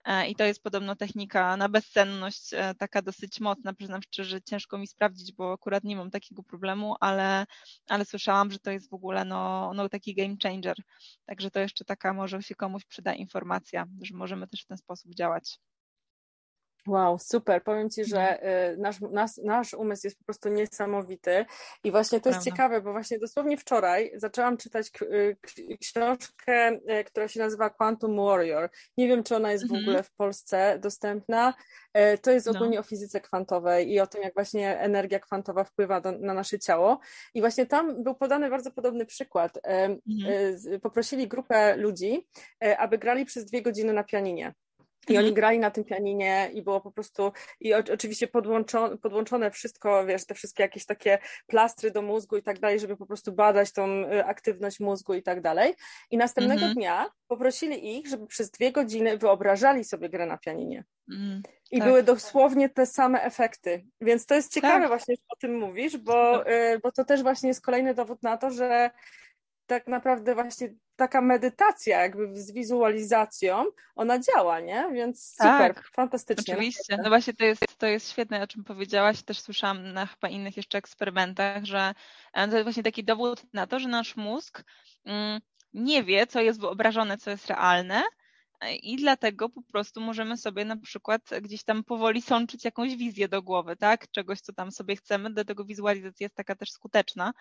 E, 0.06 0.30
I 0.30 0.36
to 0.36 0.44
jest 0.44 0.64
podobno 0.64 0.96
technika 0.96 1.58
na 1.58 1.70
bezsenność, 1.70 2.54
e, 2.54 2.76
taka 2.76 3.02
dosyć 3.02 3.40
mocna, 3.40 3.74
przyznam 3.74 4.02
szczerze, 4.02 4.42
ciężko 4.42 4.78
mi 4.78 4.88
sprawdzić, 4.88 5.34
bo 5.34 5.54
akurat 5.54 5.84
nie 5.84 5.96
mam 5.96 6.12
takiego 6.12 6.44
problemu, 6.44 6.96
ale, 7.00 7.46
ale 7.90 8.06
słyszałam, 8.06 8.52
że 8.52 8.60
to 8.60 8.72
jest 8.72 8.90
w 8.90 8.94
ogóle 8.94 9.26
no, 9.26 9.72
no 9.76 9.90
taki 9.90 10.16
game 10.16 10.36
changer. 10.44 10.78
Także 11.26 11.52
to 11.52 11.60
jeszcze 11.60 11.86
taka 11.86 12.14
może 12.14 12.44
się 12.44 12.56
komuś 12.56 12.86
przyda 12.86 13.14
informacja, 13.14 13.86
że 14.02 14.16
możemy 14.16 14.48
też 14.48 14.62
w 14.62 14.66
ten 14.66 14.78
sposób 14.78 15.14
działać. 15.16 15.60
Wow, 16.88 17.20
super. 17.20 17.64
Powiem 17.64 17.90
Ci, 17.90 18.06
że 18.06 18.46
y, 18.74 18.78
nasz, 18.78 19.02
nasz, 19.02 19.38
nasz 19.38 19.74
umysł 19.74 20.08
jest 20.08 20.18
po 20.18 20.26
prostu 20.26 20.50
niesamowity 20.50 21.46
i 21.84 21.92
właśnie 21.92 22.22
to 22.22 22.30
jest 22.30 22.44
ciekawe, 22.44 22.82
bo 22.82 22.92
właśnie 22.92 23.20
dosłownie 23.20 23.58
wczoraj 23.58 24.12
zaczęłam 24.16 24.58
czytać 24.58 24.92
y, 25.02 25.38
książkę, 25.80 26.72
y, 26.72 27.04
która 27.04 27.28
się 27.28 27.40
nazywa 27.40 27.70
Quantum 27.70 28.16
Warrior. 28.16 28.70
Nie 28.98 29.08
wiem, 29.08 29.24
czy 29.24 29.36
ona 29.36 29.52
jest 29.52 29.64
w 29.64 29.72
mhm. 29.72 29.84
ogóle 29.84 30.04
w 30.04 30.12
Polsce 30.12 30.80
dostępna. 30.80 31.54
To 32.22 32.32
jest 32.32 32.46
no. 32.46 32.52
ogólnie 32.52 32.76
no. 32.76 32.80
o 32.80 32.84
fizyce 32.84 33.22
kwantowej 33.22 33.92
i 33.92 34.00
o 34.00 34.08
tym, 34.08 34.22
jak 34.22 34.34
właśnie 34.34 34.80
energia 34.80 35.20
kwantowa 35.20 35.64
wpływa 35.64 36.02
do, 36.02 36.12
na 36.12 36.34
nasze 36.34 36.60
ciało. 36.60 37.00
I 37.34 37.42
właśnie 37.42 37.66
tam 37.66 38.04
był 38.04 38.16
podany 38.16 38.50
bardzo 38.50 38.72
podobny 38.72 39.06
przykład. 39.06 39.60
Mhm. 39.64 40.80
Poprosili 40.82 41.28
grupę 41.28 41.78
ludzi, 41.78 42.28
aby 42.78 42.98
grali 42.98 43.26
przez 43.26 43.46
dwie 43.46 43.62
godziny 43.62 43.94
na 43.94 44.04
pianinie. 44.04 44.54
I 45.10 45.18
oni 45.18 45.28
mhm. 45.28 45.34
grali 45.34 45.60
na 45.60 45.72
tym 45.72 45.84
pianinie 45.84 46.50
i 46.54 46.62
było 46.62 46.82
po 46.82 46.92
prostu, 46.92 47.32
i 47.60 47.74
oczywiście 47.74 48.28
podłączone, 48.28 48.98
podłączone 48.98 49.52
wszystko, 49.52 50.06
wiesz, 50.06 50.26
te 50.26 50.34
wszystkie 50.34 50.64
jakieś 50.64 50.86
takie 50.86 51.20
plastry 51.48 51.92
do 51.92 52.02
mózgu 52.02 52.38
i 52.38 52.44
tak 52.44 52.60
dalej, 52.60 52.80
żeby 52.80 52.98
po 52.98 53.06
prostu 53.06 53.32
badać 53.32 53.74
tą 53.74 53.88
y, 53.88 54.26
aktywność 54.26 54.80
mózgu 54.80 55.14
i 55.14 55.24
tak 55.24 55.42
dalej. 55.42 55.74
I 56.12 56.18
następnego 56.18 56.62
mhm. 56.62 56.74
dnia 56.74 57.12
poprosili 57.28 57.98
ich, 57.98 58.08
żeby 58.08 58.28
przez 58.28 58.52
dwie 58.52 58.72
godziny 58.72 59.18
wyobrażali 59.18 59.84
sobie 59.84 60.10
grę 60.10 60.26
na 60.26 60.38
pianinie. 60.38 60.84
Mhm. 61.12 61.42
I 61.72 61.80
tak. 61.80 61.88
były 61.88 62.04
dosłownie 62.04 62.70
te 62.70 62.86
same 62.86 63.24
efekty. 63.24 63.86
Więc 64.02 64.26
to 64.26 64.36
jest 64.36 64.54
ciekawe 64.54 64.80
tak. 64.80 64.88
właśnie, 64.88 65.16
że 65.16 65.24
o 65.30 65.36
tym 65.36 65.58
mówisz, 65.58 65.98
bo, 65.98 66.50
y, 66.52 66.80
bo 66.84 66.92
to 66.92 67.06
też 67.06 67.24
właśnie 67.24 67.48
jest 67.48 67.66
kolejny 67.66 67.94
dowód 67.94 68.24
na 68.24 68.38
to, 68.38 68.52
że 68.52 68.92
tak 69.72 69.88
naprawdę 69.88 70.36
właśnie 70.36 70.70
taka 70.96 71.22
medytacja 71.22 72.02
jakby 72.02 72.42
z 72.42 72.52
wizualizacją, 72.52 73.66
ona 73.96 74.20
działa, 74.20 74.60
nie? 74.60 74.90
Więc 74.94 75.36
super, 75.36 75.76
tak, 75.76 75.88
fantastycznie. 75.88 76.54
Oczywiście, 76.54 76.98
no 77.04 77.10
właśnie 77.10 77.34
to 77.34 77.46
jest, 77.46 77.78
to 77.78 77.88
jest 77.88 78.12
świetne, 78.12 78.44
o 78.44 78.48
czym 78.48 78.64
powiedziałaś, 78.64 79.24
też 79.24 79.40
słyszałam 79.40 79.94
na 79.94 80.06
chyba 80.06 80.30
innych 80.30 80.58
jeszcze 80.58 80.78
eksperymentach, 80.78 81.66
że 81.66 81.94
to 82.34 82.42
jest 82.42 82.64
właśnie 82.64 82.84
taki 82.84 83.04
dowód 83.04 83.44
na 83.54 83.68
to, 83.68 83.80
że 83.80 83.88
nasz 83.88 84.16
mózg 84.16 84.64
mm, 85.06 85.42
nie 85.74 86.04
wie, 86.04 86.28
co 86.28 86.42
jest 86.42 86.62
wyobrażone, 86.62 87.18
co 87.18 87.32
jest 87.32 87.48
realne, 87.48 88.04
i 88.70 88.96
dlatego 88.96 89.50
po 89.50 89.62
prostu 89.62 90.02
możemy 90.02 90.38
sobie 90.38 90.66
na 90.66 90.78
przykład 90.78 91.22
gdzieś 91.42 91.64
tam 91.64 91.84
powoli 91.84 92.22
sączyć 92.22 92.66
jakąś 92.66 92.96
wizję 92.96 93.28
do 93.28 93.42
głowy, 93.42 93.76
tak? 93.76 94.12
Czegoś, 94.12 94.42
co 94.42 94.54
tam 94.54 94.72
sobie 94.72 94.96
chcemy, 94.96 95.34
dlatego 95.34 95.66
wizualizacja 95.66 96.26
jest 96.26 96.36
taka 96.36 96.56
też 96.56 96.72
skuteczna. 96.72 97.34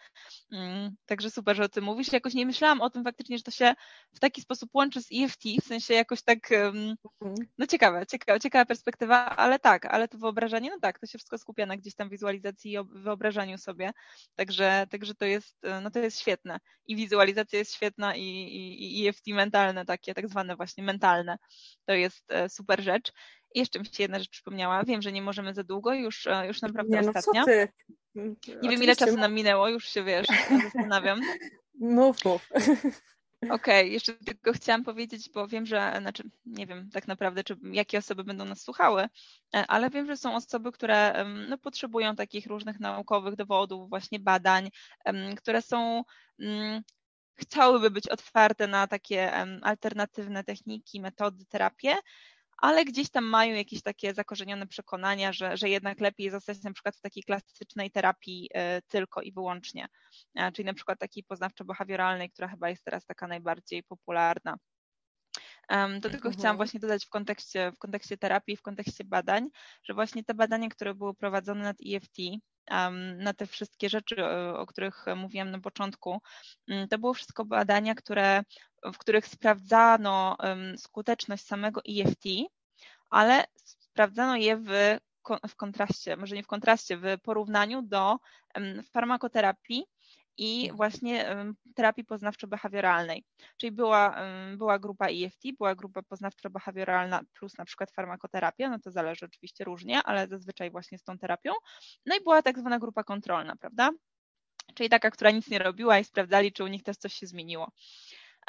Mm, 0.52 0.96
także 1.06 1.30
super, 1.30 1.56
że 1.56 1.64
o 1.64 1.68
tym 1.68 1.84
mówisz. 1.84 2.12
Jakoś 2.12 2.34
nie 2.34 2.46
myślałam 2.46 2.80
o 2.80 2.90
tym 2.90 3.04
faktycznie, 3.04 3.38
że 3.38 3.42
to 3.42 3.50
się 3.50 3.74
w 4.14 4.20
taki 4.20 4.42
sposób 4.42 4.70
łączy 4.74 5.02
z 5.02 5.08
EFT, 5.12 5.42
w 5.62 5.66
sensie 5.66 5.94
jakoś 5.94 6.22
tak, 6.22 6.52
mhm. 6.52 6.96
no 7.58 7.66
ciekawe, 7.66 8.06
ciekawe, 8.06 8.40
ciekawa 8.40 8.64
perspektywa, 8.64 9.26
ale 9.26 9.58
tak, 9.58 9.86
ale 9.86 10.08
to 10.08 10.18
wyobrażenie, 10.18 10.70
no 10.70 10.80
tak, 10.80 10.98
to 10.98 11.06
się 11.06 11.18
wszystko 11.18 11.38
skupia 11.38 11.66
na 11.66 11.76
gdzieś 11.76 11.94
tam 11.94 12.08
wizualizacji 12.08 12.72
i 12.72 12.78
wyobrażaniu 12.90 13.58
sobie, 13.58 13.90
także, 14.34 14.86
także 14.90 15.14
to 15.14 15.24
jest, 15.24 15.56
no 15.82 15.90
to 15.90 15.98
jest 15.98 16.20
świetne. 16.20 16.58
I 16.86 16.96
wizualizacja 16.96 17.58
jest 17.58 17.74
świetna 17.74 18.16
i, 18.16 18.22
i, 18.22 19.00
i 19.00 19.08
EFT 19.08 19.26
mentalne 19.26 19.84
takie, 19.84 20.14
tak 20.14 20.28
zwane 20.28 20.56
właśnie 20.56 20.84
mentalne 20.84 21.09
to 21.86 21.94
jest 21.94 22.32
e, 22.32 22.48
super 22.48 22.82
rzecz. 22.82 23.12
I 23.54 23.58
jeszcze 23.58 23.78
mi 23.78 23.86
się 23.86 24.02
jedna 24.02 24.18
rzecz 24.18 24.30
przypomniała. 24.30 24.84
Wiem, 24.84 25.02
że 25.02 25.12
nie 25.12 25.22
możemy 25.22 25.54
za 25.54 25.64
długo, 25.64 25.94
już, 25.94 26.26
e, 26.26 26.46
już 26.46 26.62
naprawdę 26.62 26.96
nie, 26.96 27.02
no 27.02 27.08
ostatnia. 27.08 27.40
Co 27.40 27.46
ty? 27.46 27.68
Nie 28.14 28.32
Oczywiście. 28.32 28.68
wiem, 28.68 28.82
ile 28.82 28.96
czasu 28.96 29.16
nam 29.16 29.34
minęło, 29.34 29.68
już 29.68 29.88
się 29.88 30.04
wiesz, 30.04 30.26
zastanawiam. 30.62 31.20
Mów, 31.80 32.24
mów. 32.24 32.48
Okej, 33.42 33.54
okay, 33.54 33.88
jeszcze 33.88 34.14
tylko 34.14 34.52
chciałam 34.52 34.84
powiedzieć, 34.84 35.30
bo 35.34 35.48
wiem, 35.48 35.66
że, 35.66 35.96
znaczy 36.00 36.22
nie 36.46 36.66
wiem 36.66 36.90
tak 36.90 37.08
naprawdę, 37.08 37.44
czy 37.44 37.56
jakie 37.72 37.98
osoby 37.98 38.24
będą 38.24 38.44
nas 38.44 38.62
słuchały, 38.62 39.02
e, 39.54 39.64
ale 39.68 39.90
wiem, 39.90 40.06
że 40.06 40.16
są 40.16 40.34
osoby, 40.34 40.72
które 40.72 41.24
no, 41.48 41.58
potrzebują 41.58 42.16
takich 42.16 42.46
różnych 42.46 42.80
naukowych 42.80 43.36
dowodów, 43.36 43.88
właśnie 43.88 44.18
badań, 44.20 44.70
które 45.36 45.62
są 45.62 46.04
mm, 46.40 46.82
chciałyby 47.40 47.90
być 47.90 48.08
otwarte 48.08 48.66
na 48.66 48.86
takie 48.86 49.32
alternatywne 49.62 50.44
techniki, 50.44 51.00
metody, 51.00 51.44
terapie, 51.46 51.96
ale 52.60 52.84
gdzieś 52.84 53.10
tam 53.10 53.24
mają 53.24 53.54
jakieś 53.54 53.82
takie 53.82 54.14
zakorzenione 54.14 54.66
przekonania, 54.66 55.32
że, 55.32 55.56
że 55.56 55.68
jednak 55.68 56.00
lepiej 56.00 56.30
zostać 56.30 56.62
na 56.62 56.72
przykład 56.72 56.96
w 56.96 57.00
takiej 57.00 57.22
klasycznej 57.22 57.90
terapii 57.90 58.48
e, 58.54 58.82
tylko 58.82 59.22
i 59.22 59.32
wyłącznie, 59.32 59.86
e, 60.34 60.52
czyli 60.52 60.66
na 60.66 60.74
przykład 60.74 60.98
takiej 60.98 61.24
poznawczo-behawioralnej, 61.24 62.30
która 62.30 62.48
chyba 62.48 62.68
jest 62.68 62.84
teraz 62.84 63.06
taka 63.06 63.26
najbardziej 63.26 63.82
popularna. 63.82 64.56
Do 65.94 66.10
tego 66.10 66.28
mhm. 66.28 66.34
chciałam 66.34 66.56
właśnie 66.56 66.80
dodać 66.80 67.06
w 67.06 67.08
kontekście, 67.08 67.72
w 67.72 67.78
kontekście 67.78 68.18
terapii, 68.18 68.56
w 68.56 68.62
kontekście 68.62 69.04
badań, 69.04 69.48
że 69.82 69.94
właśnie 69.94 70.24
te 70.24 70.34
badania, 70.34 70.68
które 70.68 70.94
były 70.94 71.14
prowadzone 71.14 71.64
nad 71.64 71.76
EFT, 71.86 72.16
na 73.16 73.34
te 73.34 73.46
wszystkie 73.46 73.88
rzeczy, 73.88 74.24
o 74.54 74.66
których 74.66 75.04
mówiłam 75.16 75.50
na 75.50 75.60
początku, 75.60 76.20
mm, 76.68 76.88
to 76.88 76.98
było 76.98 77.14
wszystko 77.14 77.44
badania, 77.44 77.94
które, 77.94 78.42
w 78.84 78.98
których 78.98 79.26
sprawdzano 79.26 80.36
skuteczność 80.76 81.46
samego 81.46 81.80
EFT, 81.88 82.24
ale 83.10 83.44
sprawdzano 83.56 84.36
je 84.36 84.56
w, 84.56 84.98
w 85.48 85.56
kontraście, 85.56 86.16
może 86.16 86.36
nie 86.36 86.42
w 86.42 86.46
kontraście, 86.46 86.96
w 86.96 87.04
porównaniu 87.22 87.82
do 87.82 88.16
farmakoterapii 88.92 89.84
i 90.38 90.70
właśnie 90.74 91.36
terapii 91.74 92.04
poznawczo-behawioralnej. 92.04 93.22
Czyli 93.56 93.72
była, 93.72 94.16
była 94.56 94.78
grupa 94.78 95.06
EFT, 95.06 95.42
była 95.58 95.74
grupa 95.74 96.00
poznawczo-behawioralna 96.02 97.20
plus 97.38 97.58
na 97.58 97.64
przykład 97.64 97.90
farmakoterapia, 97.90 98.70
no 98.70 98.78
to 98.78 98.90
zależy 98.90 99.26
oczywiście 99.26 99.64
różnie, 99.64 100.02
ale 100.02 100.28
zazwyczaj 100.28 100.70
właśnie 100.70 100.98
z 100.98 101.04
tą 101.04 101.18
terapią. 101.18 101.52
No 102.06 102.16
i 102.16 102.20
była 102.20 102.42
tak 102.42 102.58
zwana 102.58 102.78
grupa 102.78 103.04
kontrolna, 103.04 103.56
prawda? 103.56 103.90
Czyli 104.74 104.88
taka, 104.88 105.10
która 105.10 105.30
nic 105.30 105.48
nie 105.48 105.58
robiła 105.58 105.98
i 105.98 106.04
sprawdzali, 106.04 106.52
czy 106.52 106.64
u 106.64 106.66
nich 106.66 106.82
też 106.82 106.96
coś 106.96 107.14
się 107.14 107.26
zmieniło. 107.26 107.72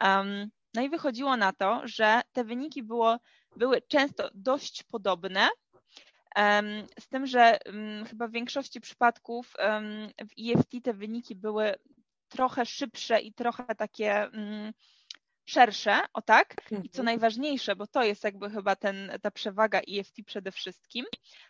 Um, 0.02 0.52
no 0.74 0.82
i 0.82 0.90
wychodziło 0.90 1.38
na 1.38 1.54
to, 1.54 1.82
że 1.84 2.22
te 2.32 2.44
wyniki 2.44 2.84
było, 2.84 3.18
były 3.56 3.82
często 3.82 4.30
dość 4.34 4.84
podobne, 4.84 5.50
z 7.00 7.08
tym, 7.10 7.28
że 7.28 7.60
chyba 8.10 8.28
w 8.28 8.32
większości 8.32 8.82
przypadków 8.82 9.54
w 10.20 10.52
EFT 10.52 10.72
te 10.84 10.94
wyniki 10.94 11.36
były 11.36 11.76
trochę 12.32 12.66
szybsze 12.66 13.20
i 13.22 13.34
trochę 13.34 13.76
takie 13.76 14.24
mm, 14.24 14.74
szersze, 15.46 16.00
o 16.14 16.22
tak? 16.22 16.56
I 16.72 16.90
co 16.90 17.02
mhm. 17.02 17.06
najważniejsze, 17.06 17.76
bo 17.76 17.88
to 17.88 18.04
jest 18.04 18.24
jakby 18.24 18.50
chyba 18.50 18.76
ten, 18.76 19.12
ta 19.22 19.32
przewaga 19.32 19.80
EFT 19.80 20.16
przede 20.26 20.52
wszystkim, 20.52 21.06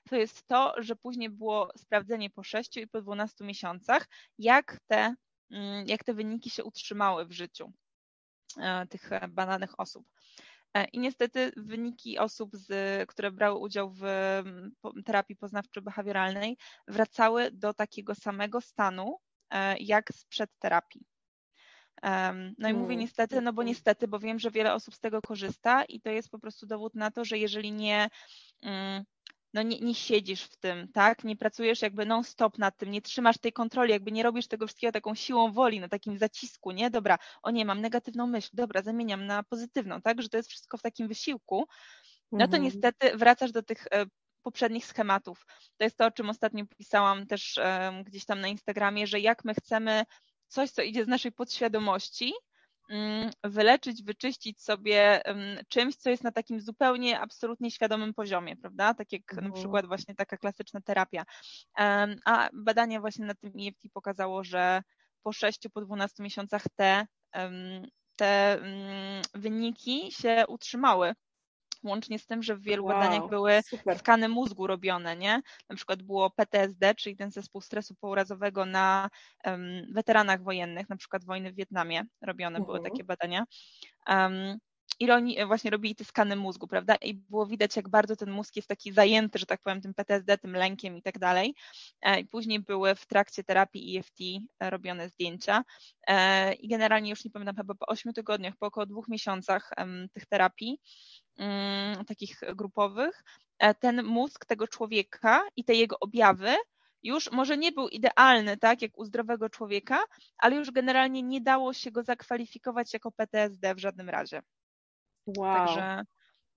to 0.10 0.16
jest 0.16 0.48
to, 0.48 0.74
że 0.78 0.96
później 0.96 1.30
było 1.30 1.72
sprawdzenie 1.78 2.30
po 2.30 2.44
6 2.44 2.78
i 2.78 2.88
po 2.88 3.02
12 3.02 3.44
miesiącach, 3.44 4.08
jak 4.38 4.80
te, 4.88 5.16
mm, 5.52 5.88
jak 5.88 6.04
te 6.04 6.14
wyniki 6.14 6.50
się 6.50 6.64
utrzymały 6.64 7.26
w 7.26 7.32
życiu 7.32 7.74
e, 8.58 8.88
tych 8.88 9.10
badanych 9.30 9.80
osób. 9.80 10.06
E, 10.74 10.86
I 10.86 11.00
niestety 11.00 11.52
wyniki 11.58 12.18
osób, 12.18 12.56
z, 12.56 12.70
które 13.10 13.32
brały 13.32 13.60
udział 13.60 13.92
w 13.92 14.04
terapii 15.06 15.36
poznawczo-behawioralnej, 15.36 16.56
wracały 16.88 17.52
do 17.52 17.74
takiego 17.74 18.16
samego 18.16 18.62
stanu, 18.62 19.18
e, 19.50 19.78
jak 19.78 20.14
sprzed 20.14 20.50
terapii. 20.60 21.06
No 22.58 22.70
i 22.70 22.74
mówię 22.74 22.88
hmm, 22.88 23.00
niestety, 23.00 23.42
no 23.42 23.54
bo 23.54 23.64
niestety, 23.64 24.08
bo 24.08 24.20
wiem, 24.20 24.40
że 24.40 24.52
wiele 24.52 24.74
osób 24.74 24.96
z 24.96 25.00
tego 25.00 25.22
korzysta 25.22 25.84
i 25.84 26.02
to 26.02 26.10
jest 26.10 26.30
po 26.30 26.40
prostu 26.40 26.66
dowód 26.66 26.96
na 26.96 27.12
to, 27.12 27.26
że 27.26 27.38
jeżeli 27.38 27.72
nie 27.72 28.10
mm, 28.62 29.04
no 29.54 29.62
nie, 29.62 29.80
nie 29.80 29.96
siedzisz 29.96 30.44
w 30.44 30.58
tym, 30.58 30.88
tak? 30.94 31.24
Nie 31.24 31.36
pracujesz 31.36 31.82
jakby 31.82 32.06
non-stop 32.06 32.58
nad 32.58 32.78
tym, 32.78 32.92
nie 32.92 33.02
trzymasz 33.02 33.38
tej 33.38 33.54
kontroli, 33.54 33.92
jakby 33.92 34.12
nie 34.12 34.24
robisz 34.24 34.48
tego 34.48 34.68
wszystkiego 34.68 34.92
taką 34.92 35.16
siłą 35.16 35.52
woli, 35.52 35.80
na 35.80 35.88
takim 35.88 36.18
zacisku, 36.18 36.72
nie? 36.72 36.90
Dobra, 36.90 37.18
o 37.44 37.52
nie, 37.52 37.66
mam 37.66 37.82
negatywną 37.82 38.28
myśl, 38.28 38.50
dobra, 38.54 38.82
zamieniam 38.82 39.26
na 39.26 39.44
pozytywną, 39.44 40.02
tak? 40.02 40.22
Że 40.22 40.30
to 40.30 40.38
jest 40.38 40.50
wszystko 40.50 40.78
w 40.78 40.82
takim 40.82 41.08
wysiłku, 41.08 41.66
no 42.32 42.48
to 42.48 42.58
mhm. 42.58 42.64
niestety 42.64 43.18
wracasz 43.18 43.52
do 43.52 43.64
tych 43.64 43.88
e, 43.92 44.06
poprzednich 44.42 44.86
schematów. 44.86 45.46
To 45.78 45.84
jest 45.84 45.98
to, 45.98 46.06
o 46.06 46.12
czym 46.12 46.30
ostatnio 46.30 46.66
pisałam 46.78 47.28
też 47.28 47.60
gdzieś 48.06 48.26
tam 48.26 48.42
na 48.42 48.48
Instagramie, 48.48 49.08
że 49.08 49.20
jak 49.20 49.46
my 49.46 49.54
chcemy 49.54 50.04
coś, 50.48 50.72
co 50.72 50.82
idzie 50.82 51.06
z 51.06 51.08
naszej 51.08 51.32
podświadomości, 51.32 52.34
wyleczyć, 53.44 54.04
wyczyścić 54.04 54.62
sobie 54.62 55.22
czymś, 55.68 55.96
co 55.96 56.10
jest 56.10 56.24
na 56.24 56.32
takim 56.32 56.62
zupełnie, 56.62 57.20
absolutnie 57.20 57.72
świadomym 57.72 58.14
poziomie, 58.14 58.58
prawda? 58.58 58.94
Tak 58.94 59.12
jak 59.12 59.34
na 59.34 59.42
mhm. 59.42 59.54
przykład 59.54 59.86
właśnie 59.86 60.16
taka 60.16 60.38
klasyczna 60.38 60.82
terapia. 60.82 61.26
A 62.26 62.50
badanie 62.54 63.00
właśnie 63.00 63.26
na 63.26 63.36
tym 63.36 63.52
EFT 63.68 63.84
pokazało, 63.94 64.44
że 64.44 64.82
po 65.24 65.34
6, 65.34 65.60
po 65.74 65.82
12 65.82 66.24
miesiącach 66.24 66.64
te, 66.76 67.08
te 68.18 68.54
mm, 68.54 69.22
wyniki 69.34 70.12
się 70.12 70.44
utrzymały 70.48 71.14
łącznie 71.84 72.20
z 72.20 72.26
tym, 72.26 72.44
że 72.44 72.56
w 72.56 72.62
wielu 72.62 72.86
wow, 72.86 72.98
badaniach 72.98 73.30
były 73.30 73.62
super. 73.70 74.00
skany 74.00 74.30
mózgu 74.30 74.68
robione, 74.68 75.18
nie? 75.18 75.42
Na 75.70 75.76
przykład 75.76 76.02
było 76.02 76.30
PTSD, 76.30 76.96
czyli 76.96 77.16
ten 77.16 77.32
zespół 77.32 77.62
stresu 77.62 77.96
pourazowego 77.96 78.66
na 78.66 79.10
um, 79.46 79.94
weteranach 79.94 80.44
wojennych, 80.44 80.90
na 80.90 80.98
przykład 80.98 81.26
wojny 81.26 81.52
w 81.52 81.56
Wietnamie 81.56 82.04
robione 82.22 82.60
były 82.60 82.78
mhm. 82.78 82.92
takie 82.92 83.04
badania. 83.04 83.46
Um, 84.08 84.60
i 85.02 85.12
oni 85.12 85.40
e, 85.40 85.46
właśnie 85.46 85.72
robili 85.72 85.96
te 85.96 86.04
skany 86.04 86.36
mózgu, 86.36 86.68
prawda? 86.68 86.96
I 86.96 87.14
było 87.14 87.46
widać, 87.46 87.76
jak 87.76 87.90
bardzo 87.90 88.16
ten 88.16 88.32
mózg 88.32 88.56
jest 88.56 88.68
taki 88.68 88.92
zajęty, 88.92 89.40
że 89.40 89.46
tak 89.46 89.62
powiem, 89.62 89.82
tym 89.82 89.94
PTSD, 89.94 90.38
tym 90.38 90.56
lękiem 90.56 90.98
i 90.98 91.02
tak 91.02 91.20
dalej. 91.20 91.56
E, 92.02 92.20
I 92.20 92.26
później 92.26 92.60
były 92.60 92.96
w 92.96 93.06
trakcie 93.06 93.44
terapii 93.44 93.98
EFT 93.98 94.20
e, 94.60 94.70
robione 94.70 95.10
zdjęcia. 95.10 95.64
I 96.60 96.68
generalnie 96.68 97.10
już 97.10 97.26
nie 97.26 97.32
pamiętam, 97.32 97.56
chyba 97.56 97.76
po 97.76 97.86
8 97.86 98.14
tygodniach, 98.14 98.54
po 98.60 98.66
około 98.66 98.86
dwóch 98.86 99.08
miesiącach 99.08 99.70
tych 100.14 100.26
terapii, 100.26 100.80
takich 102.08 102.40
grupowych, 102.56 103.24
ten 103.80 104.04
mózg 104.04 104.46
tego 104.46 104.68
człowieka 104.68 105.42
i 105.56 105.64
te 105.64 105.74
jego 105.74 106.00
objawy 106.00 106.56
już 107.04 107.32
może 107.32 107.58
nie 107.58 107.72
był 107.72 107.88
idealny, 107.88 108.58
tak, 108.58 108.82
jak 108.82 108.98
u 108.98 109.06
zdrowego 109.06 109.50
człowieka, 109.50 110.00
ale 110.38 110.56
już 110.56 110.72
generalnie 110.72 111.24
nie 111.24 111.42
dało 111.42 111.74
się 111.74 111.92
go 111.92 112.04
zakwalifikować 112.04 112.94
jako 112.94 113.12
PTSD 113.12 113.76
w 113.76 113.80
żadnym 113.80 114.10
razie. 114.10 114.42
Wow. 115.38 115.66
Także 115.66 116.04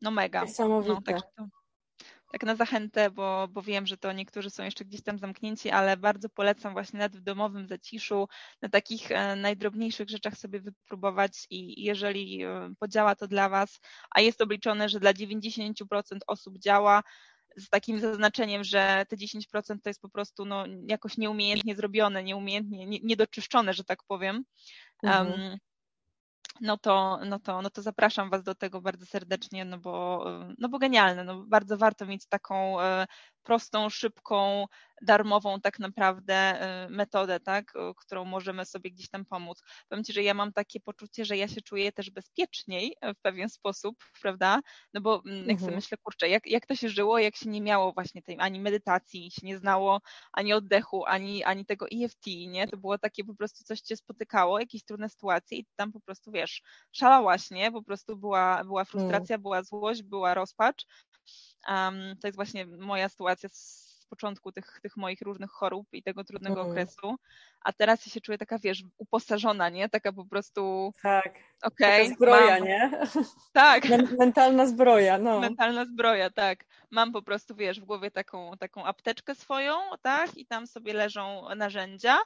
no 0.02 0.10
mega. 0.10 0.44
Niesamowite. 0.44 1.12
No, 1.12 1.20
tak, 1.36 1.50
tak 2.34 2.42
na 2.42 2.56
zachętę, 2.56 3.10
bo, 3.10 3.48
bo 3.48 3.62
wiem, 3.62 3.86
że 3.86 3.96
to 3.96 4.12
niektórzy 4.12 4.50
są 4.50 4.64
jeszcze 4.64 4.84
gdzieś 4.84 5.02
tam 5.02 5.18
zamknięci, 5.18 5.70
ale 5.70 5.96
bardzo 5.96 6.28
polecam 6.28 6.72
właśnie 6.72 6.98
nawet 6.98 7.16
w 7.16 7.20
domowym 7.20 7.68
zaciszu, 7.68 8.28
na 8.62 8.68
takich 8.68 9.10
e, 9.10 9.36
najdrobniejszych 9.36 10.08
rzeczach 10.08 10.36
sobie 10.36 10.60
wypróbować 10.60 11.46
i 11.50 11.84
jeżeli 11.84 12.44
e, 12.44 12.74
podziała 12.78 13.14
to 13.14 13.28
dla 13.28 13.48
Was, 13.48 13.80
a 14.10 14.20
jest 14.20 14.42
obliczone, 14.42 14.88
że 14.88 15.00
dla 15.00 15.12
90% 15.12 15.72
osób 16.26 16.58
działa, 16.58 17.02
z 17.56 17.68
takim 17.68 18.00
zaznaczeniem, 18.00 18.64
że 18.64 19.06
te 19.08 19.16
10% 19.16 19.80
to 19.82 19.90
jest 19.90 20.00
po 20.00 20.08
prostu 20.08 20.44
no, 20.44 20.64
jakoś 20.88 21.16
nieumiejętnie 21.16 21.74
zrobione, 21.74 22.24
nieumiejętnie, 22.24 22.86
niedoczyszczone, 22.86 23.74
że 23.74 23.84
tak 23.84 23.98
powiem. 24.08 24.44
Mhm. 25.02 25.26
Um, 25.26 25.58
no 26.60 26.76
to, 26.78 27.18
no, 27.26 27.38
to, 27.40 27.62
no 27.62 27.70
to 27.70 27.82
zapraszam 27.82 28.30
Was 28.30 28.42
do 28.42 28.54
tego 28.54 28.80
bardzo 28.80 29.06
serdecznie, 29.06 29.64
no 29.64 29.78
bo, 29.78 30.24
no 30.58 30.68
bo 30.68 30.78
genialne, 30.78 31.24
no 31.24 31.44
bardzo 31.44 31.78
warto 31.78 32.06
mieć 32.06 32.26
taką 32.26 32.80
e, 32.80 33.06
prostą, 33.44 33.90
szybką, 33.90 34.66
darmową 35.02 35.60
tak 35.60 35.78
naprawdę 35.78 36.60
y, 36.86 36.90
metodę, 36.90 37.40
tak, 37.40 37.72
którą 37.96 38.24
możemy 38.24 38.64
sobie 38.64 38.90
gdzieś 38.90 39.08
tam 39.08 39.24
pomóc. 39.24 39.62
Powiem 39.88 40.04
Ci, 40.04 40.12
że 40.12 40.22
ja 40.22 40.34
mam 40.34 40.52
takie 40.52 40.80
poczucie, 40.80 41.24
że 41.24 41.36
ja 41.36 41.48
się 41.48 41.62
czuję 41.62 41.92
też 41.92 42.10
bezpieczniej 42.10 42.96
w 43.16 43.20
pewien 43.22 43.48
sposób, 43.48 43.96
prawda? 44.22 44.60
No 44.94 45.00
bo 45.00 45.22
mm, 45.26 45.38
jak 45.38 45.50
mhm. 45.50 45.60
sobie 45.60 45.76
myślę, 45.76 45.98
kurczę, 46.02 46.28
jak, 46.28 46.46
jak 46.46 46.66
to 46.66 46.76
się 46.76 46.88
żyło, 46.88 47.18
jak 47.18 47.36
się 47.36 47.48
nie 47.48 47.60
miało 47.60 47.92
właśnie 47.92 48.22
tej 48.22 48.36
ani 48.38 48.60
medytacji, 48.60 49.30
się 49.30 49.46
nie 49.46 49.58
znało 49.58 50.00
ani 50.32 50.52
oddechu, 50.52 51.04
ani, 51.06 51.44
ani 51.44 51.66
tego 51.66 51.86
EFT, 51.92 52.26
nie? 52.26 52.68
To 52.68 52.76
było 52.76 52.98
takie 52.98 53.24
po 53.24 53.34
prostu 53.34 53.64
coś 53.64 53.80
Cię 53.80 53.96
spotykało, 53.96 54.60
jakieś 54.60 54.84
trudne 54.84 55.08
sytuacje 55.08 55.58
i 55.58 55.66
tam 55.76 55.92
po 55.92 56.00
prostu, 56.00 56.32
wiesz, 56.32 56.62
szalałaś, 56.92 57.50
nie? 57.50 57.72
Po 57.72 57.82
prostu 57.82 58.16
była, 58.16 58.64
była 58.64 58.84
frustracja, 58.84 59.34
mm. 59.34 59.42
była 59.42 59.62
złość, 59.62 60.02
była 60.02 60.34
rozpacz, 60.34 60.86
Um, 61.68 62.16
to 62.20 62.28
jest 62.28 62.36
właśnie 62.36 62.66
moja 62.66 63.08
sytuacja 63.08 63.48
z 63.52 64.06
początku 64.10 64.52
tych, 64.52 64.80
tych 64.82 64.96
moich 64.96 65.22
różnych 65.22 65.50
chorób 65.50 65.88
i 65.92 66.02
tego 66.02 66.24
trudnego 66.24 66.60
mm. 66.60 66.70
okresu, 66.70 67.16
a 67.64 67.72
teraz 67.72 68.06
ja 68.06 68.12
się 68.12 68.20
czuję 68.20 68.38
taka, 68.38 68.58
wiesz, 68.58 68.82
uposażona, 68.98 69.68
nie? 69.68 69.88
Taka 69.88 70.12
po 70.12 70.24
prostu... 70.24 70.92
Tak. 71.02 71.34
Okay, 71.62 72.08
zbroja, 72.08 72.58
mam... 72.58 72.68
nie? 72.68 72.90
Tak. 73.52 73.84
Mentalna 74.18 74.66
zbroja, 74.66 75.18
no. 75.18 75.40
Mentalna 75.40 75.84
zbroja, 75.84 76.30
tak. 76.30 76.64
Mam 76.90 77.12
po 77.12 77.22
prostu, 77.22 77.54
wiesz, 77.54 77.80
w 77.80 77.84
głowie 77.84 78.10
taką, 78.10 78.56
taką 78.58 78.84
apteczkę 78.84 79.34
swoją, 79.34 79.74
tak? 80.02 80.38
I 80.38 80.46
tam 80.46 80.66
sobie 80.66 80.92
leżą 80.92 81.44
narzędzia 81.56 82.16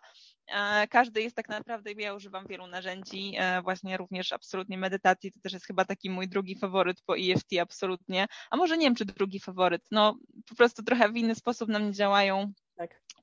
E, 0.49 0.89
każdy 0.89 1.23
jest 1.23 1.37
tak 1.37 1.49
naprawdę, 1.49 1.93
ja 1.93 2.15
używam 2.15 2.47
wielu 2.47 2.67
narzędzi, 2.67 3.33
e, 3.39 3.63
właśnie 3.63 3.97
również 3.97 4.33
absolutnie 4.33 4.79
medytacji, 4.79 5.33
to 5.33 5.41
też 5.41 5.53
jest 5.53 5.67
chyba 5.67 5.85
taki 5.85 6.11
mój 6.11 6.29
drugi 6.29 6.59
faworyt 6.59 7.03
po 7.07 7.19
EFT, 7.19 7.59
absolutnie, 7.63 8.27
a 8.51 8.57
może 8.57 8.79
nie 8.79 8.87
wiem, 8.87 8.95
czy 8.95 9.05
drugi 9.05 9.41
faworyt, 9.41 9.83
no 9.91 10.19
po 10.49 10.55
prostu 10.55 10.83
trochę 10.83 11.09
w 11.09 11.17
inny 11.17 11.35
sposób 11.35 11.69
na 11.69 11.79
mnie 11.79 11.93
działają. 11.93 12.53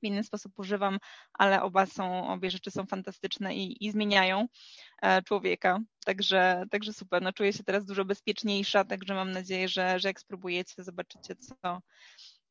W 0.01 0.03
inny 0.03 0.23
sposób 0.23 0.59
używam, 0.59 0.99
ale 1.33 1.61
oba 1.61 1.85
są, 1.85 2.27
obie 2.27 2.51
rzeczy 2.51 2.71
są 2.71 2.85
fantastyczne 2.85 3.55
i, 3.55 3.85
i 3.85 3.91
zmieniają 3.91 4.47
e, 5.01 5.21
człowieka, 5.21 5.79
także, 6.05 6.63
także 6.71 6.93
super, 6.93 7.21
no 7.21 7.33
czuję 7.33 7.53
się 7.53 7.63
teraz 7.63 7.85
dużo 7.85 8.05
bezpieczniejsza, 8.05 8.85
także 8.85 9.13
mam 9.13 9.31
nadzieję, 9.31 9.67
że, 9.67 9.99
że 9.99 10.07
jak 10.07 10.19
spróbujecie, 10.19 10.83
zobaczycie, 10.83 11.35
co, 11.35 11.81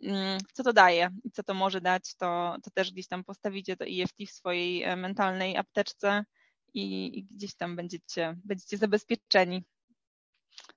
Mm, 0.05 0.39
co 0.53 0.63
to 0.63 0.73
daje 0.73 1.11
i 1.25 1.31
co 1.31 1.43
to 1.43 1.55
może 1.55 1.81
dać, 1.81 2.15
to, 2.17 2.57
to 2.63 2.71
też 2.71 2.93
gdzieś 2.93 3.09
tam 3.09 3.25
postawicie 3.25 3.77
to 3.77 3.85
EFT 3.85 4.17
w 4.29 4.31
swojej 4.31 4.83
e, 4.83 4.97
mentalnej 4.97 5.57
apteczce 5.57 6.25
i, 6.75 7.19
i 7.19 7.25
gdzieś 7.25 7.55
tam 7.55 7.77
będziecie, 7.77 8.37
będziecie 8.45 8.77
zabezpieczeni 8.77 9.65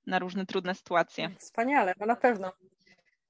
na 0.06 0.20
różne 0.20 0.46
trudne 0.46 0.76
sytuacje. 0.76 1.36
Wspaniale, 1.40 1.94
no 2.00 2.06
na 2.06 2.16
pewno. 2.16 2.52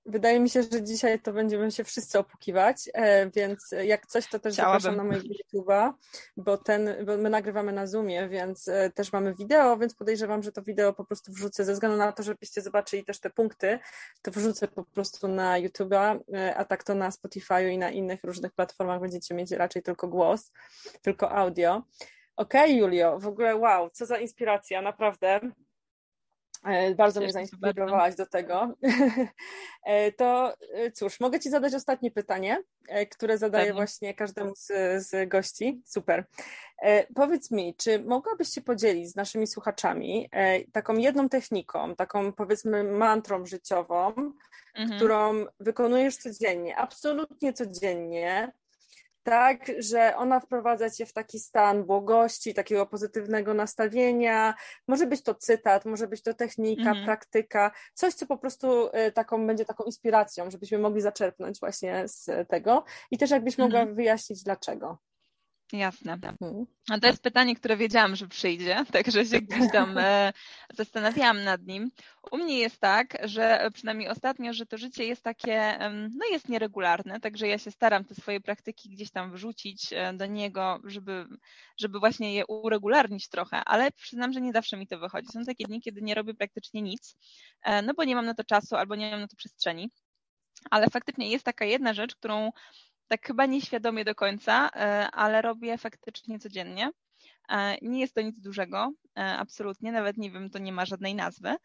Wydaje 0.07 0.39
mi 0.39 0.49
się, 0.49 0.63
że 0.63 0.83
dzisiaj 0.83 1.19
to 1.19 1.33
będziemy 1.33 1.71
się 1.71 1.83
wszyscy 1.83 2.19
opukiwać, 2.19 2.89
e, 2.93 3.29
więc 3.29 3.75
jak 3.83 4.07
coś, 4.07 4.27
to 4.27 4.39
też 4.39 4.53
Chciałabym. 4.53 4.81
zapraszam 4.81 4.97
na 4.97 5.03
mojego 5.03 5.27
YouTube'a, 5.27 5.93
bo, 6.37 6.57
ten, 6.57 7.05
bo 7.05 7.17
my 7.17 7.29
nagrywamy 7.29 7.71
na 7.73 7.87
Zoomie, 7.87 8.29
więc 8.29 8.67
e, 8.67 8.91
też 8.95 9.13
mamy 9.13 9.35
wideo, 9.35 9.77
więc 9.77 9.95
podejrzewam, 9.95 10.43
że 10.43 10.51
to 10.51 10.61
wideo 10.61 10.93
po 10.93 11.05
prostu 11.05 11.31
wrzucę 11.31 11.65
ze 11.65 11.73
względu 11.73 11.97
na 11.97 12.11
to, 12.11 12.23
żebyście 12.23 12.61
zobaczyli 12.61 13.05
też 13.05 13.19
te 13.19 13.29
punkty, 13.29 13.79
to 14.21 14.31
wrzucę 14.31 14.67
po 14.67 14.83
prostu 14.83 15.27
na 15.27 15.61
YouTube'a, 15.61 16.19
e, 16.33 16.55
a 16.55 16.65
tak 16.65 16.83
to 16.83 16.95
na 16.95 17.09
Spotify'u 17.09 17.69
i 17.69 17.77
na 17.77 17.89
innych 17.89 18.23
różnych 18.23 18.51
platformach 18.53 19.01
będziecie 19.01 19.35
mieć 19.35 19.51
raczej 19.51 19.83
tylko 19.83 20.07
głos, 20.07 20.51
tylko 21.01 21.31
audio. 21.31 21.83
Okej, 22.35 22.63
okay, 22.63 22.73
Julio, 22.73 23.19
w 23.19 23.27
ogóle 23.27 23.55
wow, 23.55 23.89
co 23.89 24.05
za 24.05 24.17
inspiracja, 24.17 24.81
naprawdę. 24.81 25.39
E, 26.63 26.95
bardzo 26.95 27.19
mnie 27.19 27.31
zainspirowałaś 27.31 28.15
do 28.15 28.25
tego. 28.25 28.67
E, 29.83 30.11
to 30.11 30.53
e, 30.73 30.91
cóż, 30.91 31.19
mogę 31.19 31.39
Ci 31.39 31.49
zadać 31.49 31.73
ostatnie 31.73 32.11
pytanie, 32.11 32.63
które 33.11 33.37
zadaję 33.37 33.65
Pewnie. 33.65 33.79
właśnie 33.79 34.13
każdemu 34.13 34.55
z, 34.55 34.67
z 35.07 35.29
gości. 35.29 35.81
Super. 35.85 36.25
Powiedz 37.15 37.51
mi, 37.51 37.75
czy 37.75 37.99
mogłabyś 37.99 38.49
się 38.49 38.61
podzielić 38.61 39.11
z 39.11 39.15
naszymi 39.15 39.47
słuchaczami 39.47 40.29
taką 40.71 40.97
jedną 40.97 41.29
techniką, 41.29 41.95
taką 41.95 42.33
powiedzmy 42.33 42.83
mantrą 42.83 43.45
życiową, 43.45 44.13
mhm. 44.75 44.99
którą 44.99 45.45
wykonujesz 45.59 46.17
codziennie, 46.17 46.77
absolutnie 46.77 47.53
codziennie, 47.53 48.51
tak, 49.27 49.71
że 49.79 50.15
ona 50.15 50.39
wprowadza 50.39 50.89
cię 50.89 51.05
w 51.05 51.13
taki 51.13 51.39
stan 51.39 51.83
błogości, 51.83 52.53
takiego 52.53 52.85
pozytywnego 52.85 53.53
nastawienia. 53.53 54.53
Może 54.87 55.07
być 55.07 55.23
to 55.23 55.35
cytat, 55.35 55.85
może 55.85 56.07
być 56.07 56.23
to 56.23 56.33
technika, 56.33 56.89
mhm. 56.89 57.05
praktyka, 57.05 57.71
coś, 57.93 58.13
co 58.13 58.25
po 58.25 58.37
prostu 58.37 58.87
y, 58.87 59.11
taką 59.11 59.47
będzie 59.47 59.65
taką 59.65 59.83
inspiracją, 59.83 60.51
żebyśmy 60.51 60.77
mogli 60.77 61.01
zaczerpnąć 61.01 61.59
właśnie 61.59 62.07
z 62.07 62.49
tego. 62.49 62.83
I 63.11 63.17
też 63.17 63.31
jakbyś 63.31 63.57
mogła 63.57 63.79
mhm. 63.79 63.95
wyjaśnić 63.95 64.43
dlaczego. 64.43 64.97
Jasne. 65.73 66.17
A 66.89 66.99
to 66.99 67.07
jest 67.07 67.23
pytanie, 67.23 67.55
które 67.55 67.77
wiedziałam, 67.77 68.15
że 68.15 68.27
przyjdzie, 68.27 68.85
także 68.93 69.25
się 69.25 69.41
gdzieś 69.41 69.71
tam 69.71 69.97
e, 69.97 70.33
zastanawiałam 70.73 71.43
nad 71.43 71.61
nim. 71.63 71.91
U 72.31 72.37
mnie 72.37 72.59
jest 72.59 72.79
tak, 72.79 73.17
że 73.23 73.69
przynajmniej 73.73 74.09
ostatnio, 74.09 74.53
że 74.53 74.65
to 74.65 74.77
życie 74.77 75.05
jest 75.05 75.23
takie, 75.23 75.77
no 75.91 76.25
jest 76.31 76.49
nieregularne, 76.49 77.19
także 77.19 77.47
ja 77.47 77.57
się 77.57 77.71
staram 77.71 78.05
te 78.05 78.15
swoje 78.15 78.41
praktyki 78.41 78.89
gdzieś 78.89 79.11
tam 79.11 79.31
wrzucić 79.31 79.93
e, 79.93 80.13
do 80.13 80.25
niego, 80.25 80.79
żeby, 80.83 81.25
żeby 81.79 81.99
właśnie 81.99 82.33
je 82.33 82.45
uregularnić 82.45 83.29
trochę, 83.29 83.57
ale 83.65 83.91
przyznam, 83.91 84.33
że 84.33 84.41
nie 84.41 84.51
zawsze 84.51 84.77
mi 84.77 84.87
to 84.87 84.99
wychodzi. 84.99 85.27
Są 85.27 85.45
takie 85.45 85.65
dni, 85.65 85.81
kiedy 85.81 86.01
nie 86.01 86.15
robię 86.15 86.33
praktycznie 86.33 86.81
nic, 86.81 87.15
e, 87.63 87.81
no 87.81 87.93
bo 87.93 88.03
nie 88.03 88.15
mam 88.15 88.25
na 88.25 88.33
to 88.33 88.43
czasu 88.43 88.75
albo 88.75 88.95
nie 88.95 89.11
mam 89.11 89.19
na 89.19 89.27
to 89.27 89.35
przestrzeni. 89.35 89.91
Ale 90.71 90.87
faktycznie 90.89 91.31
jest 91.31 91.45
taka 91.45 91.65
jedna 91.65 91.93
rzecz, 91.93 92.15
którą 92.15 92.51
tak 93.07 93.27
chyba 93.27 93.45
nieświadomie 93.45 94.05
do 94.05 94.15
końca, 94.15 94.69
e, 94.75 95.11
ale 95.11 95.41
robię 95.41 95.77
faktycznie 95.77 96.39
codziennie. 96.39 96.91
E, 97.49 97.77
nie 97.81 97.99
jest 97.99 98.15
to 98.15 98.21
nic 98.21 98.39
dużego, 98.39 98.91
e, 99.17 99.37
absolutnie, 99.37 99.91
nawet 99.91 100.17
nie 100.17 100.31
wiem, 100.31 100.49
to 100.49 100.59
nie 100.59 100.73
ma 100.73 100.85
żadnej 100.85 101.15
nazwy. 101.15 101.55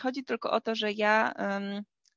Chodzi 0.00 0.24
tylko 0.24 0.50
o 0.50 0.60
to, 0.60 0.74
że 0.74 0.92
ja 0.92 1.32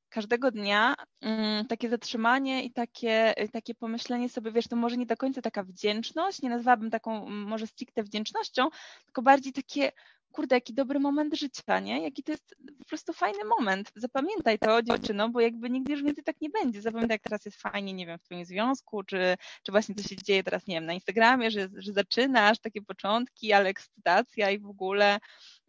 każdego 0.08 0.50
dnia 0.50 0.94
mm, 1.20 1.66
takie 1.66 1.88
zatrzymanie 1.88 2.64
i 2.64 2.72
takie, 2.72 3.34
takie 3.52 3.74
pomyślenie 3.74 4.28
sobie, 4.28 4.52
wiesz, 4.52 4.68
to 4.68 4.76
może 4.76 4.96
nie 4.96 5.06
do 5.06 5.16
końca 5.16 5.42
taka 5.42 5.62
wdzięczność, 5.62 6.42
nie 6.42 6.50
nazwałabym 6.50 6.90
taką 6.90 7.28
może 7.28 7.66
stricte 7.66 8.02
wdzięcznością, 8.02 8.68
tylko 9.04 9.22
bardziej 9.22 9.52
takie 9.52 9.92
kurde, 10.32 10.56
jaki 10.56 10.74
dobry 10.74 11.00
moment 11.00 11.34
życia, 11.34 11.80
nie? 11.80 12.02
Jaki 12.02 12.22
to 12.22 12.32
jest 12.32 12.56
po 12.78 12.84
prostu 12.84 13.12
fajny 13.12 13.44
moment. 13.44 13.92
Zapamiętaj 13.96 14.58
to, 14.58 14.82
dziewczyno, 14.82 15.28
bo 15.28 15.40
jakby 15.40 15.70
nigdy 15.70 15.92
już 15.92 16.02
więcej 16.02 16.24
tak 16.24 16.40
nie 16.40 16.50
będzie. 16.50 16.82
Zapamiętaj, 16.82 17.14
jak 17.14 17.22
teraz 17.22 17.44
jest 17.44 17.60
fajnie, 17.60 17.92
nie 17.92 18.06
wiem, 18.06 18.18
w 18.18 18.22
twoim 18.22 18.44
związku, 18.44 19.02
czy, 19.02 19.36
czy 19.62 19.72
właśnie 19.72 19.94
co 19.94 20.08
się 20.08 20.16
dzieje 20.16 20.42
teraz, 20.42 20.66
nie 20.66 20.74
wiem, 20.74 20.86
na 20.86 20.92
Instagramie, 20.92 21.50
że, 21.50 21.68
że 21.76 21.92
zaczynasz, 21.92 22.58
takie 22.58 22.82
początki, 22.82 23.52
ale 23.52 23.68
ekscytacja 23.68 24.50
i 24.50 24.58
w 24.58 24.66
ogóle 24.66 25.18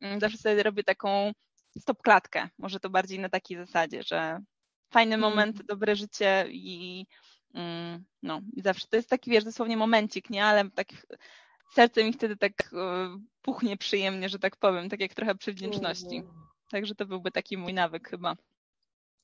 mm, 0.01 0.19
zawsze 0.19 0.37
sobie 0.37 0.63
robię 0.63 0.83
taką 0.83 1.31
stop 1.79 2.01
klatkę, 2.01 2.49
może 2.57 2.79
to 2.79 2.89
bardziej 2.89 3.19
na 3.19 3.29
takiej 3.29 3.57
zasadzie, 3.57 4.03
że 4.03 4.39
fajny 4.93 5.15
mhm. 5.15 5.31
moment, 5.31 5.65
dobre 5.65 5.95
życie 5.95 6.45
i 6.49 7.05
mm, 7.53 8.05
no, 8.23 8.41
i 8.53 8.61
zawsze 8.61 8.87
to 8.87 8.95
jest 8.95 9.09
taki, 9.09 9.31
wiesz, 9.31 9.43
dosłownie 9.43 9.77
momencik, 9.77 10.29
nie, 10.29 10.45
ale 10.45 10.69
tak 10.69 10.87
serce 11.73 12.03
mi 12.03 12.13
wtedy 12.13 12.37
tak 12.37 12.53
e, 12.73 13.17
puchnie 13.41 13.77
przyjemnie, 13.77 14.29
że 14.29 14.39
tak 14.39 14.55
powiem, 14.55 14.89
tak 14.89 14.99
jak 14.99 15.13
trochę 15.13 15.35
przy 15.35 15.53
wdzięczności. 15.53 16.15
Mm. 16.15 16.31
Także 16.71 16.95
to 16.95 17.05
byłby 17.05 17.31
taki 17.31 17.57
mój 17.57 17.73
nawyk 17.73 18.09
chyba. 18.09 18.35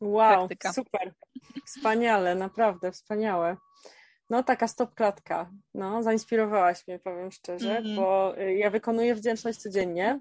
Wow, 0.02 0.38
Praktyka. 0.38 0.74
super. 0.74 1.14
Wspaniale, 1.66 2.36
naprawdę 2.36 2.92
wspaniałe. 2.92 3.58
No 4.30 4.44
taka 4.44 4.68
stopklatka. 4.68 5.50
No, 5.74 6.04
zainspirowałaś 6.04 6.88
mnie, 6.88 7.00
powiem 7.00 7.32
szczerze, 7.32 7.78
mm. 7.78 7.96
bo 7.96 8.38
y, 8.40 8.54
ja 8.54 8.70
wykonuję 8.70 9.16
wdzięczność 9.16 9.60
codziennie. 9.60 10.20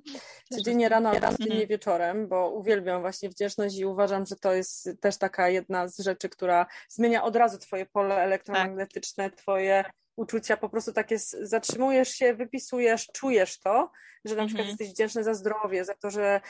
Codziennie 0.51 0.89
rano, 0.89 1.11
a 1.11 1.31
codziennie 1.31 1.57
mm. 1.57 1.69
wieczorem, 1.69 2.29
bo 2.29 2.51
uwielbiam 2.51 3.01
właśnie 3.01 3.29
wdzięczność 3.29 3.79
i 3.79 3.85
uważam, 3.85 4.27
że 4.27 4.37
to 4.37 4.53
jest 4.53 4.89
też 5.01 5.17
taka 5.19 5.49
jedna 5.49 5.89
z 5.89 5.99
rzeczy, 5.99 6.29
która 6.29 6.67
zmienia 6.89 7.23
od 7.23 7.37
razu 7.37 7.59
twoje 7.59 7.87
pole 7.87 8.17
elektromagnetyczne, 8.17 9.31
tak. 9.31 9.39
twoje 9.39 9.85
uczucia, 10.17 10.57
po 10.57 10.69
prostu 10.69 10.93
takie 10.93 11.19
zatrzymujesz 11.43 12.09
się, 12.09 12.35
wypisujesz, 12.35 13.07
czujesz 13.07 13.59
to, 13.59 13.91
że 14.25 14.37
na 14.37 14.47
przykład 14.47 14.67
mhm. 14.67 14.69
jesteś 14.69 14.89
wdzięczny 14.89 15.25
za 15.25 15.35
zdrowie, 15.35 15.85
za 15.85 15.95
to, 15.95 16.11
że 16.11 16.41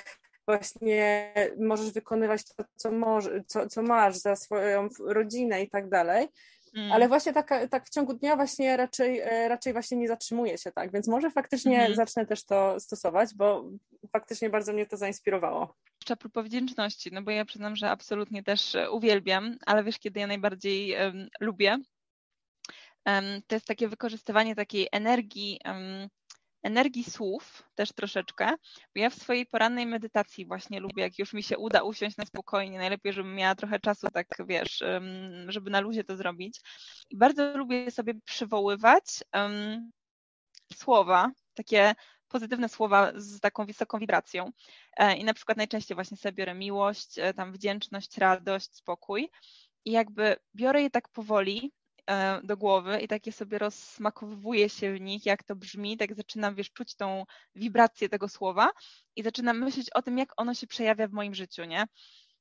właśnie 0.47 1.33
możesz 1.59 1.91
wykonywać 1.91 2.45
to, 2.45 2.65
co, 2.77 2.93
może, 2.93 3.45
co, 3.47 3.69
co 3.69 3.83
masz, 3.83 4.17
za 4.17 4.37
swoją 4.37 4.89
rodzinę 5.07 5.63
i 5.63 5.71
tak 5.71 5.89
dalej. 5.89 6.29
Mm. 6.75 6.93
Ale 6.93 7.09
właśnie 7.09 7.33
tak, 7.33 7.51
tak 7.71 7.87
w 7.87 7.91
ciągu 7.91 8.15
dnia 8.15 8.37
właśnie 8.37 8.77
raczej, 8.77 9.21
e, 9.21 9.49
raczej 9.49 9.73
właśnie 9.73 9.97
nie 9.97 10.09
zatrzymuje 10.09 10.59
się 10.59 10.73
tak, 10.73 10.93
więc 10.93 11.09
może 11.09 11.31
faktycznie 11.31 11.83
mm. 11.83 11.95
zacznę 11.95 12.27
też 12.27 12.45
to 12.45 12.81
stosować, 12.81 13.35
bo 13.35 13.71
faktycznie 14.13 14.51
bardzo 14.51 14.73
mnie 14.73 14.87
to 14.87 14.97
zainspirowało. 14.97 15.75
Jeszcze 16.01 16.29
a 16.35 16.43
wdzięczności, 16.43 17.11
no 17.13 17.23
bo 17.23 17.31
ja 17.31 17.45
przyznam, 17.45 17.77
że 17.77 17.91
absolutnie 17.91 18.43
też 18.43 18.77
uwielbiam, 18.91 19.57
ale 19.67 19.85
wiesz, 19.85 19.99
kiedy 19.99 20.21
ja 20.21 20.27
najbardziej 20.27 20.93
um, 20.93 21.29
lubię, 21.41 21.79
to 23.47 23.57
jest 23.57 23.67
takie 23.67 23.89
wykorzystywanie 23.89 24.55
takiej 24.55 24.89
energii, 24.93 25.61
energii 26.63 27.05
słów 27.05 27.63
też 27.75 27.93
troszeczkę, 27.93 28.51
bo 28.95 29.01
ja 29.01 29.11
w 29.11 29.15
swojej 29.15 29.47
porannej 29.47 29.87
medytacji 29.87 30.47
właśnie 30.47 30.81
lubię, 30.81 31.03
jak 31.03 31.19
już 31.19 31.33
mi 31.33 31.43
się 31.43 31.59
uda 31.59 31.83
usiąść 31.83 32.17
na 32.17 32.27
spokojnie, 32.27 32.79
najlepiej, 32.79 33.13
żebym 33.13 33.35
miała 33.35 33.55
trochę 33.55 33.81
czasu, 33.81 34.07
tak 34.13 34.27
wiesz, 34.47 34.83
żeby 35.49 35.71
na 35.71 35.81
luzie 35.81 36.05
to 36.05 36.17
zrobić. 36.17 36.61
I 37.11 37.17
bardzo 37.17 37.57
lubię 37.57 37.91
sobie 37.91 38.15
przywoływać 38.25 39.05
um, 39.35 39.91
słowa, 40.75 41.31
takie 41.55 41.95
pozytywne 42.35 42.69
słowa 42.69 43.13
z 43.17 43.41
taką 43.41 43.67
wysoką 43.67 43.99
wibracją. 43.99 44.51
E, 44.97 45.17
I 45.17 45.25
na 45.25 45.35
przykład 45.35 45.59
najczęściej 45.59 45.95
właśnie 45.95 46.17
sobie 46.17 46.33
biorę 46.33 46.55
miłość, 46.55 47.19
e, 47.19 47.35
tam 47.35 47.53
wdzięczność, 47.53 48.19
radość, 48.19 48.75
spokój. 48.75 49.31
I 49.85 49.91
jakby 49.91 50.37
biorę 50.55 50.83
je 50.83 50.91
tak 50.91 51.09
powoli, 51.09 51.73
do 52.43 52.57
głowy 52.57 53.01
i 53.01 53.09
takie 53.09 53.33
sobie 53.33 53.59
rozsmakowuje 53.59 54.69
się 54.69 54.95
w 54.95 55.01
nich, 55.01 55.27
jak 55.27 55.43
to 55.43 55.57
brzmi, 55.57 55.97
tak 55.97 56.15
zaczynam, 56.15 56.55
wiesz, 56.55 56.73
czuć 56.73 56.95
tą 56.95 57.25
wibrację 57.55 58.09
tego 58.09 58.29
słowa 58.29 58.71
i 59.17 59.23
zaczynam 59.23 59.59
myśleć 59.59 59.91
o 59.91 60.03
tym, 60.03 60.19
jak 60.19 60.33
ono 60.37 60.55
się 60.55 60.67
przejawia 60.67 61.09
w 61.09 61.13
moim 61.13 61.35
życiu, 61.35 61.65
nie? 61.65 61.87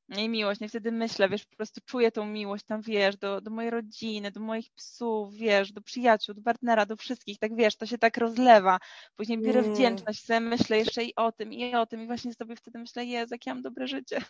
I 0.10 0.30
miłość, 0.30 0.62
nie 0.62 0.70
wtedy 0.70 0.92
myślę, 0.92 1.30
wiesz, 1.30 1.46
po 1.46 1.56
prostu 1.56 1.82
czuję 1.86 2.12
tą 2.12 2.26
miłość 2.26 2.66
tam, 2.66 2.82
wiesz, 2.82 3.18
do, 3.18 3.42
do 3.42 3.52
mojej 3.52 3.72
rodziny, 3.72 4.32
do 4.32 4.40
moich 4.40 4.72
psów, 4.76 5.34
wiesz, 5.34 5.72
do 5.72 5.82
przyjaciół, 5.82 6.36
do 6.36 6.42
partnera, 6.42 6.86
do 6.86 6.96
wszystkich, 6.96 7.40
tak 7.40 7.56
wiesz, 7.56 7.76
to 7.76 7.86
się 7.86 7.98
tak 7.98 8.18
rozlewa. 8.18 8.80
Później 9.16 9.42
biorę 9.42 9.60
mm. 9.60 9.74
wdzięczność, 9.74 10.26
sobie 10.26 10.40
myślę 10.40 10.78
jeszcze 10.78 11.04
i 11.04 11.16
o 11.16 11.32
tym, 11.32 11.54
i 11.54 11.76
o 11.76 11.86
tym, 11.86 12.02
i 12.02 12.08
właśnie 12.08 12.34
sobie 12.34 12.56
wtedy 12.56 12.80
myślę, 12.80 13.06
Jezu, 13.06 13.34
jak 13.34 13.46
ja 13.46 13.54
mam 13.54 13.64
dobre 13.64 13.88
życie. 13.88 14.22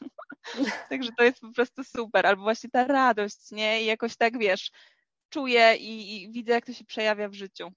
Także 0.89 1.09
to 1.17 1.23
jest 1.23 1.39
po 1.39 1.51
prostu 1.51 1.83
super. 1.83 2.27
Albo 2.27 2.43
właśnie 2.43 2.69
ta 2.69 2.87
radość, 2.87 3.51
nie? 3.51 3.83
I 3.83 3.85
jakoś 3.85 4.15
tak, 4.15 4.37
wiesz, 4.39 4.71
czuję 5.33 5.75
i, 5.75 6.23
i 6.23 6.31
widzę, 6.31 6.53
jak 6.53 6.65
to 6.65 6.73
się 6.73 6.85
przejawia 6.85 7.29
w 7.29 7.33
życiu. 7.33 7.71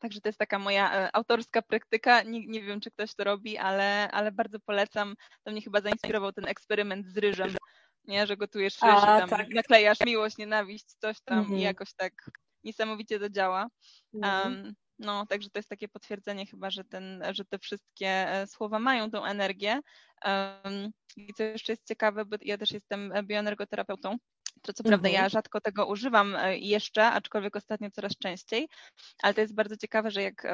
Także 0.00 0.20
to 0.20 0.28
jest 0.28 0.38
taka 0.38 0.58
moja 0.58 0.94
e, 0.94 1.16
autorska 1.16 1.62
praktyka. 1.62 2.22
Nie, 2.22 2.46
nie, 2.46 2.62
wiem, 2.62 2.80
czy 2.80 2.90
ktoś 2.90 3.14
to 3.14 3.24
robi, 3.24 3.58
ale, 3.58 4.10
ale 4.10 4.32
bardzo 4.32 4.60
polecam. 4.60 5.14
To 5.44 5.52
mnie 5.52 5.62
chyba 5.62 5.80
zainspirował 5.80 6.32
ten 6.32 6.48
eksperyment 6.48 7.06
z 7.06 7.18
ryżem, 7.18 7.54
nie? 8.04 8.26
że 8.26 8.36
gotujesz 8.36 8.82
ryż 8.82 9.02
i 9.02 9.06
tam 9.06 9.28
tak. 9.28 9.48
naklejasz 9.48 10.00
miłość, 10.06 10.38
nienawiść, 10.38 10.84
coś 10.98 11.20
tam 11.20 11.38
mhm. 11.38 11.58
i 11.58 11.62
jakoś 11.62 11.94
tak 11.94 12.30
niesamowicie 12.64 13.18
to 13.18 13.30
działa. 13.30 13.68
Mhm. 14.14 14.52
Um, 14.52 14.74
no, 14.98 15.26
także 15.26 15.50
to 15.50 15.58
jest 15.58 15.68
takie 15.68 15.88
potwierdzenie 15.88 16.46
chyba, 16.46 16.70
że, 16.70 16.84
ten, 16.84 17.22
że 17.30 17.44
te 17.44 17.58
wszystkie 17.58 18.08
e, 18.08 18.46
słowa 18.46 18.78
mają 18.78 19.10
tą 19.10 19.24
energię. 19.24 19.80
Um, 20.24 20.90
I 21.16 21.34
co 21.34 21.42
jeszcze 21.42 21.72
jest 21.72 21.88
ciekawe, 21.88 22.24
bo 22.24 22.36
ja 22.40 22.58
też 22.58 22.70
jestem 22.70 23.12
bioenergoterapeutą, 23.22 24.16
to 24.62 24.72
co 24.72 24.82
prawda 24.82 25.08
mhm. 25.08 25.24
ja 25.24 25.28
rzadko 25.28 25.60
tego 25.60 25.86
używam 25.86 26.36
e, 26.36 26.58
jeszcze, 26.58 27.06
aczkolwiek 27.06 27.56
ostatnio 27.56 27.90
coraz 27.90 28.12
częściej, 28.18 28.68
ale 29.22 29.34
to 29.34 29.40
jest 29.40 29.54
bardzo 29.54 29.76
ciekawe, 29.76 30.10
że 30.10 30.22
jak 30.22 30.46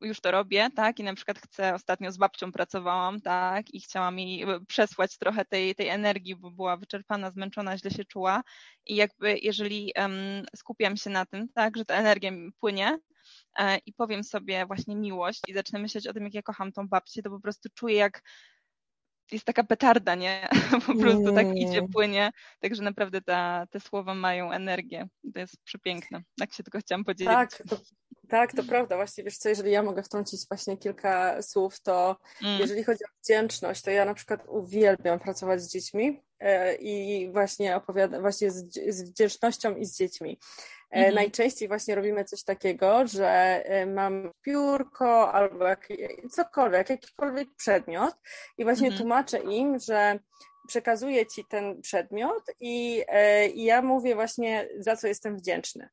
już 0.00 0.20
to 0.20 0.30
robię, 0.30 0.68
tak, 0.76 1.00
i 1.00 1.04
na 1.04 1.14
przykład 1.14 1.38
chcę, 1.38 1.74
ostatnio 1.74 2.12
z 2.12 2.16
babcią 2.16 2.52
pracowałam, 2.52 3.20
tak, 3.20 3.74
i 3.74 3.80
chciałam 3.80 4.18
jej 4.18 4.46
przesłać 4.68 5.18
trochę 5.18 5.44
tej, 5.44 5.74
tej 5.74 5.88
energii, 5.88 6.36
bo 6.36 6.50
była 6.50 6.76
wyczerpana, 6.76 7.30
zmęczona, 7.30 7.78
źle 7.78 7.90
się 7.90 8.04
czuła 8.04 8.42
i 8.86 8.96
jakby 8.96 9.38
jeżeli 9.42 9.92
um, 9.96 10.14
skupiam 10.56 10.96
się 10.96 11.10
na 11.10 11.26
tym, 11.26 11.48
tak, 11.54 11.76
że 11.76 11.84
ta 11.84 11.94
energia 11.94 12.30
mi 12.30 12.52
płynie, 12.60 12.98
e, 13.58 13.78
i 13.86 13.92
powiem 13.92 14.24
sobie 14.24 14.66
właśnie 14.66 14.96
miłość 14.96 15.40
i 15.48 15.54
zacznę 15.54 15.78
myśleć 15.78 16.06
o 16.06 16.12
tym, 16.12 16.24
jak 16.24 16.34
ja 16.34 16.42
kocham 16.42 16.72
tą 16.72 16.88
babcię, 16.88 17.22
to 17.22 17.30
po 17.30 17.40
prostu 17.40 17.68
czuję, 17.74 17.96
jak 17.96 18.22
jest 19.32 19.44
taka 19.44 19.64
petarda, 19.64 20.14
nie? 20.14 20.48
Po 20.86 20.94
prostu 20.94 21.34
tak 21.34 21.46
idzie, 21.56 21.82
płynie. 21.92 22.30
Także 22.60 22.82
naprawdę 22.82 23.20
ta, 23.20 23.66
te 23.70 23.80
słowa 23.80 24.14
mają 24.14 24.52
energię. 24.52 25.08
To 25.34 25.40
jest 25.40 25.56
przepiękne. 25.64 26.22
Tak 26.38 26.54
się 26.54 26.62
tylko 26.62 26.78
chciałam 26.78 27.04
podzielić. 27.04 27.34
Tak, 27.34 27.62
to, 27.68 27.76
tak, 28.28 28.52
to 28.52 28.62
prawda. 28.62 28.96
Właśnie 28.96 29.24
wiesz 29.24 29.38
co, 29.38 29.48
jeżeli 29.48 29.70
ja 29.70 29.82
mogę 29.82 30.02
wtrącić 30.02 30.48
właśnie 30.48 30.76
kilka 30.76 31.42
słów, 31.42 31.80
to 31.80 32.16
mm. 32.42 32.60
jeżeli 32.60 32.84
chodzi 32.84 33.04
o 33.04 33.22
wdzięczność, 33.22 33.82
to 33.82 33.90
ja 33.90 34.04
na 34.04 34.14
przykład 34.14 34.44
uwielbiam 34.48 35.20
pracować 35.20 35.62
z 35.62 35.72
dziećmi 35.72 36.22
e, 36.40 36.74
i 36.74 37.28
właśnie 37.32 37.76
opowiadam 37.76 38.20
właśnie 38.20 38.50
z, 38.50 38.74
z 38.88 39.10
wdzięcznością 39.10 39.76
i 39.76 39.84
z 39.84 39.96
dziećmi. 39.96 40.38
Mhm. 40.90 41.14
Najczęściej 41.14 41.68
właśnie 41.68 41.94
robimy 41.94 42.24
coś 42.24 42.44
takiego, 42.44 43.06
że 43.06 43.28
e, 43.64 43.86
mam 43.86 44.30
piórko 44.42 45.32
albo 45.32 45.64
jak, 45.64 45.88
cokolwiek, 46.30 46.90
jakikolwiek 46.90 47.48
przedmiot 47.56 48.14
i 48.58 48.64
właśnie 48.64 48.86
mhm. 48.86 48.98
tłumaczę 48.98 49.38
im, 49.38 49.78
że 49.78 50.18
przekazuję 50.68 51.26
ci 51.26 51.44
ten 51.44 51.80
przedmiot 51.80 52.44
i, 52.60 53.04
e, 53.08 53.48
i 53.48 53.64
ja 53.64 53.82
mówię 53.82 54.14
właśnie, 54.14 54.68
za 54.78 54.96
co 54.96 55.08
jestem 55.08 55.36
wdzięczny. 55.36 55.88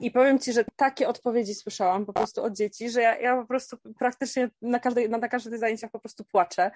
I 0.00 0.10
powiem 0.10 0.38
Ci, 0.38 0.52
że 0.52 0.64
takie 0.76 1.08
odpowiedzi 1.08 1.54
słyszałam 1.54 2.06
po 2.06 2.12
prostu 2.12 2.42
od 2.42 2.56
dzieci, 2.56 2.90
że 2.90 3.00
ja, 3.02 3.18
ja 3.18 3.36
po 3.36 3.46
prostu 3.46 3.76
praktycznie 3.98 4.50
na, 4.62 4.78
każdej, 4.78 5.10
na 5.10 5.28
każdych 5.28 5.58
zajęciach 5.58 5.90
po 5.90 5.98
prostu 5.98 6.24
płaczę, 6.24 6.70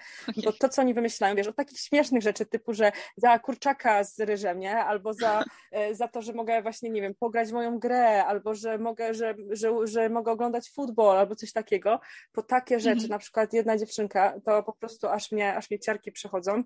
bo 0.45 0.53
to, 0.53 0.69
co 0.69 0.83
oni 0.83 0.95
wymyślają, 0.95 1.37
wiesz, 1.37 1.47
od 1.47 1.57
takich 1.57 1.81
śmiesznych 1.81 2.23
rzeczy 2.23 2.47
typu, 2.47 2.75
że 2.75 2.93
za 3.17 3.39
kurczaka 3.39 4.05
z 4.05 4.21
ryżem, 4.21 4.61
nie? 4.61 4.77
Albo 4.77 5.15
za, 5.15 5.45
e, 5.73 5.95
za 5.95 6.09
to, 6.09 6.23
że 6.23 6.33
mogę 6.33 6.63
właśnie, 6.63 6.91
nie 6.91 7.03
wiem, 7.03 7.15
pograć 7.15 7.53
moją 7.53 7.79
grę, 7.79 8.25
albo 8.25 8.55
że 8.55 8.79
mogę, 8.79 9.15
że, 9.15 9.35
że, 9.51 9.73
że 9.85 10.09
mogę 10.09 10.33
oglądać 10.33 10.71
futbol, 10.71 11.19
albo 11.19 11.37
coś 11.37 11.53
takiego, 11.53 12.01
po 12.33 12.43
takie 12.43 12.81
rzeczy, 12.81 12.91
mhm. 12.91 13.11
na 13.11 13.19
przykład 13.19 13.53
jedna 13.53 13.79
dziewczynka, 13.79 14.41
to 14.45 14.63
po 14.63 14.73
prostu 14.73 15.09
aż 15.09 15.33
mnie, 15.33 15.57
aż 15.57 15.71
mnie 15.71 15.79
ciarki 15.79 16.13
przychodzą, 16.13 16.65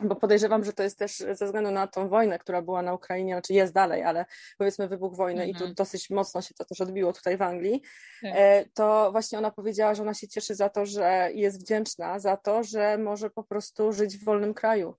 bo 0.00 0.16
podejrzewam, 0.16 0.64
że 0.64 0.72
to 0.72 0.82
jest 0.82 0.98
też 0.98 1.16
ze 1.16 1.46
względu 1.46 1.70
na 1.70 1.86
tą 1.86 2.08
wojnę, 2.08 2.38
która 2.38 2.62
była 2.62 2.82
na 2.82 2.94
Ukrainie, 2.94 3.34
znaczy 3.34 3.52
jest 3.52 3.72
dalej, 3.72 4.02
ale 4.02 4.24
powiedzmy 4.58 4.88
wybuch 4.88 5.16
wojny 5.16 5.46
i 5.46 5.52
tu 5.52 5.58
mhm. 5.58 5.74
dosyć 5.74 6.10
mocno 6.10 6.42
się 6.42 6.54
to 6.54 6.64
też 6.64 6.80
odbiło 6.80 7.12
tutaj 7.12 7.36
w 7.36 7.42
Anglii, 7.42 7.82
tak. 8.22 8.32
e, 8.34 8.64
to 8.74 9.12
właśnie 9.12 9.38
ona 9.38 9.50
powiedziała, 9.50 9.94
że 9.94 10.02
ona 10.02 10.14
się 10.14 10.28
cieszy 10.28 10.54
za 10.54 10.68
to, 10.68 10.86
że 10.86 11.30
jest 11.34 11.60
wdzięczna 11.60 12.18
za 12.18 12.36
to, 12.36 12.64
że 12.64 12.98
może 12.98 13.30
po 13.30 13.44
prostu 13.44 13.92
żyć 13.92 14.18
w 14.18 14.24
wolnym 14.24 14.54
kraju 14.54 14.94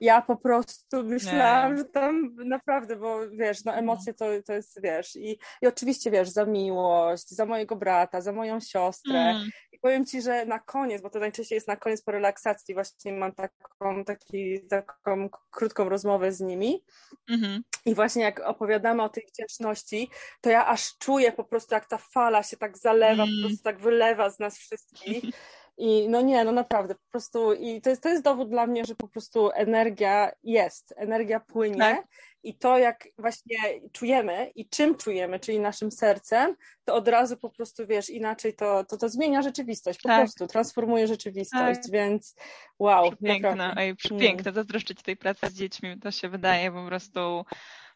ja 0.00 0.22
po 0.22 0.36
prostu 0.36 1.04
myślałam, 1.04 1.72
nie. 1.72 1.78
że 1.78 1.84
tam 1.84 2.34
naprawdę, 2.36 2.96
bo 2.96 3.28
wiesz, 3.30 3.64
no 3.64 3.74
emocje 3.74 4.14
to, 4.14 4.24
to 4.46 4.52
jest, 4.52 4.82
wiesz, 4.82 5.16
i, 5.16 5.38
i 5.62 5.66
oczywiście, 5.66 6.10
wiesz, 6.10 6.28
za 6.28 6.44
miłość, 6.44 7.30
za 7.30 7.46
mojego 7.46 7.76
brata, 7.76 8.20
za 8.20 8.32
moją 8.32 8.60
siostrę. 8.60 9.18
Mm. 9.18 9.48
I 9.72 9.78
powiem 9.78 10.06
Ci, 10.06 10.22
że 10.22 10.46
na 10.46 10.58
koniec, 10.58 11.02
bo 11.02 11.10
to 11.10 11.18
najczęściej 11.18 11.56
jest 11.56 11.68
na 11.68 11.76
koniec 11.76 12.02
po 12.02 12.12
relaksacji, 12.12 12.74
właśnie 12.74 13.12
mam 13.12 13.32
taką, 13.32 14.04
taki, 14.04 14.66
taką 14.68 15.28
krótką 15.50 15.88
rozmowę 15.88 16.32
z 16.32 16.40
nimi. 16.40 16.84
Mm 17.28 17.40
-hmm. 17.40 17.60
I 17.84 17.94
właśnie 17.94 18.22
jak 18.22 18.40
opowiadamy 18.40 19.02
o 19.02 19.08
tej 19.08 19.26
wdzięczności, 19.26 20.10
to 20.40 20.50
ja 20.50 20.66
aż 20.66 20.98
czuję 20.98 21.32
po 21.32 21.44
prostu, 21.44 21.74
jak 21.74 21.86
ta 21.86 21.98
fala 21.98 22.42
się 22.42 22.56
tak 22.56 22.78
zalewa, 22.78 23.22
mm. 23.22 23.34
po 23.36 23.48
prostu 23.48 23.64
tak 23.64 23.80
wylewa 23.80 24.30
z 24.30 24.38
nas 24.38 24.58
wszystkich. 24.58 25.24
I 25.78 26.08
no 26.08 26.20
nie, 26.20 26.44
no 26.44 26.52
naprawdę, 26.52 26.94
po 26.94 27.10
prostu 27.10 27.52
i 27.52 27.80
to 27.80 27.90
jest, 27.90 28.02
to 28.02 28.08
jest 28.08 28.24
dowód 28.24 28.48
dla 28.48 28.66
mnie, 28.66 28.84
że 28.84 28.94
po 28.94 29.08
prostu 29.08 29.50
energia 29.50 30.32
jest, 30.42 30.94
energia 30.96 31.40
płynie 31.40 31.78
tak. 31.78 32.06
i 32.42 32.54
to 32.54 32.78
jak 32.78 33.08
właśnie 33.18 33.58
czujemy 33.92 34.50
i 34.54 34.68
czym 34.68 34.96
czujemy, 34.96 35.40
czyli 35.40 35.60
naszym 35.60 35.92
sercem, 35.92 36.56
to 36.84 36.94
od 36.94 37.08
razu 37.08 37.36
po 37.36 37.50
prostu 37.50 37.86
wiesz, 37.86 38.10
inaczej 38.10 38.54
to, 38.54 38.84
to, 38.84 38.96
to 38.96 39.08
zmienia 39.08 39.42
rzeczywistość, 39.42 40.00
po 40.02 40.08
tak. 40.08 40.22
prostu 40.22 40.46
transformuje 40.46 41.06
rzeczywistość, 41.06 41.80
tak. 41.82 41.92
więc 41.92 42.34
wow. 42.78 43.12
Piękne, 43.24 43.74
oj, 43.78 44.18
piękne, 44.18 44.52
zazdroszczę 44.52 44.94
Ci 44.94 45.02
tej 45.02 45.16
pracy 45.16 45.46
z 45.46 45.54
dziećmi, 45.54 46.00
to 46.00 46.10
się 46.10 46.28
wydaje 46.28 46.72
po 46.72 46.86
prostu 46.86 47.44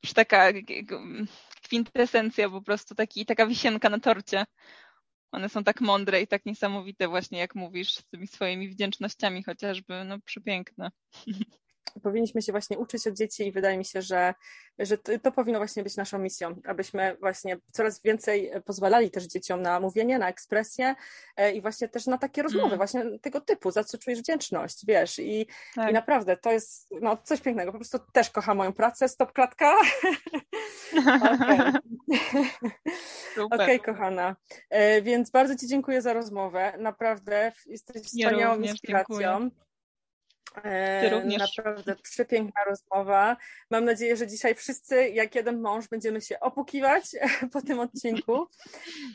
już 0.02 0.12
taka 0.12 0.52
kwintesencja 1.62 2.50
po 2.50 2.62
prostu, 2.62 2.94
taki, 2.94 3.26
taka 3.26 3.46
wisienka 3.46 3.90
na 3.90 3.98
torcie. 3.98 4.44
One 5.32 5.48
są 5.48 5.64
tak 5.64 5.80
mądre 5.80 6.20
i 6.22 6.26
tak 6.26 6.46
niesamowite 6.46 7.08
właśnie, 7.08 7.38
jak 7.38 7.54
mówisz, 7.54 7.94
z 7.94 8.04
tymi 8.04 8.26
swoimi 8.26 8.68
wdzięcznościami 8.68 9.42
chociażby, 9.42 10.04
no 10.04 10.18
przepiękne. 10.20 10.90
Powinniśmy 12.02 12.42
się 12.42 12.52
właśnie 12.52 12.78
uczyć 12.78 13.06
od 13.06 13.14
dzieci 13.14 13.46
i 13.46 13.52
wydaje 13.52 13.78
mi 13.78 13.84
się, 13.84 14.02
że, 14.02 14.34
że 14.78 14.98
to, 14.98 15.32
powinno 15.32 15.58
właśnie 15.58 15.82
być 15.82 15.96
naszą 15.96 16.18
misją, 16.18 16.54
abyśmy 16.64 17.16
właśnie 17.20 17.56
coraz 17.72 18.02
więcej 18.02 18.52
pozwalali 18.64 19.10
też 19.10 19.24
dzieciom 19.24 19.62
na 19.62 19.80
mówienie, 19.80 20.18
na 20.18 20.28
ekspresję 20.28 20.94
e, 21.36 21.52
i 21.52 21.62
właśnie 21.62 21.88
też 21.88 22.06
na 22.06 22.18
takie 22.18 22.42
rozmowy 22.42 22.66
mm. 22.66 22.76
właśnie 22.76 23.18
tego 23.18 23.40
typu, 23.40 23.70
za 23.70 23.84
co 23.84 23.98
czujesz 23.98 24.20
wdzięczność, 24.20 24.86
wiesz, 24.86 25.18
i, 25.18 25.46
tak. 25.74 25.90
i 25.90 25.92
naprawdę 25.92 26.36
to 26.36 26.52
jest 26.52 26.88
no, 27.00 27.16
coś 27.16 27.40
pięknego, 27.40 27.72
po 27.72 27.78
prostu 27.78 27.98
też 28.12 28.30
kocham 28.30 28.56
moją 28.56 28.72
pracę, 28.72 29.08
stop 29.08 29.32
klatka. 29.32 29.76
Okej, 33.36 33.76
okay, 33.76 33.78
kochana. 33.78 34.36
E, 34.70 35.02
więc 35.02 35.30
bardzo 35.30 35.56
Ci 35.56 35.66
dziękuję 35.66 36.02
za 36.02 36.12
rozmowę. 36.12 36.72
Naprawdę 36.78 37.52
jesteś 37.66 38.02
wspaniałą 38.02 38.60
ja 38.60 38.70
inspiracją. 38.70 39.18
Dziękuję. 39.18 39.71
E, 40.64 41.24
naprawdę 41.38 41.96
przepiękna 41.96 42.64
rozmowa. 42.64 43.36
Mam 43.70 43.84
nadzieję, 43.84 44.16
że 44.16 44.26
dzisiaj 44.26 44.54
wszyscy, 44.54 45.08
jak 45.08 45.34
jeden 45.34 45.60
mąż, 45.60 45.88
będziemy 45.88 46.20
się 46.20 46.40
opukiwać 46.40 47.04
po 47.52 47.62
tym 47.62 47.80
odcinku. 47.80 48.46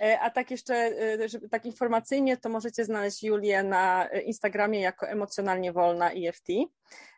E, 0.02 0.20
a 0.20 0.30
tak 0.30 0.52
jeszcze, 0.52 0.92
żeby 1.30 1.50
tak 1.50 1.66
informacyjnie, 1.66 2.38
to 2.38 2.50
możecie 2.50 2.86
znaleźć 2.86 3.24
Julię 3.24 3.64
na 3.64 4.08
Instagramie 4.26 4.82
jako 4.82 5.08
emocjonalnie 5.08 5.74
wolna 5.74 6.12
EFT. 6.12 6.48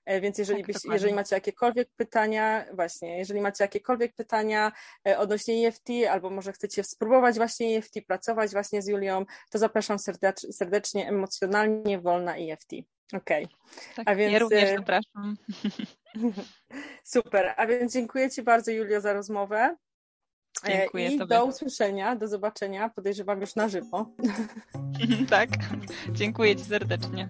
E, 0.09 0.22
więc 0.22 0.38
jeżeli, 0.38 0.63
tak, 0.63 0.67
byś, 0.67 0.86
jeżeli 0.91 1.13
macie 1.13 1.36
jakiekolwiek 1.36 1.89
pytania, 1.95 2.65
właśnie, 2.74 3.17
jeżeli 3.17 3.41
macie 3.41 3.63
jakiekolwiek 3.63 4.15
pytania 4.15 4.72
e, 5.07 5.17
odnośnie 5.17 5.67
EFT, 5.67 5.89
albo 6.09 6.30
może 6.30 6.53
chcecie 6.53 6.84
spróbować 6.84 7.36
właśnie 7.36 7.78
EFT, 7.78 7.93
pracować 8.07 8.51
właśnie 8.51 8.82
z 8.82 8.88
Julią, 8.88 9.26
to 9.49 9.59
zapraszam 9.59 9.99
serdecznie, 9.99 10.53
serdecznie 10.53 11.07
emocjonalnie 11.07 11.99
wolna 11.99 12.36
EFT. 12.38 12.72
Okej. 13.14 13.45
Okay. 13.45 13.55
Tak, 13.95 14.10
a 14.10 14.16
więc, 14.16 14.34
ja 14.34 14.39
również 14.39 14.64
e, 14.64 14.76
zapraszam. 14.78 15.38
Super. 17.03 17.53
A 17.57 17.68
więc 17.68 17.93
dziękuję 17.93 18.30
Ci 18.30 18.41
bardzo, 18.41 18.72
Julio, 18.72 19.01
za 19.01 19.14
rozmowę. 19.14 19.76
Dziękuję 20.68 21.07
I 21.07 21.18
tobie. 21.18 21.36
do 21.36 21.45
usłyszenia, 21.45 22.16
do 22.16 22.28
zobaczenia. 22.28 22.89
Podejrzewam 22.89 23.41
już 23.41 23.55
na 23.55 23.70
żywo. 23.70 24.05
tak. 25.30 25.49
Dziękuję 26.12 26.55
Ci 26.55 26.66
serdecznie. 26.66 27.30